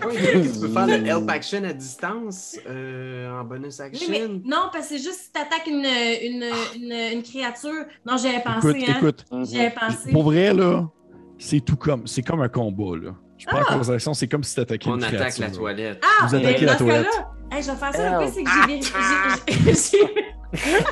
Oui, 0.06 0.16
tu 0.54 0.60
peux 0.60 0.68
faire 0.68 0.86
le 0.88 1.08
help 1.08 1.30
action 1.30 1.64
à 1.64 1.72
distance 1.72 2.58
euh, 2.70 3.32
en 3.40 3.46
bonus 3.46 3.78
Oui, 3.80 3.86
action. 3.86 4.08
mais 4.10 4.28
non, 4.28 4.64
parce 4.72 4.90
que 4.90 4.98
c'est 4.98 5.04
juste 5.04 5.22
si 5.22 5.32
t'attaques 5.32 5.66
une, 5.66 5.86
une, 5.86 6.44
une, 6.76 6.92
une 7.14 7.24
créature. 7.24 7.86
Non, 8.06 8.18
j'avais 8.18 8.42
pensé, 8.44 8.72
Écoute, 8.72 8.90
hein. 8.90 8.96
écoute, 8.98 9.26
J'avais 9.50 9.70
pensé. 9.70 10.12
pour 10.12 10.24
vrai, 10.24 10.54
là, 10.54 10.90
c'est 11.38 11.62
tout 11.62 11.78
comme, 11.78 12.06
c'est 12.06 12.22
comme 12.22 12.42
un 12.42 12.50
combat, 12.50 12.98
là. 13.02 13.12
Je 13.38 13.46
prends 13.48 13.62
en 13.62 13.78
considération, 13.78 14.14
c'est 14.14 14.28
comme 14.28 14.44
si 14.44 14.56
t'attaquais 14.56 14.90
On 14.90 14.98
une 14.98 15.06
attaque 15.06 15.20
créature, 15.36 15.42
la 15.44 15.48
là. 15.48 15.56
toilette. 15.56 16.04
Ah, 16.04 16.26
Vous 16.28 16.36
attaquez 16.36 16.66
la 16.66 16.76
toilette. 16.76 17.08
hey, 17.52 17.64
je 17.64 17.72
vais 17.72 17.78
faire 17.78 17.94
ça. 17.94 18.12
Le 18.12 18.26
pire, 18.26 18.34
c'est 18.34 18.44
que 18.44 18.50
Ah. 18.94 19.38
j'ai 19.48 20.26
j'ai- 20.54 20.84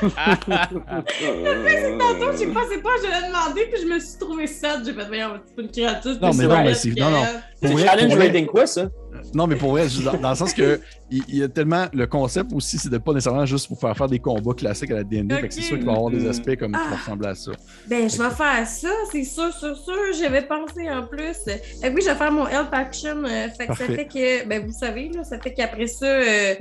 Tantôt, 1.97 2.38
j'ai 2.38 2.47
passé 2.47 2.78
pas, 2.82 2.89
je 2.97 3.03
l'ai 3.07 3.28
demandé, 3.28 3.68
puis 3.72 3.82
je 3.82 3.88
me 3.88 3.99
suis 3.99 4.18
trouvé 4.20 4.47
sad. 4.47 4.84
J'ai 4.86 4.93
fait, 4.93 5.05
voyons, 5.07 5.39
c'est 5.45 5.55
pas 5.55 5.62
une 5.62 5.72
créature. 5.72 6.12
Non, 6.22 6.34
mais 6.34 6.45
non, 6.45 6.64
mais 6.64 6.74
c'est- 6.74 6.89
non, 6.99 7.09
non. 7.12 7.24
C'est 7.62 7.78
challenge 7.86 8.16
rating 8.16 8.45
quoi, 8.47 8.66
ça? 8.68 8.89
Non, 9.34 9.47
mais 9.47 9.55
pour 9.55 9.72
vrai, 9.72 9.88
dans, 10.03 10.14
dans 10.18 10.30
le 10.30 10.36
sens 10.36 10.53
que 10.53 10.80
il, 11.09 11.24
il 11.28 11.36
y 11.38 11.43
a 11.43 11.47
tellement 11.49 11.86
le 11.93 12.07
concept 12.07 12.53
aussi, 12.53 12.78
c'est 12.78 12.89
de 12.89 12.97
pas 12.97 13.14
nécessairement 13.14 13.45
juste 13.45 13.68
pour 13.68 13.80
faire 13.80 13.95
faire 13.95 14.07
des 14.07 14.20
combats 14.20 14.53
classiques 14.53 14.91
à 14.91 14.95
la 14.95 15.03
fait 15.03 15.47
que 15.47 15.53
c'est 15.53 15.62
sûr 15.62 15.78
qu'il 15.78 15.86
va 15.86 15.91
y 15.93 15.95
avoir 15.95 16.12
des 16.12 16.28
aspects 16.28 16.55
comme 16.57 16.72
qui 16.72 16.78
vont 16.80 16.86
Ah. 16.91 16.95
ressembler 16.95 17.28
à 17.30 17.36
ça. 17.36 17.51
Ben, 17.88 18.09
je 18.09 18.18
vais 18.18 18.30
faire 18.30 18.68
ça, 18.68 18.89
c'est 19.12 19.24
sûr, 19.24 19.53
sûr, 19.53 19.76
sûr. 19.78 19.95
J'avais 20.20 20.43
pensé 20.43 20.89
en 20.89 21.03
plus. 21.05 21.38
Oui, 21.47 22.01
je 22.01 22.09
vais 22.09 22.16
faire 22.16 22.32
mon 22.32 22.47
help 22.47 22.70
action. 22.74 23.24
euh, 23.26 23.47
fait 23.49 23.68
que 23.68 23.74
ça 23.74 23.86
Parfait. 23.86 23.95
fait 23.95 24.07
que, 24.07 24.47
ben, 24.47 24.66
vous 24.66 24.74
savez, 24.74 25.09
là, 25.09 25.24
ça 25.24 25.39
fait 25.39 25.53
qu'après 25.53 25.88
ça, 25.88 26.05
euh, 26.05 26.55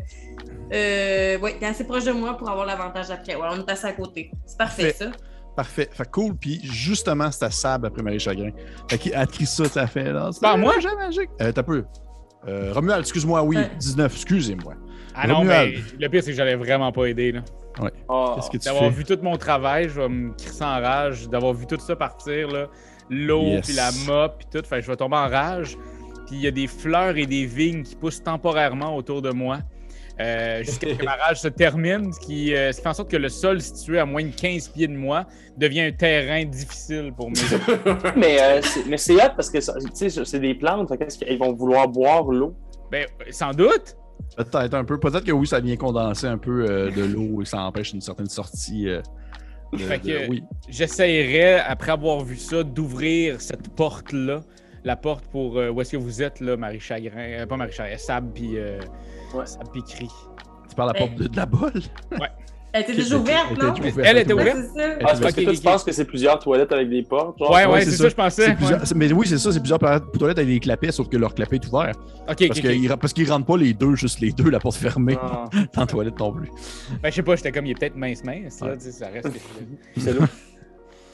euh, 0.73 1.39
ouais, 1.39 1.57
t'es 1.59 1.67
assez 1.67 1.85
proche 1.85 2.05
de 2.05 2.13
moi 2.13 2.37
pour 2.37 2.49
avoir 2.49 2.67
l'avantage 2.67 3.11
après. 3.11 3.35
Ouais, 3.35 3.47
on 3.51 3.59
est 3.61 3.71
assez 3.71 3.87
à 3.87 3.93
côté. 3.93 4.31
C'est 4.47 4.59
parfait, 4.59 4.93
ça. 4.99 5.07
Parfait. 5.57 5.89
Fait 5.93 6.05
que 6.05 6.11
cool. 6.11 6.37
Puis 6.37 6.61
justement, 6.63 7.31
c'est 7.31 7.45
à 7.45 7.51
Sab 7.51 7.85
après 7.85 8.03
Marie 8.03 8.21
Chagrin. 8.21 8.51
Fait 8.89 8.99
qu'il 8.99 9.15
a 9.15 9.25
écrit 9.25 9.47
ça, 9.47 9.65
ça 9.67 9.87
fait 9.87 10.13
là. 10.13 10.31
pas 10.41 10.57
moi? 10.57 10.75
J'ai 10.81 10.95
magique. 10.95 11.29
Euh, 11.41 11.53
t'as 11.53 11.63
peu. 11.63 11.85
Euh, 12.49 12.73
Romuald, 12.73 13.01
excuse-moi, 13.03 13.43
oui, 13.43 13.57
Ouais. 13.57 13.71
19, 13.79 14.13
excusez-moi. 14.15 14.75
Ah 15.15 15.27
non, 15.27 15.45
mais 15.45 15.75
le 15.99 16.09
pire, 16.09 16.23
c'est 16.23 16.31
que 16.31 16.37
j'allais 16.37 16.55
vraiment 16.57 16.91
pas 16.93 17.07
aider. 17.07 17.33
là. 17.33 17.41
Ah. 18.09 18.33
Qu'est-ce 18.35 18.51
que 18.51 18.57
tu 18.59 18.65
D'avoir 18.67 18.85
fais? 18.85 18.91
vu 18.91 19.05
tout 19.05 19.19
mon 19.23 19.37
travail, 19.37 19.89
je 19.89 20.01
vais 20.01 20.09
me 20.09 20.33
crisser 20.33 20.65
en 20.65 20.81
rage. 20.81 21.29
D'avoir 21.29 21.53
vu 21.53 21.67
tout 21.67 21.79
ça 21.79 21.97
partir, 21.97 22.49
là. 22.49 22.67
L'eau, 23.09 23.43
Yes. 23.43 23.67
puis 23.67 23.75
la 23.75 23.91
mop, 24.07 24.37
puis 24.39 24.47
tout. 24.53 24.67
Je 24.71 24.87
vais 24.87 24.97
tomber 24.97 25.17
en 25.17 25.29
rage. 25.29 25.77
Puis 26.27 26.37
il 26.37 26.41
y 26.41 26.47
a 26.47 26.51
des 26.53 26.67
fleurs 26.67 27.17
et 27.17 27.27
des 27.27 27.45
vignes 27.47 27.83
qui 27.83 27.97
poussent 27.97 28.23
temporairement 28.23 28.97
autour 28.97 29.21
de 29.23 29.31
moi. 29.31 29.59
Euh, 30.21 30.63
jusqu'à 30.63 30.89
ce 30.91 30.95
que 30.95 31.05
ma 31.05 31.15
rage 31.17 31.41
se 31.41 31.49
termine, 31.49 32.13
ce 32.13 32.21
qui, 32.21 32.55
euh, 32.55 32.71
ce 32.73 32.77
qui 32.79 32.83
fait 32.83 32.89
en 32.91 32.95
sorte 32.95 33.11
que 33.11 33.17
le 33.17 33.29
sol 33.29 33.61
situé 33.61 33.99
à 33.99 34.05
moins 34.05 34.23
de 34.23 34.29
15 34.35 34.69
pieds 34.69 34.87
de 34.89 34.93
moi 34.97 35.27
devient 35.57 35.81
un 35.83 35.93
terrain 35.93 36.45
difficile 36.45 37.13
pour 37.17 37.31
mes 37.31 37.37
Mais, 38.17 38.41
euh, 38.41 38.61
c'est- 38.63 38.85
mais 38.89 38.97
c'est 38.99 39.15
hot 39.15 39.33
parce 39.37 39.49
que 39.51 39.61
ça- 39.61 39.75
tu 39.79 40.11
sais, 40.11 40.25
c'est 40.25 40.41
des 40.41 40.55
plantes, 40.55 40.97
qu'est-ce 40.99 41.19
qu'ils 41.19 41.39
vont 41.39 41.53
vouloir 41.53 41.89
boire 41.89 42.25
l'eau? 42.25 42.55
Ben, 42.91 43.07
sans 43.31 43.53
doute. 43.53 43.97
Peut-être 44.37 44.75
un 44.75 44.85
peu. 44.85 44.99
Peut-être 45.01 45.25
que 45.25 45.33
oui, 45.33 45.47
ça 45.47 45.61
vient 45.61 45.77
condenser 45.77 46.27
un 46.27 46.39
peu 46.39 46.65
euh, 46.69 46.91
de 46.91 47.03
l'eau 47.05 47.41
et 47.43 47.45
ça 47.45 47.63
empêche 47.63 47.93
une 47.93 48.01
certaine 48.01 48.29
sortie. 48.29 48.89
euh, 48.89 49.01
de- 49.73 49.79
Fait 49.79 49.99
de- 49.99 50.05
que- 50.05 50.29
Oui. 50.29 50.43
J'essayerais, 50.69 51.61
après 51.61 51.93
avoir 51.93 52.21
vu 52.25 52.37
ça, 52.37 52.63
d'ouvrir 52.63 53.41
cette 53.41 53.69
porte-là. 53.75 54.41
La 54.85 54.97
porte 54.97 55.25
pour 55.27 55.59
euh, 55.59 55.69
où 55.71 55.81
est-ce 55.81 55.93
que 55.93 55.97
vous 55.99 56.23
êtes, 56.23 56.41
là, 56.41 56.57
Marie 56.57 56.81
Chagrin. 56.81 57.13
euh, 57.19 57.47
pas 57.47 57.57
Marie 57.57 57.73
Chagrin, 57.73 57.99
Sab 57.99 58.33
puis 58.33 58.57
euh, 58.57 58.79
Ouais. 59.35 59.47
Sab 59.47 59.71
puis 59.73 59.83
Cri. 59.83 60.09
Tu 60.69 60.75
parles 60.75 60.91
à 60.91 60.93
la 60.93 60.99
porte 60.99 61.15
de, 61.17 61.27
de 61.29 61.37
la 61.37 61.47
bolle? 61.47 61.73
Elle 62.73 62.83
était 62.83 62.95
déjà 62.95 63.17
ouverte, 63.19 63.47
Elle 63.51 63.59
non? 63.67 63.75
était 63.75 63.81
ouverte. 63.91 64.09
Elle 64.09 64.19
était 64.19 64.33
Ouais, 64.33 64.43
ouverte? 64.43 64.59
Ah, 65.05 65.15
c'est 65.17 65.21
parce 65.23 65.35
que 65.35 65.41
toi, 65.41 65.53
tu 65.53 65.61
penses 65.61 65.83
que 65.83 65.91
c'est 65.91 66.05
plusieurs 66.05 66.39
toilettes 66.39 66.71
avec 66.71 66.89
des 66.89 67.03
portes, 67.03 67.37
genre? 67.37 67.51
Ouais, 67.51 67.67
ouais, 67.67 67.73
Ouais, 67.73 67.81
c'est 67.85 67.91
ça, 67.91 68.05
ça. 68.05 68.09
je 68.09 68.15
pensais. 68.15 68.57
Mais 68.95 69.13
oui, 69.13 69.27
c'est 69.27 69.39
ça, 69.39 69.51
c'est 69.51 69.59
plusieurs 69.59 69.81
toilettes 69.81 70.39
avec 70.39 70.47
des 70.47 70.61
clapets, 70.61 70.93
sauf 70.93 71.09
que 71.09 71.17
leur 71.17 71.35
clapet 71.35 71.57
est 71.57 71.67
ouvert. 71.67 71.97
Ok, 72.31 72.47
Parce 72.47 72.61
qu'ils 72.61 72.89
parce 72.89 73.13
qu'ils 73.13 73.29
rentrent 73.31 73.47
pas 73.47 73.57
les 73.57 73.75
deux, 73.75 73.97
juste 73.97 74.21
les 74.21 74.31
deux, 74.31 74.51
la 74.51 74.61
porte 74.61 74.77
fermée, 74.77 75.19
Ah, 75.21 75.47
dans 75.75 75.81
la 75.81 75.87
toilette 75.89 76.19
non 76.21 76.33
plus. 76.33 76.49
Ben, 77.03 77.11
je 77.11 77.17
sais 77.17 77.23
pas, 77.25 77.35
j'étais 77.35 77.51
comme, 77.51 77.67
il 77.67 77.73
est 77.73 77.75
peut-être 77.75 77.97
mince-mince, 77.97 78.61
là, 78.61 78.69
Ouais. 78.69 78.77
tu 78.79 78.85
sais, 78.85 78.93
ça 78.93 79.09
reste. 79.09 79.29
c'est 79.97 80.13
lourd. 80.13 80.29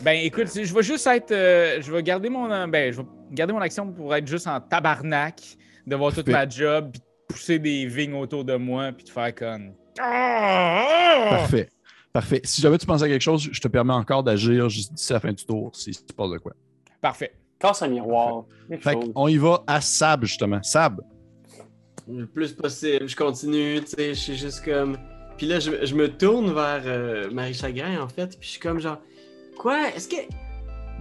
Ben, 0.02 0.18
écoute, 0.24 0.48
je 0.54 0.74
vais 0.74 0.82
juste 0.82 1.06
être. 1.06 1.32
euh, 1.32 1.80
je 1.80 1.90
vais 1.90 2.02
garder 2.02 2.28
mon. 2.28 2.50
euh, 2.50 2.66
Ben, 2.66 2.92
je 2.92 2.98
vais 3.00 3.06
garder 3.32 3.52
mon 3.52 3.60
action 3.60 3.90
pour 3.92 4.14
être 4.14 4.26
juste 4.26 4.46
en 4.46 4.60
tabarnak, 4.60 5.40
de 5.86 5.96
voir 5.96 6.12
toute 6.12 6.28
ma 6.28 6.48
job, 6.48 6.90
puis 6.92 7.00
de 7.00 7.34
pousser 7.34 7.58
des 7.58 7.86
vignes 7.86 8.14
autour 8.14 8.44
de 8.44 8.56
moi, 8.56 8.92
puis 8.92 9.04
de 9.04 9.10
faire 9.10 9.34
comme. 9.34 9.72
Ah! 9.98 11.28
Parfait. 11.30 11.68
Parfait. 12.12 12.40
Si 12.44 12.60
jamais 12.62 12.78
tu 12.78 12.86
penses 12.86 13.02
à 13.02 13.08
quelque 13.08 13.22
chose, 13.22 13.48
je 13.50 13.60
te 13.60 13.68
permets 13.68 13.94
encore 13.94 14.22
d'agir 14.22 14.68
juste 14.68 14.92
d'ici 14.92 15.12
la 15.12 15.20
fin 15.20 15.32
du 15.32 15.44
tour, 15.44 15.70
si 15.74 15.90
tu 15.92 16.14
parles 16.14 16.32
de 16.34 16.38
quoi. 16.38 16.52
Parfait. 17.00 17.32
Casse 17.58 17.82
un 17.82 17.88
miroir. 17.88 18.44
Fait 18.80 18.96
on 19.14 19.28
y 19.28 19.38
va 19.38 19.64
à 19.66 19.80
Sab, 19.80 20.24
justement. 20.24 20.62
Sab, 20.62 21.00
Le 22.06 22.26
plus 22.26 22.52
possible. 22.52 23.08
Je 23.08 23.16
continue, 23.16 23.80
tu 23.80 23.88
sais, 23.96 24.08
je 24.14 24.20
suis 24.20 24.36
juste 24.36 24.62
comme. 24.64 24.98
Puis 25.38 25.46
là, 25.46 25.58
je, 25.58 25.84
je 25.84 25.94
me 25.94 26.08
tourne 26.08 26.52
vers 26.54 26.82
euh, 26.84 27.30
Marie 27.30 27.54
Chagrin, 27.54 28.00
en 28.02 28.08
fait, 28.08 28.28
puis 28.38 28.38
je 28.42 28.48
suis 28.52 28.60
comme 28.60 28.78
genre, 28.80 28.98
quoi, 29.56 29.88
est-ce 29.88 30.08
que. 30.08 30.16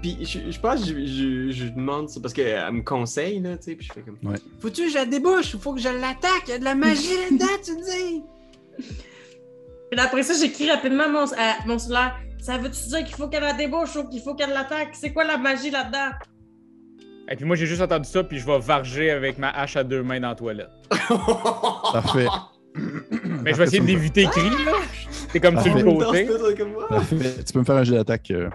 Puis 0.01 0.17
je, 0.21 0.51
je 0.51 0.59
pense 0.59 0.81
que 0.81 0.87
je, 0.87 1.05
je, 1.05 1.51
je 1.51 1.65
demande 1.69 2.09
ça 2.09 2.19
parce 2.19 2.33
qu'elle 2.33 2.71
me 2.71 2.81
conseille, 2.81 3.39
là, 3.39 3.57
tu 3.57 3.63
sais, 3.63 3.75
puis 3.75 3.87
je 3.87 3.93
fais 3.93 4.01
comme. 4.01 4.17
Ouais. 4.23 4.37
Faut-tu 4.59 4.83
que 4.83 4.89
je 4.89 4.95
la 4.95 5.05
débouche? 5.05 5.55
Faut 5.57 5.73
que 5.73 5.79
je 5.79 5.89
l'attaque? 5.89 6.43
Il 6.47 6.51
y 6.51 6.53
a 6.53 6.59
de 6.59 6.63
la 6.63 6.75
magie 6.75 7.15
là-dedans, 7.29 7.45
tu 7.63 7.75
dis? 7.75 8.23
Puis 9.91 9.99
après 9.99 10.23
ça, 10.23 10.33
j'écris 10.39 10.69
rapidement 10.69 11.09
mon, 11.09 11.25
à 11.37 11.65
mon 11.65 11.77
cellulaire. 11.79 12.15
Ça 12.41 12.57
veut-tu 12.57 12.89
dire 12.89 13.03
qu'il 13.05 13.15
faut 13.15 13.27
qu'elle 13.27 13.43
la 13.43 13.53
débouche 13.53 13.95
ou 13.95 14.07
qu'il 14.07 14.21
faut 14.21 14.35
qu'elle 14.35 14.51
l'attaque? 14.51 14.89
C'est 14.93 15.13
quoi 15.13 15.23
la 15.23 15.37
magie 15.37 15.71
là-dedans? 15.71 16.11
Et 17.27 17.35
puis 17.35 17.45
moi, 17.45 17.55
j'ai 17.55 17.65
juste 17.65 17.81
entendu 17.81 18.07
ça, 18.07 18.23
puis 18.23 18.37
je 18.37 18.45
vais 18.45 18.59
varger 18.59 19.09
avec 19.09 19.39
ma 19.39 19.49
hache 19.49 19.75
à 19.77 19.83
deux 19.83 20.03
mains 20.03 20.19
dans 20.19 20.29
la 20.29 20.35
toilette. 20.35 20.69
parfait. 21.09 22.27
Mais 23.43 23.51
je 23.53 23.57
vais 23.57 23.63
essayer 23.65 23.79
d'éviter 23.81 24.25
cri, 24.25 24.49
là. 24.65 24.73
C'est 25.31 25.39
comme 25.39 25.59
sur 25.61 25.75
le 25.75 25.83
côté. 25.83 26.27
Tu 27.45 27.53
peux 27.53 27.59
me 27.59 27.63
faire 27.65 27.75
un 27.75 27.83
jet 27.83 27.95
d'attaque. 27.95 28.31
euh, 28.31 28.49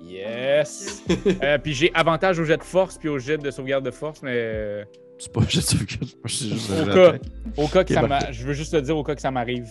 Yes! 0.00 1.02
Euh, 1.42 1.58
puis 1.58 1.72
j'ai 1.74 1.90
avantage 1.94 2.38
au 2.38 2.44
jet 2.44 2.56
de 2.56 2.62
force, 2.62 2.96
puis 2.98 3.08
au 3.08 3.18
jet 3.18 3.38
de 3.38 3.50
sauvegarde 3.50 3.84
de 3.84 3.90
force, 3.90 4.22
mais. 4.22 4.32
euh, 4.34 4.84
C'est 5.18 5.32
pas 5.32 5.40
un 5.40 5.48
jet 5.48 5.60
de 5.60 5.64
sauvegarde, 5.64 6.04
c'est 6.26 6.46
juste 6.48 6.70
un 6.70 6.74
Au 6.74 6.84
jet 6.86 6.92
cas. 6.94 7.12
d'attaque. 7.12 7.22
Au 7.56 7.66
cas 7.68 7.84
que 7.84 7.94
ça 7.94 8.00
parfait. 8.06 8.26
m'a. 8.26 8.32
Je 8.32 8.44
veux 8.46 8.52
juste 8.52 8.72
te 8.72 8.76
dire 8.78 8.96
au 8.96 9.02
cas 9.04 9.14
que 9.14 9.20
ça 9.20 9.30
m'arrive. 9.30 9.68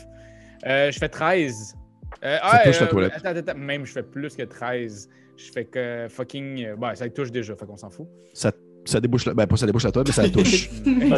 Euh, 0.66 0.92
je 0.92 0.98
fais 1.00 1.10
13. 1.10 1.76
Euh, 2.24 2.38
Ça 2.42 2.60
touche 2.66 2.80
la 2.82 2.88
toilette. 2.88 3.12
Attends, 3.16 3.38
attends, 3.40 3.58
même 3.58 3.86
je 3.86 3.92
fais 3.92 4.04
plus 4.04 4.36
que 4.36 4.44
13. 4.44 5.10
Je 5.38 5.52
fais 5.52 5.66
que 5.66 6.08
fucking. 6.10 6.66
euh, 6.66 6.76
Ouais, 6.76 6.96
ça 6.96 7.10
touche 7.10 7.32
déjà, 7.32 7.56
fait 7.56 7.66
qu'on 7.66 7.78
s'en 7.78 7.90
fout. 7.90 8.08
Ça, 8.34 8.52
ça 8.86 9.02
débouche 9.02 9.26
la... 9.26 9.34
Ben, 9.34 9.48
pas 9.48 9.58
ça 9.58 9.66
débouche 9.66 9.84
la 9.84 9.92
toilette, 9.92 10.08
mais 10.10 10.14
ça 10.14 10.24
la 10.24 10.30
touche. 10.32 10.70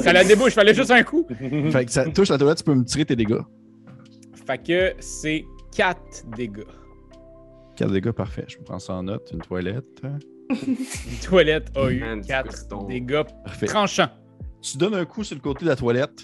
ça 0.03 0.13
la 0.13 0.23
débouche, 0.23 0.53
fallait 0.53 0.73
juste 0.73 0.91
un 0.91 1.03
coup. 1.03 1.27
fait 1.71 1.85
que 1.85 1.91
ça 1.91 2.05
touche 2.09 2.29
la 2.29 2.37
toilette, 2.37 2.57
tu 2.59 2.63
peux 2.63 2.73
me 2.75 2.83
tirer 2.83 3.05
tes 3.05 3.15
dégâts. 3.15 3.41
Fait 4.45 4.57
que 4.63 4.93
c'est 4.99 5.45
4 5.75 5.99
dégâts. 6.35 6.63
4 7.75 7.91
dégâts, 7.91 8.11
parfait. 8.11 8.45
Je 8.47 8.57
prends 8.65 8.79
ça 8.79 8.93
en 8.93 9.03
note. 9.03 9.29
Une 9.33 9.39
toilette. 9.39 10.01
Une 10.49 10.75
toilette 11.23 11.67
a 11.75 11.89
eu 11.91 11.99
Man, 11.99 12.21
du 12.21 12.27
4 12.27 12.63
coton. 12.69 12.83
dégâts 12.87 13.23
Parfait. 13.45 13.65
tranchants. 13.67 14.09
tu 14.61 14.77
donnes 14.77 14.95
un 14.95 15.05
coup 15.05 15.23
sur 15.23 15.35
le 15.35 15.41
côté 15.41 15.65
de 15.65 15.69
la 15.69 15.75
toilette, 15.75 16.21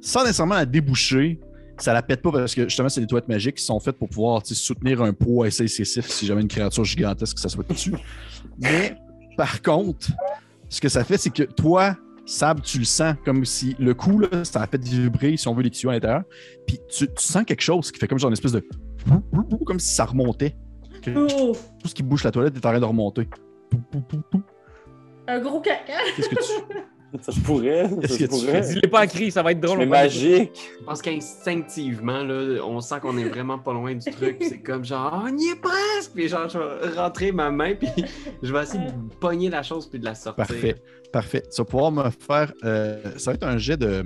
sans 0.00 0.22
nécessairement 0.22 0.56
la 0.56 0.66
déboucher. 0.66 1.40
Ça 1.78 1.92
la 1.92 2.02
pète 2.02 2.20
pas 2.22 2.30
parce 2.30 2.54
que 2.54 2.64
justement, 2.64 2.88
c'est 2.88 3.00
des 3.00 3.06
toilettes 3.06 3.28
magiques 3.28 3.56
qui 3.56 3.64
sont 3.64 3.80
faites 3.80 3.96
pour 3.96 4.08
pouvoir 4.08 4.42
soutenir 4.44 5.00
un 5.02 5.12
poids 5.12 5.46
assez 5.46 5.62
excessif 5.62 6.06
si 6.06 6.26
jamais 6.26 6.42
une 6.42 6.48
créature 6.48 6.84
gigantesque 6.84 7.38
ça 7.38 7.48
soit 7.48 7.66
dessus. 7.66 7.94
Mais 8.58 8.94
par 9.36 9.62
contre, 9.62 10.08
ce 10.72 10.80
que 10.80 10.88
ça 10.88 11.04
fait, 11.04 11.18
c'est 11.18 11.30
que 11.30 11.42
toi, 11.42 11.96
Sab, 12.24 12.62
tu 12.62 12.78
le 12.78 12.84
sens 12.84 13.14
comme 13.26 13.44
si 13.44 13.76
le 13.78 13.92
coup, 13.92 14.18
là, 14.18 14.42
ça 14.42 14.62
a 14.62 14.66
fait 14.66 14.82
vibrer, 14.82 15.36
si 15.36 15.46
on 15.46 15.54
veut, 15.54 15.62
les 15.62 15.70
tissus 15.70 15.90
à 15.90 15.92
l'intérieur. 15.92 16.22
Puis 16.66 16.78
tu, 16.88 17.06
tu 17.06 17.22
sens 17.22 17.44
quelque 17.44 17.60
chose 17.60 17.92
qui 17.92 17.98
fait 17.98 18.08
comme 18.08 18.18
genre 18.18 18.30
une 18.30 18.34
espèce 18.34 18.52
de. 18.52 18.66
Comme 19.66 19.78
si 19.78 19.94
ça 19.94 20.06
remontait. 20.06 20.56
Tout 21.02 21.58
ce 21.84 21.94
qui 21.94 22.02
bouge 22.02 22.24
la 22.24 22.30
toilette 22.30 22.54
est 22.56 22.66
en 22.66 22.70
train 22.70 22.80
de 22.80 22.84
remonter. 22.86 23.28
Un 25.28 25.40
gros 25.40 25.60
caca! 25.60 25.92
Qu'est-ce 26.16 26.28
que 26.30 26.36
tu. 26.36 26.78
Ça. 27.20 27.32
Qu'est-ce 27.32 28.16
tu 28.16 28.28
pourrait. 28.28 28.60
Dis-le 28.62 28.88
pas 28.88 29.00
à 29.00 29.06
cri, 29.06 29.30
ça 29.30 29.42
va 29.42 29.52
être 29.52 29.60
drôle. 29.60 29.80
Va- 29.80 29.86
magique. 29.86 30.52
Je 30.80 30.84
pense 30.84 31.02
qu'instinctivement, 31.02 32.22
là, 32.24 32.62
on 32.64 32.80
sent 32.80 32.96
qu'on 33.02 33.16
est 33.18 33.24
vraiment 33.28 33.58
pas 33.58 33.72
loin 33.72 33.94
du 33.94 34.10
truc. 34.10 34.36
C'est 34.40 34.60
comme 34.62 34.84
genre, 34.84 35.24
on 35.26 35.36
y 35.36 35.48
est 35.50 35.60
presque! 35.60 36.12
Puis 36.14 36.28
genre, 36.28 36.48
je 36.48 36.58
vais 36.58 36.98
rentrer 36.98 37.32
ma 37.32 37.50
main, 37.50 37.74
puis 37.74 37.88
je 38.42 38.52
vais 38.52 38.62
essayer 38.62 38.84
de 38.86 38.92
pogner 39.20 39.50
la 39.50 39.62
chose, 39.62 39.86
puis 39.88 39.98
de 39.98 40.04
la 40.04 40.14
sortir. 40.14 40.46
Parfait. 40.46 40.76
Parfait. 41.12 41.42
Tu 41.54 41.60
vas 41.60 41.64
pouvoir 41.66 41.92
me 41.92 42.10
faire. 42.10 42.52
euh, 42.64 42.98
ça 43.18 43.30
va 43.30 43.34
être 43.34 43.46
un 43.46 43.58
jet 43.58 43.76
de. 43.76 44.04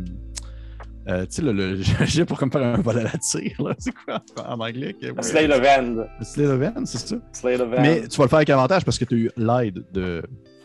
euh, 1.09 1.21
tu 1.27 1.37
sais, 1.37 1.43
le, 1.43 1.53
le 1.53 1.77
jet 2.07 2.25
pour 2.25 2.39
comme 2.39 2.51
faire 2.51 2.63
un 2.63 2.81
vol 2.81 2.99
à 2.99 3.03
la 3.05 3.11
tire, 3.11 3.63
là. 3.63 3.75
C'est 3.79 3.93
quoi 3.95 4.21
en 4.45 4.59
anglais? 4.59 4.95
que- 5.01 5.23
Slay 5.23 5.49
of 5.51 5.63
Hand. 5.65 6.09
Slay 6.23 6.47
of 6.47 6.61
hand, 6.61 6.87
c'est 6.87 6.99
ça? 7.07 7.17
Slay 7.33 7.55
of 7.61 7.69
Hand. 7.73 7.81
Mais 7.81 8.09
tu 8.09 8.17
vas 8.19 8.25
le 8.25 8.29
faire 8.29 8.39
avec 8.39 8.51
avantage 8.51 8.85
parce 8.85 8.99
que 8.99 9.05
tu 9.05 9.15
as 9.15 9.19
eu 9.19 9.31
l'aide 9.37 9.85
de. 9.93 10.23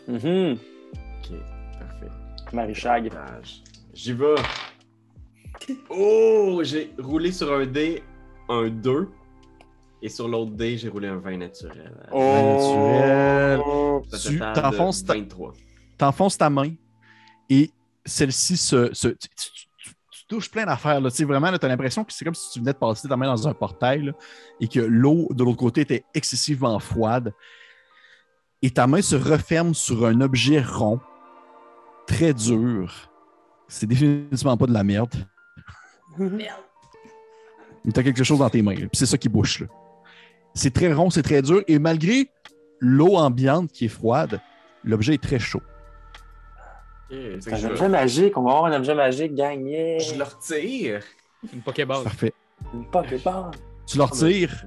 Mhm. 0.08 0.56
Ok, 0.56 0.58
Avantage. 2.52 3.62
J'y 3.94 4.12
vais. 4.12 4.34
Oh, 5.90 6.60
j'ai 6.62 6.92
roulé 6.98 7.32
sur 7.32 7.52
un 7.52 7.66
dé, 7.66 8.02
un 8.48 8.68
2. 8.68 9.08
Et 10.04 10.08
sur 10.08 10.26
l'autre 10.26 10.50
dé, 10.52 10.76
j'ai 10.76 10.88
roulé 10.88 11.08
un 11.08 11.16
20 11.18 11.36
naturel. 11.36 11.92
naturel. 12.04 13.60
Oh. 13.64 14.02
Tu 14.10 14.38
t'enfonces 14.38 15.04
ta- 15.04 15.14
23. 15.14 15.52
T'enfonces 15.96 16.36
ta 16.38 16.50
main 16.50 16.72
et 17.48 17.70
celle-ci 18.04 18.56
se. 18.56 18.92
se- 18.92 19.08
tu, 19.08 19.28
tu- 19.28 19.50
tu- 19.52 19.94
tu 20.10 20.26
touches 20.26 20.50
plein 20.50 20.64
d'affaires. 20.66 21.00
là. 21.00 21.10
Tu 21.10 21.18
sais, 21.18 21.24
vraiment, 21.24 21.56
tu 21.56 21.64
as 21.64 21.68
l'impression 21.68 22.02
que 22.04 22.12
c'est 22.12 22.24
comme 22.24 22.34
si 22.34 22.50
tu 22.50 22.58
venais 22.58 22.72
de 22.72 22.78
passer 22.78 23.06
ta 23.06 23.16
main 23.16 23.26
dans 23.26 23.46
un 23.46 23.54
portail 23.54 24.06
là, 24.06 24.12
et 24.60 24.66
que 24.66 24.80
l'eau 24.80 25.28
de 25.30 25.44
l'autre 25.44 25.58
côté 25.58 25.82
était 25.82 26.04
excessivement 26.14 26.78
froide. 26.80 27.32
Et 28.62 28.70
ta 28.70 28.86
main 28.88 29.02
se 29.02 29.14
referme 29.16 29.74
sur 29.74 30.04
un 30.06 30.20
objet 30.20 30.60
rond, 30.60 30.98
très 32.06 32.32
dur. 32.34 33.10
C'est 33.68 33.86
définitivement 33.86 34.56
pas 34.56 34.66
de 34.66 34.72
la 34.72 34.84
merde. 34.84 35.14
Merde. 36.18 36.60
Mais 37.84 37.92
t'as 37.92 38.02
quelque 38.02 38.22
chose 38.22 38.38
dans 38.38 38.50
tes 38.50 38.62
mains. 38.62 38.74
Puis 38.74 38.88
c'est 38.92 39.06
ça 39.06 39.18
qui 39.18 39.28
bouche. 39.28 39.60
là. 39.60 39.66
C'est 40.54 40.72
très 40.72 40.92
rond, 40.92 41.10
c'est 41.10 41.22
très 41.22 41.42
dur. 41.42 41.62
Et 41.66 41.78
malgré 41.78 42.28
l'eau 42.80 43.16
ambiante 43.16 43.72
qui 43.72 43.86
est 43.86 43.88
froide, 43.88 44.40
l'objet 44.84 45.14
est 45.14 45.22
très 45.22 45.38
chaud. 45.38 45.62
Fait 47.08 47.38
C'est 47.40 47.52
un 47.52 47.56
je, 47.56 47.66
objet 47.68 47.88
magique. 47.88 48.36
On 48.36 48.42
va 48.42 48.52
avoir 48.52 48.64
un 48.66 48.76
objet 48.76 48.94
magique 48.94 49.34
gagné. 49.34 49.98
je 50.00 50.14
le 50.14 50.24
retire. 50.24 51.00
Une 51.52 51.60
Pokéball. 51.60 52.04
Parfait. 52.04 52.32
Une 52.72 52.84
Pokéball. 52.86 53.50
Tu 53.86 53.98
le 53.98 54.04
retires. 54.04 54.64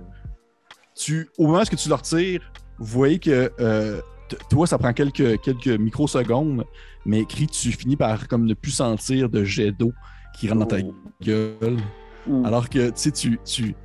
Tu, 0.95 1.29
au 1.37 1.47
moment 1.47 1.61
où 1.61 1.75
tu 1.75 1.89
le 1.89 1.95
retires, 1.95 2.51
vous 2.77 2.85
voyez 2.85 3.19
que 3.19 3.51
euh, 3.59 4.01
toi, 4.49 4.67
ça 4.67 4.77
prend 4.77 4.93
quelques, 4.93 5.39
quelques 5.41 5.67
microsecondes, 5.67 6.63
mais 7.05 7.19
écrit, 7.21 7.47
tu 7.47 7.71
finis 7.71 7.95
par 7.95 8.27
comme 8.27 8.45
ne 8.45 8.53
plus 8.53 8.71
sentir 8.71 9.29
de 9.29 9.43
jet 9.43 9.71
d'eau 9.71 9.91
qui 10.37 10.47
rentre 10.49 10.61
dans 10.61 10.65
ta 10.65 10.77
gueule. 11.21 11.77
Alors 12.43 12.69
que, 12.69 12.87
tu 12.87 12.93
sais, 12.95 13.11
tu. 13.11 13.39
tu 13.45 13.75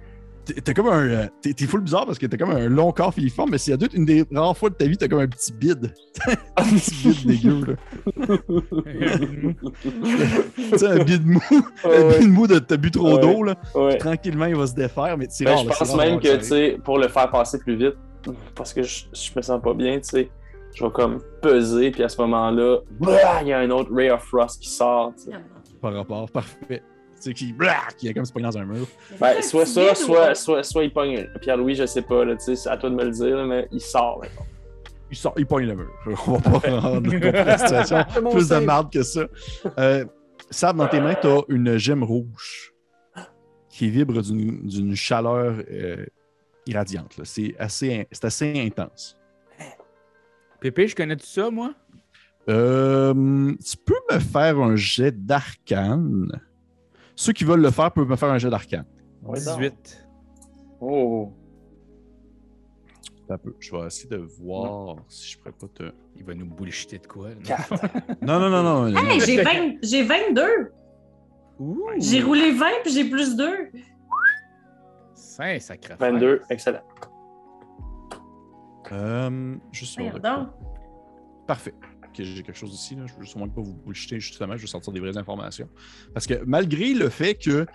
t'es- 0.65 0.75
comme 0.75 0.89
un. 0.89 1.07
euh, 1.07 1.27
T'es 1.43 1.53
t'es 1.53 1.67
full 1.67 1.83
bizarre 1.83 2.07
parce 2.07 2.19
que 2.19 2.27
t'as 2.27 2.37
comme 2.39 2.51
un 2.51 2.69
long 2.69 2.91
corps 2.91 3.13
filiforme, 3.15 3.51
mais 3.51 3.59
s'il 3.59 3.71
y 3.73 3.75
a 3.75 3.77
doute, 3.77 3.93
une 3.95 4.05
des 4.07 4.25
rares 4.33 4.57
fois 4.57 4.71
de 4.71 4.75
ta 4.75 4.87
vie, 4.87 4.97
t'as 4.97 5.09
comme 5.09 5.21
un 5.21 5.29
petit 5.29 5.53
bide. 5.53 5.93
un 6.57 6.65
petit 6.65 7.09
bide 7.09 7.27
dégueu, 7.27 7.65
là. 7.67 8.37
Tu 10.57 10.79
sais, 10.79 10.87
un 10.87 11.05
bide 11.05 11.27
mou. 11.27 11.41
un 11.85 11.89
Ouais, 11.89 12.19
bide 12.19 12.31
mou 12.33 12.47
de 12.47 12.59
t'as 12.59 12.77
bu 12.77 12.91
trop 12.91 13.15
Ouais. 13.15 13.21
d'eau, 13.21 13.43
là. 13.43 13.55
ouais. 13.75 13.99
Tranquillement, 13.99 14.47
il 14.47 14.57
va 14.57 14.67
se 14.67 14.75
défaire, 14.75 15.17
mais 15.19 15.27
c'est 15.29 15.45
Ben, 15.45 15.55
rare. 15.55 15.65
je 15.65 15.71
c'est 15.73 15.79
pense 15.79 15.89
rare 15.95 15.99
même 16.07 16.21
que, 16.21 16.37
tu 16.37 16.45
sais, 16.45 16.79
pour 16.85 16.99
le 16.99 17.09
faire 17.09 17.31
passer 17.31 17.59
plus 17.59 17.77
vite, 17.77 17.95
parce 18.55 18.73
que 18.73 18.83
je, 18.83 19.05
je 19.13 19.31
me 19.37 19.43
sens 19.43 19.61
pas 19.63 19.75
bien, 19.75 19.99
tu 19.99 20.09
sais, 20.09 20.31
je 20.75 20.85
vais 20.85 20.91
comme 20.91 21.21
peser, 21.43 21.91
puis 21.91 22.03
à 22.03 22.09
ce 22.09 22.21
moment-là, 22.23 22.79
il 23.43 23.49
y 23.49 23.53
a 23.53 23.59
un 23.59 23.71
autre 23.71 23.93
Ray 23.93 24.11
of 24.11 24.23
Frost 24.23 24.61
qui 24.63 24.69
sort. 24.69 25.13
tu 25.17 25.31
sais. 25.31 25.37
par 25.81 25.95
rapport. 25.95 26.31
Parfait. 26.31 26.83
Tu 27.17 27.23
sais, 27.23 27.35
qui, 27.35 27.55
qui 27.99 28.09
est 28.09 28.15
comme 28.15 28.25
se 28.25 28.33
pogné 28.33 28.47
dans 28.47 28.59
un 28.59 28.65
mur. 28.65 28.87
Ben, 29.21 29.43
soit 29.43 29.67
ça, 29.67 29.95
soit, 29.95 30.35
soit, 30.35 30.63
soit 30.63 30.85
il 30.85 30.93
pogne. 30.93 31.29
Pierre-Louis, 31.41 31.75
je 31.75 31.85
sais 31.85 32.03
pas, 32.03 32.25
tu 32.25 32.39
sais, 32.39 32.57
c'est 32.57 32.71
à 32.71 32.77
toi 32.77 32.89
de 32.89 32.95
me 32.95 33.05
le 33.05 33.11
dire, 33.11 33.37
là, 33.37 33.45
mais 33.45 33.69
il 33.71 33.81
sort. 33.81 34.23
Il, 35.11 35.17
sort, 35.17 35.35
il 35.37 35.47
pogne 35.47 35.67
le 35.67 35.75
mur. 35.75 35.91
On 36.27 36.33
va 36.33 36.61
pas 36.61 36.81
rendre 36.81 37.15
la 37.15 37.59
situation. 37.59 38.05
Plus 38.31 38.49
de 38.49 38.57
marde 38.59 38.93
que 38.93 39.03
ça. 39.03 39.27
Euh, 39.79 40.05
Sab, 40.51 40.77
dans 40.77 40.89
tes 40.89 41.01
mains, 41.01 41.15
tu 41.15 41.27
as 41.27 41.43
une 41.49 41.77
gemme 41.77 42.03
rouge 42.03 42.73
qui 43.69 43.89
vibre 43.91 44.21
d'une 44.23 44.67
d'une 44.67 44.97
chaleur 44.97 45.63
euh, 45.71 46.07
irradiante. 46.71 47.21
C'est 47.25 47.55
assez, 47.59 48.07
assez 48.23 48.61
intense. 48.61 49.17
Pépé, 50.61 50.87
je 50.87 50.95
connais 50.95 51.17
tout 51.17 51.27
ça, 51.27 51.51
moi? 51.51 51.75
Euh, 52.49 53.55
tu 53.65 53.77
peux 53.77 54.01
me 54.13 54.19
faire 54.19 54.59
un 54.59 54.77
jet 54.77 55.13
d'arcane. 55.13 56.29
Ceux 57.15 57.33
qui 57.33 57.45
veulent 57.45 57.63
le 57.63 57.71
faire 57.71 57.91
peuvent 57.93 58.09
me 58.09 58.17
faire 58.17 58.31
un 58.31 58.39
jet 58.39 58.51
d'arcane. 58.51 58.87
Ouais, 59.23 59.43
donc. 59.45 59.59
18. 59.59 60.07
Oh. 60.81 61.33
Un 63.29 63.39
peu. 63.39 63.55
Je 63.61 63.71
vais 63.71 63.87
essayer 63.87 64.09
de 64.09 64.17
voir 64.17 64.97
si 65.09 65.33
je 65.33 65.39
pourrais 65.39 65.53
pas 65.53 65.69
te. 65.69 65.93
Il 66.17 66.25
va 66.25 66.35
nous 66.35 66.47
bullshiter 66.47 66.99
de 66.99 67.07
quoi? 67.07 67.29
Non, 68.23 68.41
non, 68.41 68.51
non, 68.51 68.63
non. 68.63 68.91
non, 68.91 69.09
Hey, 69.09 69.21
j'ai 69.21 69.43
20 69.43 69.77
j'ai 69.83 70.03
22. 70.03 70.73
Ouh! 71.61 71.79
J'ai 71.99 72.23
roulé 72.23 72.51
20 72.53 72.67
puis 72.83 72.93
j'ai 72.93 73.05
plus 73.05 73.37
2. 73.37 73.71
Saint 75.41 75.59
sacré. 75.61 75.95
22, 75.99 76.43
excellent. 76.51 76.81
Euh, 78.93 79.57
juste. 79.73 79.99
Parfait. 81.47 81.75
Ok, 82.05 82.11
j'ai 82.19 82.43
quelque 82.43 82.57
chose 82.59 82.73
ici. 82.75 82.97
Là. 82.97 83.03
Je 83.07 83.15
veux 83.15 83.25
sûrement 83.25 83.49
pas 83.49 83.61
vous 83.61 83.75
bullshiter, 83.75 84.19
justement. 84.19 84.57
Je 84.57 84.63
veux 84.63 84.67
sortir 84.67 84.93
des 84.93 85.01
vraies 85.01 85.17
informations. 85.17 85.69
Parce 86.13 86.27
que 86.27 86.35
malgré 86.45 86.93
le 86.95 87.09
fait 87.09 87.35
que 87.35 87.67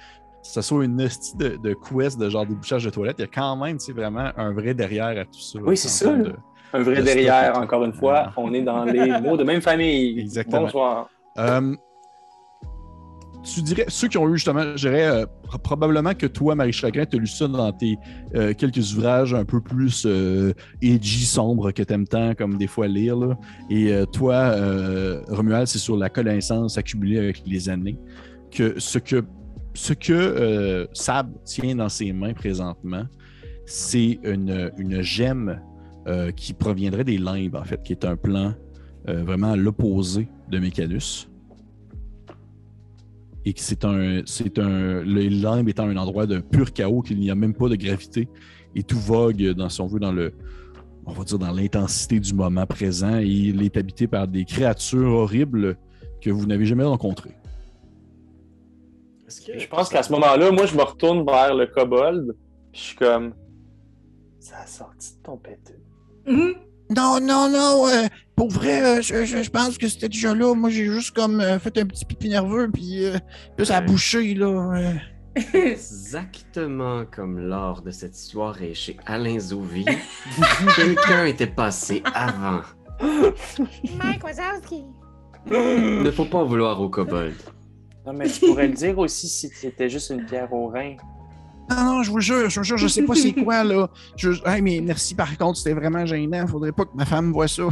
ça 0.43 0.61
soit 0.61 0.84
une 0.86 1.01
hostie 1.01 1.36
de, 1.38 1.55
de 1.57 1.74
quest 1.74 2.20
de 2.20 2.30
genre 2.30 2.45
débouchage 2.45 2.84
de 2.86 2.89
toilette, 2.89 3.16
il 3.20 3.22
y 3.22 3.26
a 3.26 3.28
quand 3.34 3.55
même 3.55 3.78
vraiment 3.95 4.32
un 4.36 4.51
vrai 4.53 4.74
derrière 4.74 5.18
à 5.20 5.26
tout 5.26 5.39
ça. 5.39 5.59
Oui, 5.59 5.78
c'est 5.78 5.88
ça, 5.88 6.13
de- 6.13 6.34
Un 6.74 6.84
vrai 6.84 7.01
derrière, 7.01 7.57
encore 7.57 7.84
une 7.86 7.93
fois. 7.93 8.32
On 8.38 8.53
est 8.53 8.61
dans 8.61 8.84
les 8.84 9.20
mots 9.22 9.38
de 9.38 9.43
même 9.43 9.61
famille. 9.61 10.20
Exactement. 10.20 10.63
Bonsoir. 10.63 11.09
Euh, 11.38 11.76
tu 13.53 13.61
dirais, 13.61 13.85
ceux 13.87 14.07
qui 14.07 14.17
ont 14.17 14.27
eu 14.29 14.37
justement, 14.37 14.75
je 14.75 14.87
dirais 14.87 15.05
euh, 15.05 15.25
pro- 15.43 15.57
probablement 15.57 16.13
que 16.13 16.25
toi, 16.25 16.55
Marie 16.55 16.73
Chagrin, 16.73 17.05
tu 17.05 17.15
as 17.15 17.19
lu 17.19 17.27
ça 17.27 17.47
dans 17.47 17.71
tes 17.71 17.97
euh, 18.35 18.53
quelques 18.53 18.93
ouvrages 18.93 19.33
un 19.33 19.45
peu 19.45 19.61
plus 19.61 20.05
euh, 20.05 20.53
edgy, 20.81 21.25
sombres 21.25 21.71
que 21.71 21.83
t'aimes 21.83 22.07
tant, 22.07 22.33
comme 22.35 22.57
des 22.57 22.67
fois 22.67 22.87
lire. 22.87 23.17
Et 23.69 23.91
toi, 24.11 24.55
Romuald, 25.29 25.67
c'est 25.67 25.79
sur 25.79 25.97
la 25.97 26.09
connaissance 26.09 26.77
accumulée 26.77 27.19
avec 27.19 27.43
les 27.45 27.69
années. 27.69 27.97
Que 28.51 28.79
ce 28.79 28.99
que, 28.99 29.23
ce 29.73 29.93
que 29.93 30.87
Sab 30.93 31.31
tient 31.43 31.75
dans 31.75 31.89
ses 31.89 32.11
mains 32.13 32.33
présentement, 32.33 33.05
c'est 33.65 34.19
une, 34.23 34.71
une 34.77 35.01
gemme 35.01 35.59
qui 36.35 36.53
proviendrait 36.53 37.03
des 37.03 37.17
limbes, 37.17 37.55
en 37.55 37.63
fait, 37.63 37.81
qui 37.83 37.93
est 37.93 38.05
un 38.05 38.15
plan 38.15 38.53
vraiment 39.05 39.51
à 39.51 39.55
l'opposé 39.55 40.27
de 40.49 40.59
Mécanus. 40.59 41.29
Et 43.45 43.53
que 43.53 43.59
c'est 43.61 43.85
un. 43.85 44.21
C'est 44.25 44.57
un. 44.59 45.01
Le 45.03 45.27
limbe 45.27 45.69
étant 45.69 45.87
un 45.87 45.97
endroit 45.97 46.25
de 46.25 46.39
pur 46.39 46.73
chaos, 46.73 47.01
qu'il 47.01 47.19
n'y 47.19 47.29
a 47.29 47.35
même 47.35 47.53
pas 47.53 47.69
de 47.69 47.75
gravité. 47.75 48.27
Et 48.75 48.83
tout 48.83 48.99
vogue 48.99 49.51
dans, 49.51 49.69
si 49.69 49.79
on 49.81 49.87
veut, 49.87 49.99
dans 49.99 50.11
le. 50.11 50.33
On 51.05 51.11
va 51.13 51.23
dire 51.23 51.37
dans 51.37 51.51
l'intensité 51.51 52.19
du 52.19 52.33
moment 52.33 52.65
présent. 52.65 53.19
Et 53.19 53.25
il 53.27 53.61
est 53.63 53.77
habité 53.77 54.07
par 54.07 54.27
des 54.27 54.43
créatures 54.45 55.11
horribles 55.13 55.77
que 56.21 56.31
vous 56.31 56.47
n'avez 56.47 56.65
jamais 56.65 56.83
rencontrées. 56.83 57.35
Que- 59.45 59.59
Je 59.59 59.67
pense 59.67 59.89
qu'à 59.89 60.01
ce 60.03 60.11
moment-là, 60.13 60.51
moi, 60.51 60.65
je 60.65 60.75
me 60.75 60.81
retourne 60.83 61.25
vers 61.25 61.53
le 61.53 61.67
kobold. 61.67 62.35
Puis 62.71 62.81
je 62.81 62.87
suis 62.87 62.95
comme. 62.97 63.33
Ça 64.39 64.57
a 64.63 64.67
sorti 64.67 65.17
de 65.17 65.21
ton 65.23 65.37
péteux. 65.37 65.79
Mhm. 66.27 66.53
Non, 66.95 67.19
non, 67.21 67.49
non, 67.49 67.87
euh, 67.87 68.05
pour 68.36 68.49
vrai, 68.51 68.81
euh, 68.83 69.01
je, 69.01 69.25
je- 69.25 69.43
je 69.43 69.49
pense 69.49 69.77
que 69.77 69.88
c'était 69.88 70.09
déjà 70.09 70.33
là. 70.36 70.53
Moi, 70.55 70.69
j'ai 70.69 70.86
juste 70.86 71.15
comme 71.15 71.39
euh, 71.39 71.57
fait 71.59 71.77
un 71.77 71.86
petit 71.86 72.05
pipi 72.05 72.29
nerveux, 72.29 72.69
puis 72.71 73.05
euh, 73.05 73.17
là, 73.57 73.65
ça 73.65 73.77
a 73.77 73.81
bouché, 73.81 74.33
là. 74.33 74.47
euh. 74.47 74.93
Exactement 75.53 77.03
comme 77.13 77.39
lors 77.39 77.81
de 77.81 77.91
cette 77.91 78.17
histoire 78.17 78.61
et 78.61 78.73
chez 78.73 78.95
Alain 79.05 79.38
Zouvi, 79.39 79.86
quelqu'un 80.75 81.25
était 81.25 81.47
passé 81.47 82.01
avant. 82.13 82.61
Mike 83.01 84.23
Wazowski. 84.23 84.83
Ne 85.51 86.09
faut 86.11 86.25
pas 86.25 86.38
en 86.39 86.45
vouloir 86.45 86.79
au 86.81 86.89
kobold. 86.89 87.36
Non, 88.05 88.13
mais 88.13 88.27
tu 88.29 88.45
pourrais 88.45 88.67
le 88.67 88.73
dire 88.73 88.97
aussi 88.97 89.27
si 89.27 89.49
c'était 89.49 89.89
juste 89.89 90.09
une 90.11 90.25
pierre 90.25 90.51
au 90.53 90.67
rein. 90.67 90.95
Non, 91.69 91.83
non, 91.83 92.03
je 92.03 92.11
vous 92.11 92.19
jure, 92.21 92.49
je 92.49 92.59
vous 92.59 92.63
jure, 92.63 92.77
je 92.77 92.88
sais 92.88 93.01
pas 93.03 93.15
c'est 93.15 93.33
quoi, 93.33 93.63
là. 93.63 93.89
Je... 94.15 94.29
Hey, 94.45 94.61
mais 94.61 94.79
merci, 94.81 95.15
par 95.15 95.36
contre, 95.38 95.57
c'était 95.57 95.73
vraiment 95.73 96.05
gênant. 96.05 96.45
Faudrait 96.47 96.71
pas 96.71 96.86
que 96.86 96.95
ma 96.95 97.05
femme 97.05 97.31
voit 97.31 97.47
ça. 97.47 97.63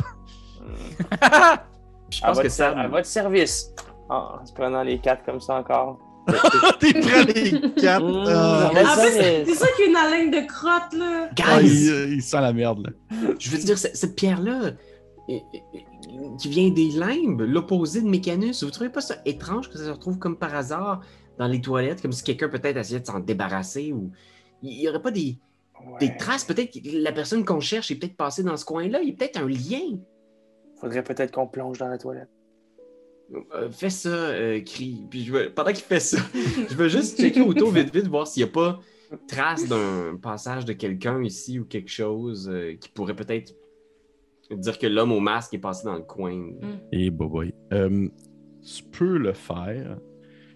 Je 2.09 2.21
À 2.23 2.27
pense 2.27 2.35
votre, 2.35 2.41
que 2.43 2.49
ça. 2.49 2.71
à 2.79 2.87
votre 2.87 3.05
service. 3.05 3.73
Ah, 4.09 4.39
en 4.41 4.45
se 4.45 4.53
prenant 4.53 4.83
les 4.83 4.99
quatre 4.99 5.23
comme 5.25 5.39
ça 5.41 5.55
encore. 5.55 5.99
T'es 6.79 6.93
prêt 6.93 7.25
les 7.25 7.51
quatre? 7.73 8.05
Mmh, 8.05 8.25
Ah. 8.27 8.69
En 8.71 8.95
service. 8.95 9.13
c'est 9.47 9.55
ça 9.55 9.67
qu'il 9.75 9.85
y 9.85 9.87
a 9.87 9.89
une 9.89 9.95
haleine 9.97 10.31
de 10.31 10.47
crotte, 10.47 10.93
là. 10.93 11.29
Ah, 11.43 11.61
il, 11.61 11.67
Guys! 11.69 11.89
euh, 11.89 12.07
il 12.13 12.21
sent 12.21 12.39
la 12.41 12.53
merde. 12.53 12.85
Là. 12.85 13.17
Je 13.39 13.49
veux 13.49 13.57
dire, 13.57 13.77
cette 13.77 14.15
pierre-là, 14.15 14.61
euh, 14.63 14.71
euh, 15.29 15.37
qui 16.39 16.47
vient 16.49 16.69
des 16.69 16.89
limbes, 16.89 17.41
l'opposé 17.41 18.01
de 18.01 18.07
Mécanus, 18.07 18.63
vous 18.63 18.71
trouvez 18.71 18.89
pas 18.89 19.01
ça 19.01 19.15
étrange 19.25 19.69
que 19.69 19.77
ça 19.77 19.85
se 19.85 19.89
retrouve 19.91 20.17
comme 20.19 20.37
par 20.37 20.53
hasard 20.55 21.01
dans 21.39 21.47
les 21.47 21.59
toilettes, 21.61 22.01
comme 22.01 22.11
si 22.11 22.23
quelqu'un 22.23 22.47
peut-être 22.49 22.77
essayait 22.77 22.99
de 22.99 23.05
s'en 23.05 23.19
débarrasser 23.19 23.91
ou. 23.91 24.11
Il 24.61 24.79
y 24.79 24.87
aurait 24.87 25.01
pas 25.01 25.11
des, 25.11 25.37
des 25.99 26.15
traces, 26.15 26.45
peut-être 26.45 26.71
que 26.71 26.79
la 27.03 27.11
personne 27.11 27.43
qu'on 27.43 27.59
cherche 27.59 27.91
est 27.91 27.95
peut-être 27.95 28.15
passée 28.15 28.43
dans 28.43 28.55
ce 28.55 28.63
coin-là, 28.63 29.01
il 29.01 29.09
y 29.09 29.11
a 29.11 29.15
peut-être 29.15 29.37
un 29.41 29.47
lien. 29.47 29.97
Faudrait 30.79 31.03
peut-être 31.03 31.31
qu'on 31.31 31.47
plonge 31.47 31.77
dans 31.77 31.87
la 31.87 31.97
toilette. 31.97 32.29
Euh, 33.55 33.69
fais 33.71 33.89
ça, 33.89 34.09
euh, 34.09 34.61
crie. 34.61 35.07
Puis 35.09 35.23
je 35.23 35.47
pendant 35.49 35.71
qu'il 35.71 35.83
fait 35.83 35.99
ça, 35.99 36.17
je 36.69 36.75
veux 36.75 36.89
juste 36.89 37.19
checker 37.19 37.41
autour 37.41 37.71
vite 37.71 37.93
vite, 37.93 38.07
voir 38.07 38.27
s'il 38.27 38.43
n'y 38.43 38.49
a 38.49 38.51
pas 38.51 38.79
trace 39.27 39.67
d'un 39.67 40.17
passage 40.21 40.65
de 40.65 40.73
quelqu'un 40.73 41.23
ici 41.23 41.59
ou 41.59 41.65
quelque 41.65 41.89
chose 41.89 42.49
euh, 42.51 42.75
qui 42.79 42.89
pourrait 42.89 43.15
peut-être 43.15 43.55
dire 44.51 44.77
que 44.77 44.87
l'homme 44.87 45.11
au 45.11 45.19
masque 45.19 45.53
est 45.53 45.59
passé 45.59 45.85
dans 45.85 45.95
le 45.95 46.01
coin. 46.01 46.51
Et 46.91 47.09
bah 47.09 47.25
boy. 47.25 47.53
Euh, 47.71 48.07
tu 48.61 48.83
peux 48.83 49.17
le 49.17 49.33
faire. 49.33 49.97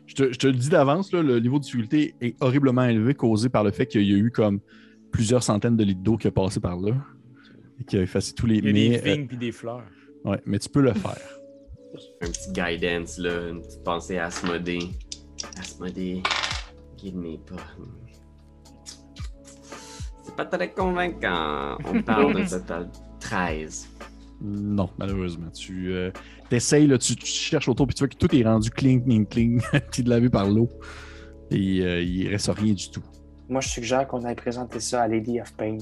Je 0.06 0.16
te, 0.16 0.32
je 0.32 0.38
te 0.38 0.48
le 0.48 0.54
dis 0.54 0.70
d'avance, 0.70 1.12
là, 1.12 1.22
le 1.22 1.40
niveau 1.40 1.58
de 1.58 1.64
difficulté 1.64 2.16
est 2.22 2.36
horriblement 2.42 2.86
élevé, 2.86 3.14
causé 3.14 3.50
par 3.50 3.64
le 3.64 3.72
fait 3.72 3.88
qu'il 3.88 4.04
y 4.04 4.14
a 4.14 4.18
eu 4.18 4.32
comme 4.32 4.60
plusieurs 5.12 5.44
centaines 5.44 5.76
de 5.76 5.84
litres 5.84 6.02
d'eau 6.02 6.18
qui 6.18 6.28
a 6.28 6.32
passé 6.32 6.60
par 6.60 6.80
là. 6.80 6.94
Et 7.80 7.84
qui 7.84 7.98
a 7.98 8.02
effacé 8.02 8.34
tous 8.34 8.46
les. 8.46 8.58
Il 8.58 8.66
y 8.66 8.70
a 8.70 8.74
mais, 8.74 9.02
des 9.02 9.12
vignes 9.12 9.28
puis 9.28 9.38
des 9.38 9.52
fleurs. 9.52 9.84
Ouais, 10.26 10.42
mais 10.46 10.60
tu 10.60 10.70
peux 10.70 10.82
le 10.82 10.94
faire. 10.94 11.18
Un 12.22 12.28
petit 12.28 12.52
guidance, 12.52 13.18
là, 13.18 13.50
une 13.50 13.62
petite 13.62 13.84
pensée 13.84 14.18
à 14.18 14.26
Asmodée. 14.26 14.90
Asmodée, 15.60 16.22
guide-moi 16.98 17.40
pas. 17.48 17.64
C'est 20.24 20.36
pas 20.36 20.46
très 20.46 20.72
convaincant. 20.72 21.78
On 21.86 22.02
parle 22.04 22.36
d'un 22.36 22.46
total 22.46 22.90
13. 23.20 23.88
Non, 24.42 24.90
malheureusement. 24.98 25.50
Tu 25.50 25.94
euh, 25.94 26.12
essayes, 26.52 26.88
là, 26.88 26.98
tu, 26.98 27.16
tu 27.16 27.26
cherches 27.26 27.70
autour, 27.70 27.88
puis 27.88 27.96
tu 27.96 28.00
vois 28.00 28.10
que 28.10 28.18
tout 28.18 28.36
est 28.36 28.44
rendu 28.44 28.70
cling, 28.70 29.04
cling, 29.04 29.26
cling, 29.26 29.62
puis 29.92 30.04
de 30.04 30.10
lavé 30.10 30.30
par 30.30 30.48
l'eau. 30.48 30.70
Et 31.50 31.82
euh, 31.82 32.02
il 32.02 32.28
reste 32.28 32.52
rien 32.56 32.74
du 32.74 32.92
tout. 32.92 33.04
Moi, 33.50 33.62
je 33.62 33.70
suggère 33.70 34.08
qu'on 34.08 34.24
aille 34.26 34.36
présenter 34.36 34.80
ça 34.80 35.04
à 35.04 35.08
Lady 35.08 35.40
of 35.40 35.54
Pain. 35.56 35.78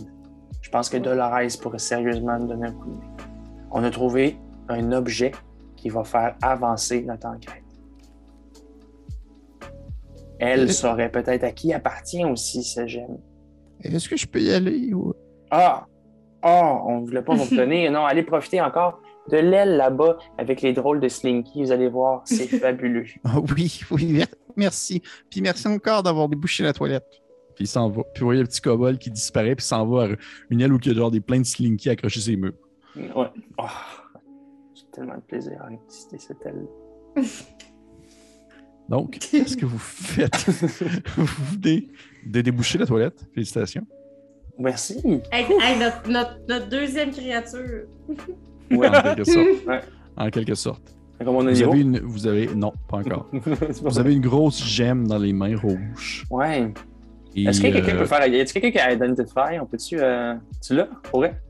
Je 0.62 0.70
pense 0.70 0.90
que 0.90 0.98
Dolores 0.98 1.60
pourrait 1.62 1.80
sérieusement 1.80 2.40
nous 2.40 2.48
donner 2.48 2.68
un 2.68 2.74
coup 2.74 2.92
de 2.92 2.96
main. 2.96 3.35
On 3.72 3.84
a 3.84 3.90
trouvé 3.90 4.38
un 4.70 4.92
objet 4.92 5.32
qui 5.76 5.90
va 5.90 6.04
faire 6.04 6.36
avancer 6.42 7.04
notre 7.04 7.28
enquête. 7.28 7.62
Elle 10.40 10.72
saurait 10.74 11.12
peut-être 11.12 11.44
à 11.44 11.52
qui 11.52 11.74
appartient 11.74 12.26
aussi 12.26 12.64
ce 12.64 12.86
gemme. 12.88 13.18
Est-ce 13.82 14.10
que 14.10 14.18
je 14.18 14.28
peux 14.28 14.42
y 14.42 14.52
aller? 14.52 14.94
ou- 14.94 15.14
Ah! 15.50 15.86
Ah! 16.42 16.82
on 16.86 17.02
ne 17.02 17.06
voulait 17.06 17.22
pas 17.22 17.34
vous 17.36 17.56
donner. 17.56 17.90
Non, 17.90 18.06
allez 18.06 18.24
profiter 18.24 18.62
encore 18.62 19.00
de 19.32 19.38
l'aile 19.38 19.78
là-bas 19.78 20.18
avec 20.38 20.62
les 20.62 20.74
drôles 20.74 21.00
de 21.00 21.08
Slinky. 21.08 21.64
Vous 21.64 21.72
allez 21.72 21.88
voir, 21.90 22.22
c'est 22.26 22.48
fabuleux. 22.60 23.06
Ah 23.24 23.40
oui, 23.56 23.80
oui, 23.92 24.06
mer- 24.12 24.28
merci. 24.56 25.02
Puis 25.30 25.42
merci 25.42 25.68
encore 25.68 26.04
d'avoir 26.04 26.28
débouché 26.30 26.64
la 26.64 26.74
toilette. 26.74 27.06
Puis 27.56 27.64
il 27.66 27.68
s'en 27.68 27.90
va. 27.90 28.04
Puis 28.14 28.22
vous 28.22 28.28
voyez 28.28 28.42
le 28.42 28.48
petit 28.48 28.62
kobold 28.62 28.98
qui 29.00 29.10
disparaît, 29.10 29.56
puis 29.56 29.64
il 29.64 29.68
s'en 29.68 29.88
va 29.88 30.04
à 30.04 30.08
une 30.50 30.62
aile 30.62 30.74
où 30.74 30.80
il 30.82 30.88
y 30.88 30.92
a 30.92 30.94
genre 30.94 31.12
des 31.12 31.22
plein 31.22 31.40
de 31.40 31.46
slinky 31.46 31.90
accrochés 31.90 32.20
sur 32.20 32.32
les 32.32 32.38
murs. 32.38 32.54
Ouais. 32.98 33.28
Ah, 33.58 33.70
J'ai 34.74 34.84
tellement 34.94 35.16
de 35.16 35.22
plaisir 35.22 35.62
à 35.62 35.70
visiter 35.70 36.18
cette 36.18 36.46
aile. 36.46 36.66
Donc, 38.90 39.18
qu'est-ce 39.20 39.58
que 39.58 39.66
vous 39.66 39.80
faites? 39.80 40.36
vous 41.18 41.26
venez 41.60 41.88
de 42.26 42.42
déboucher 42.42 42.78
la 42.78 42.86
toilette. 42.86 43.28
Félicitations. 43.34 43.86
Merci. 44.60 45.00
Hey, 45.32 45.46
hey, 45.62 45.80
notre, 45.80 46.08
notre- 46.10 46.40
notre 46.48 46.70
deuxième 46.70 47.12
créature. 47.12 47.88
Ouais. 48.72 48.88
En 48.88 49.02
quelque 49.02 49.24
sorte. 49.24 49.48
Ouais. 49.68 49.82
En 50.18 50.30
quelque 50.30 50.56
sorte. 50.56 50.96
Comme 51.20 51.36
on 51.36 51.40
a 51.48 51.52
Vous 51.52 51.58
niveau. 51.58 51.72
avez 51.72 51.82
une. 51.82 52.00
Vous 52.00 52.28
avez. 52.28 52.48
Non, 52.56 52.72
pas 52.88 52.98
encore. 52.98 53.30
Pas 53.32 53.40
Vous 53.84 54.00
avez 54.00 54.14
une 54.14 54.22
grosse 54.22 54.64
gemme 54.64 55.08
dans 55.08 55.18
les 55.18 55.34
mains 55.34 55.58
rouges. 55.58 56.26
Ouais. 56.30 56.72
Est-ce 57.36 57.60
que 57.62 57.68
quelqu'un 57.68 57.96
euh, 57.96 58.00
peut 58.00 58.06
faire. 58.06 58.26
Y 58.28 58.40
a-t-il 58.40 58.62
quelqu'un 58.62 58.72
qui 58.72 58.80
a 58.80 58.94
Identify 58.94 59.60
On 59.62 59.66
peut-tu. 59.66 59.98
Euh... 60.00 60.36
Tu 60.66 60.74
l'as? 60.76 60.88
Pour 61.04 61.20
vrai? 61.20 61.42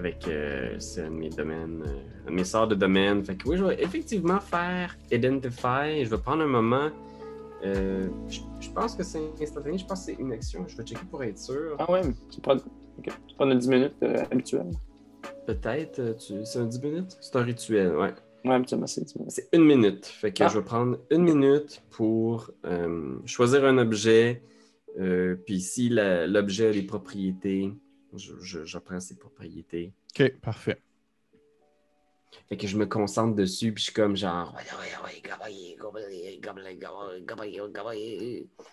Avec 0.00 0.26
euh, 0.28 0.76
c'est 0.78 1.02
un 1.02 1.10
de 1.10 1.16
mes 1.16 1.28
domaines, 1.28 1.84
euh, 1.86 2.30
mes 2.30 2.44
sorts 2.44 2.66
de 2.68 2.74
domaine. 2.74 3.22
Fait 3.22 3.36
que 3.36 3.46
oui, 3.46 3.58
je 3.58 3.64
vais 3.64 3.82
effectivement 3.82 4.40
faire 4.40 4.96
Identify. 5.12 6.02
Je 6.06 6.08
vais 6.08 6.16
prendre 6.16 6.42
un 6.42 6.46
moment. 6.46 6.88
Euh, 7.66 8.08
je, 8.26 8.40
je 8.60 8.70
pense 8.70 8.94
que 8.94 9.02
c'est 9.02 9.20
instantané. 9.42 9.76
Je 9.76 9.84
pense 9.84 10.06
que 10.06 10.12
c'est 10.12 10.18
une 10.18 10.32
action. 10.32 10.64
Je 10.66 10.74
vais 10.78 10.84
checker 10.84 11.04
pour 11.10 11.22
être 11.22 11.36
sûr. 11.38 11.76
Ah 11.78 11.90
ouais, 11.92 12.00
c'est 12.30 12.42
pas, 12.42 12.54
ok. 12.56 12.62
c'est 13.28 13.36
pas 13.36 13.44
notre 13.44 13.60
10 13.60 13.68
minutes 13.68 13.94
habituel. 14.32 14.70
Peut-être. 15.46 16.16
tu- 16.16 16.46
C'est 16.46 16.60
un 16.60 16.64
10 16.64 16.80
minutes? 16.82 17.18
C'est 17.20 17.36
un 17.36 17.42
rituel, 17.42 17.94
ouais. 17.94 18.14
Ouais, 18.46 18.54
habituellement, 18.54 18.86
c'est 18.86 19.04
10 19.04 19.16
minutes. 19.16 19.32
C'est 19.32 19.48
une 19.52 19.64
minute. 19.66 20.06
Fait 20.06 20.32
que 20.32 20.44
Ah. 20.44 20.48
je 20.48 20.58
vais 20.60 20.64
prendre 20.64 20.96
une 21.10 21.24
minute 21.24 21.82
pour 21.90 22.50
choisir 23.26 23.66
un 23.66 23.76
objet 23.76 24.42
puis 25.44 25.60
si 25.60 25.90
l'objet 25.90 26.68
a 26.68 26.72
des 26.72 26.82
propriétés, 26.84 27.70
je, 28.16 28.32
je, 28.40 28.64
je 28.64 28.78
prends 28.78 29.00
ses 29.00 29.16
propriétés. 29.16 29.92
OK, 30.18 30.28
parfait. 30.40 30.80
Fait 32.48 32.56
que 32.56 32.66
je 32.66 32.76
me 32.76 32.86
concentre 32.86 33.34
dessus, 33.34 33.72
puis 33.72 33.80
je 33.80 33.84
suis 33.86 33.92
comme 33.92 34.16
genre. 34.16 34.54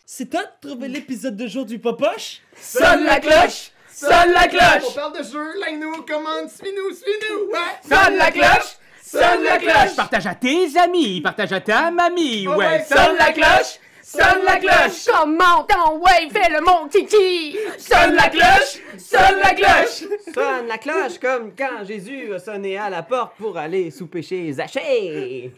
C'est 0.05 0.29
toi 0.29 0.43
de 0.43 0.67
trouver 0.67 0.87
l'épisode 0.87 1.35
de 1.35 1.47
jour 1.47 1.65
du 1.65 1.79
Popoche? 1.79 2.41
Sonne 2.55 3.03
la 3.03 3.19
cloche! 3.19 3.71
Sonne 3.89 4.31
la 4.31 4.47
cloche! 4.47 4.93
parle 4.95 5.17
de 5.17 5.23
jeu, 5.23 5.59
like-nous, 5.59 6.03
commande, 6.03 6.49
suis-nous, 6.49 6.93
suis-nous, 6.93 7.51
ouais! 7.51 7.81
Sonne 7.81 8.17
la 8.17 8.31
cloche! 8.31 8.77
Sonne 9.01 9.43
la 9.43 9.57
cloche! 9.57 9.95
Partage 9.95 10.27
à 10.27 10.35
tes 10.35 10.77
amis, 10.77 11.21
partage 11.21 11.51
à 11.51 11.61
ta 11.61 11.89
mamie, 11.89 12.47
ouais! 12.47 12.83
Sonne 12.83 13.17
la 13.17 13.31
cloche! 13.31 13.79
sonne 14.07 14.43
la 14.45 14.57
cloche. 14.57 15.05
Comment 15.05 15.63
ton 15.63 15.97
wave 15.99 16.31
fait 16.31 16.49
le 16.49 16.61
mon 16.61 16.87
kiki? 16.87 17.57
Sonne 17.77 18.15
la 18.15 18.29
cloche, 18.29 18.79
sonne 18.97 19.39
la 19.43 19.53
cloche. 19.53 20.07
Sonne 20.33 20.67
la 20.67 20.77
cloche 20.77 21.19
comme 21.19 21.51
quand 21.57 21.85
Jésus 21.85 22.33
a 22.33 22.39
sonné 22.39 22.77
à 22.77 22.89
la 22.89 23.03
porte 23.03 23.33
pour 23.37 23.57
aller 23.57 23.91
souper 23.91 24.21
chez 24.21 24.53
Zachée. 24.53 25.51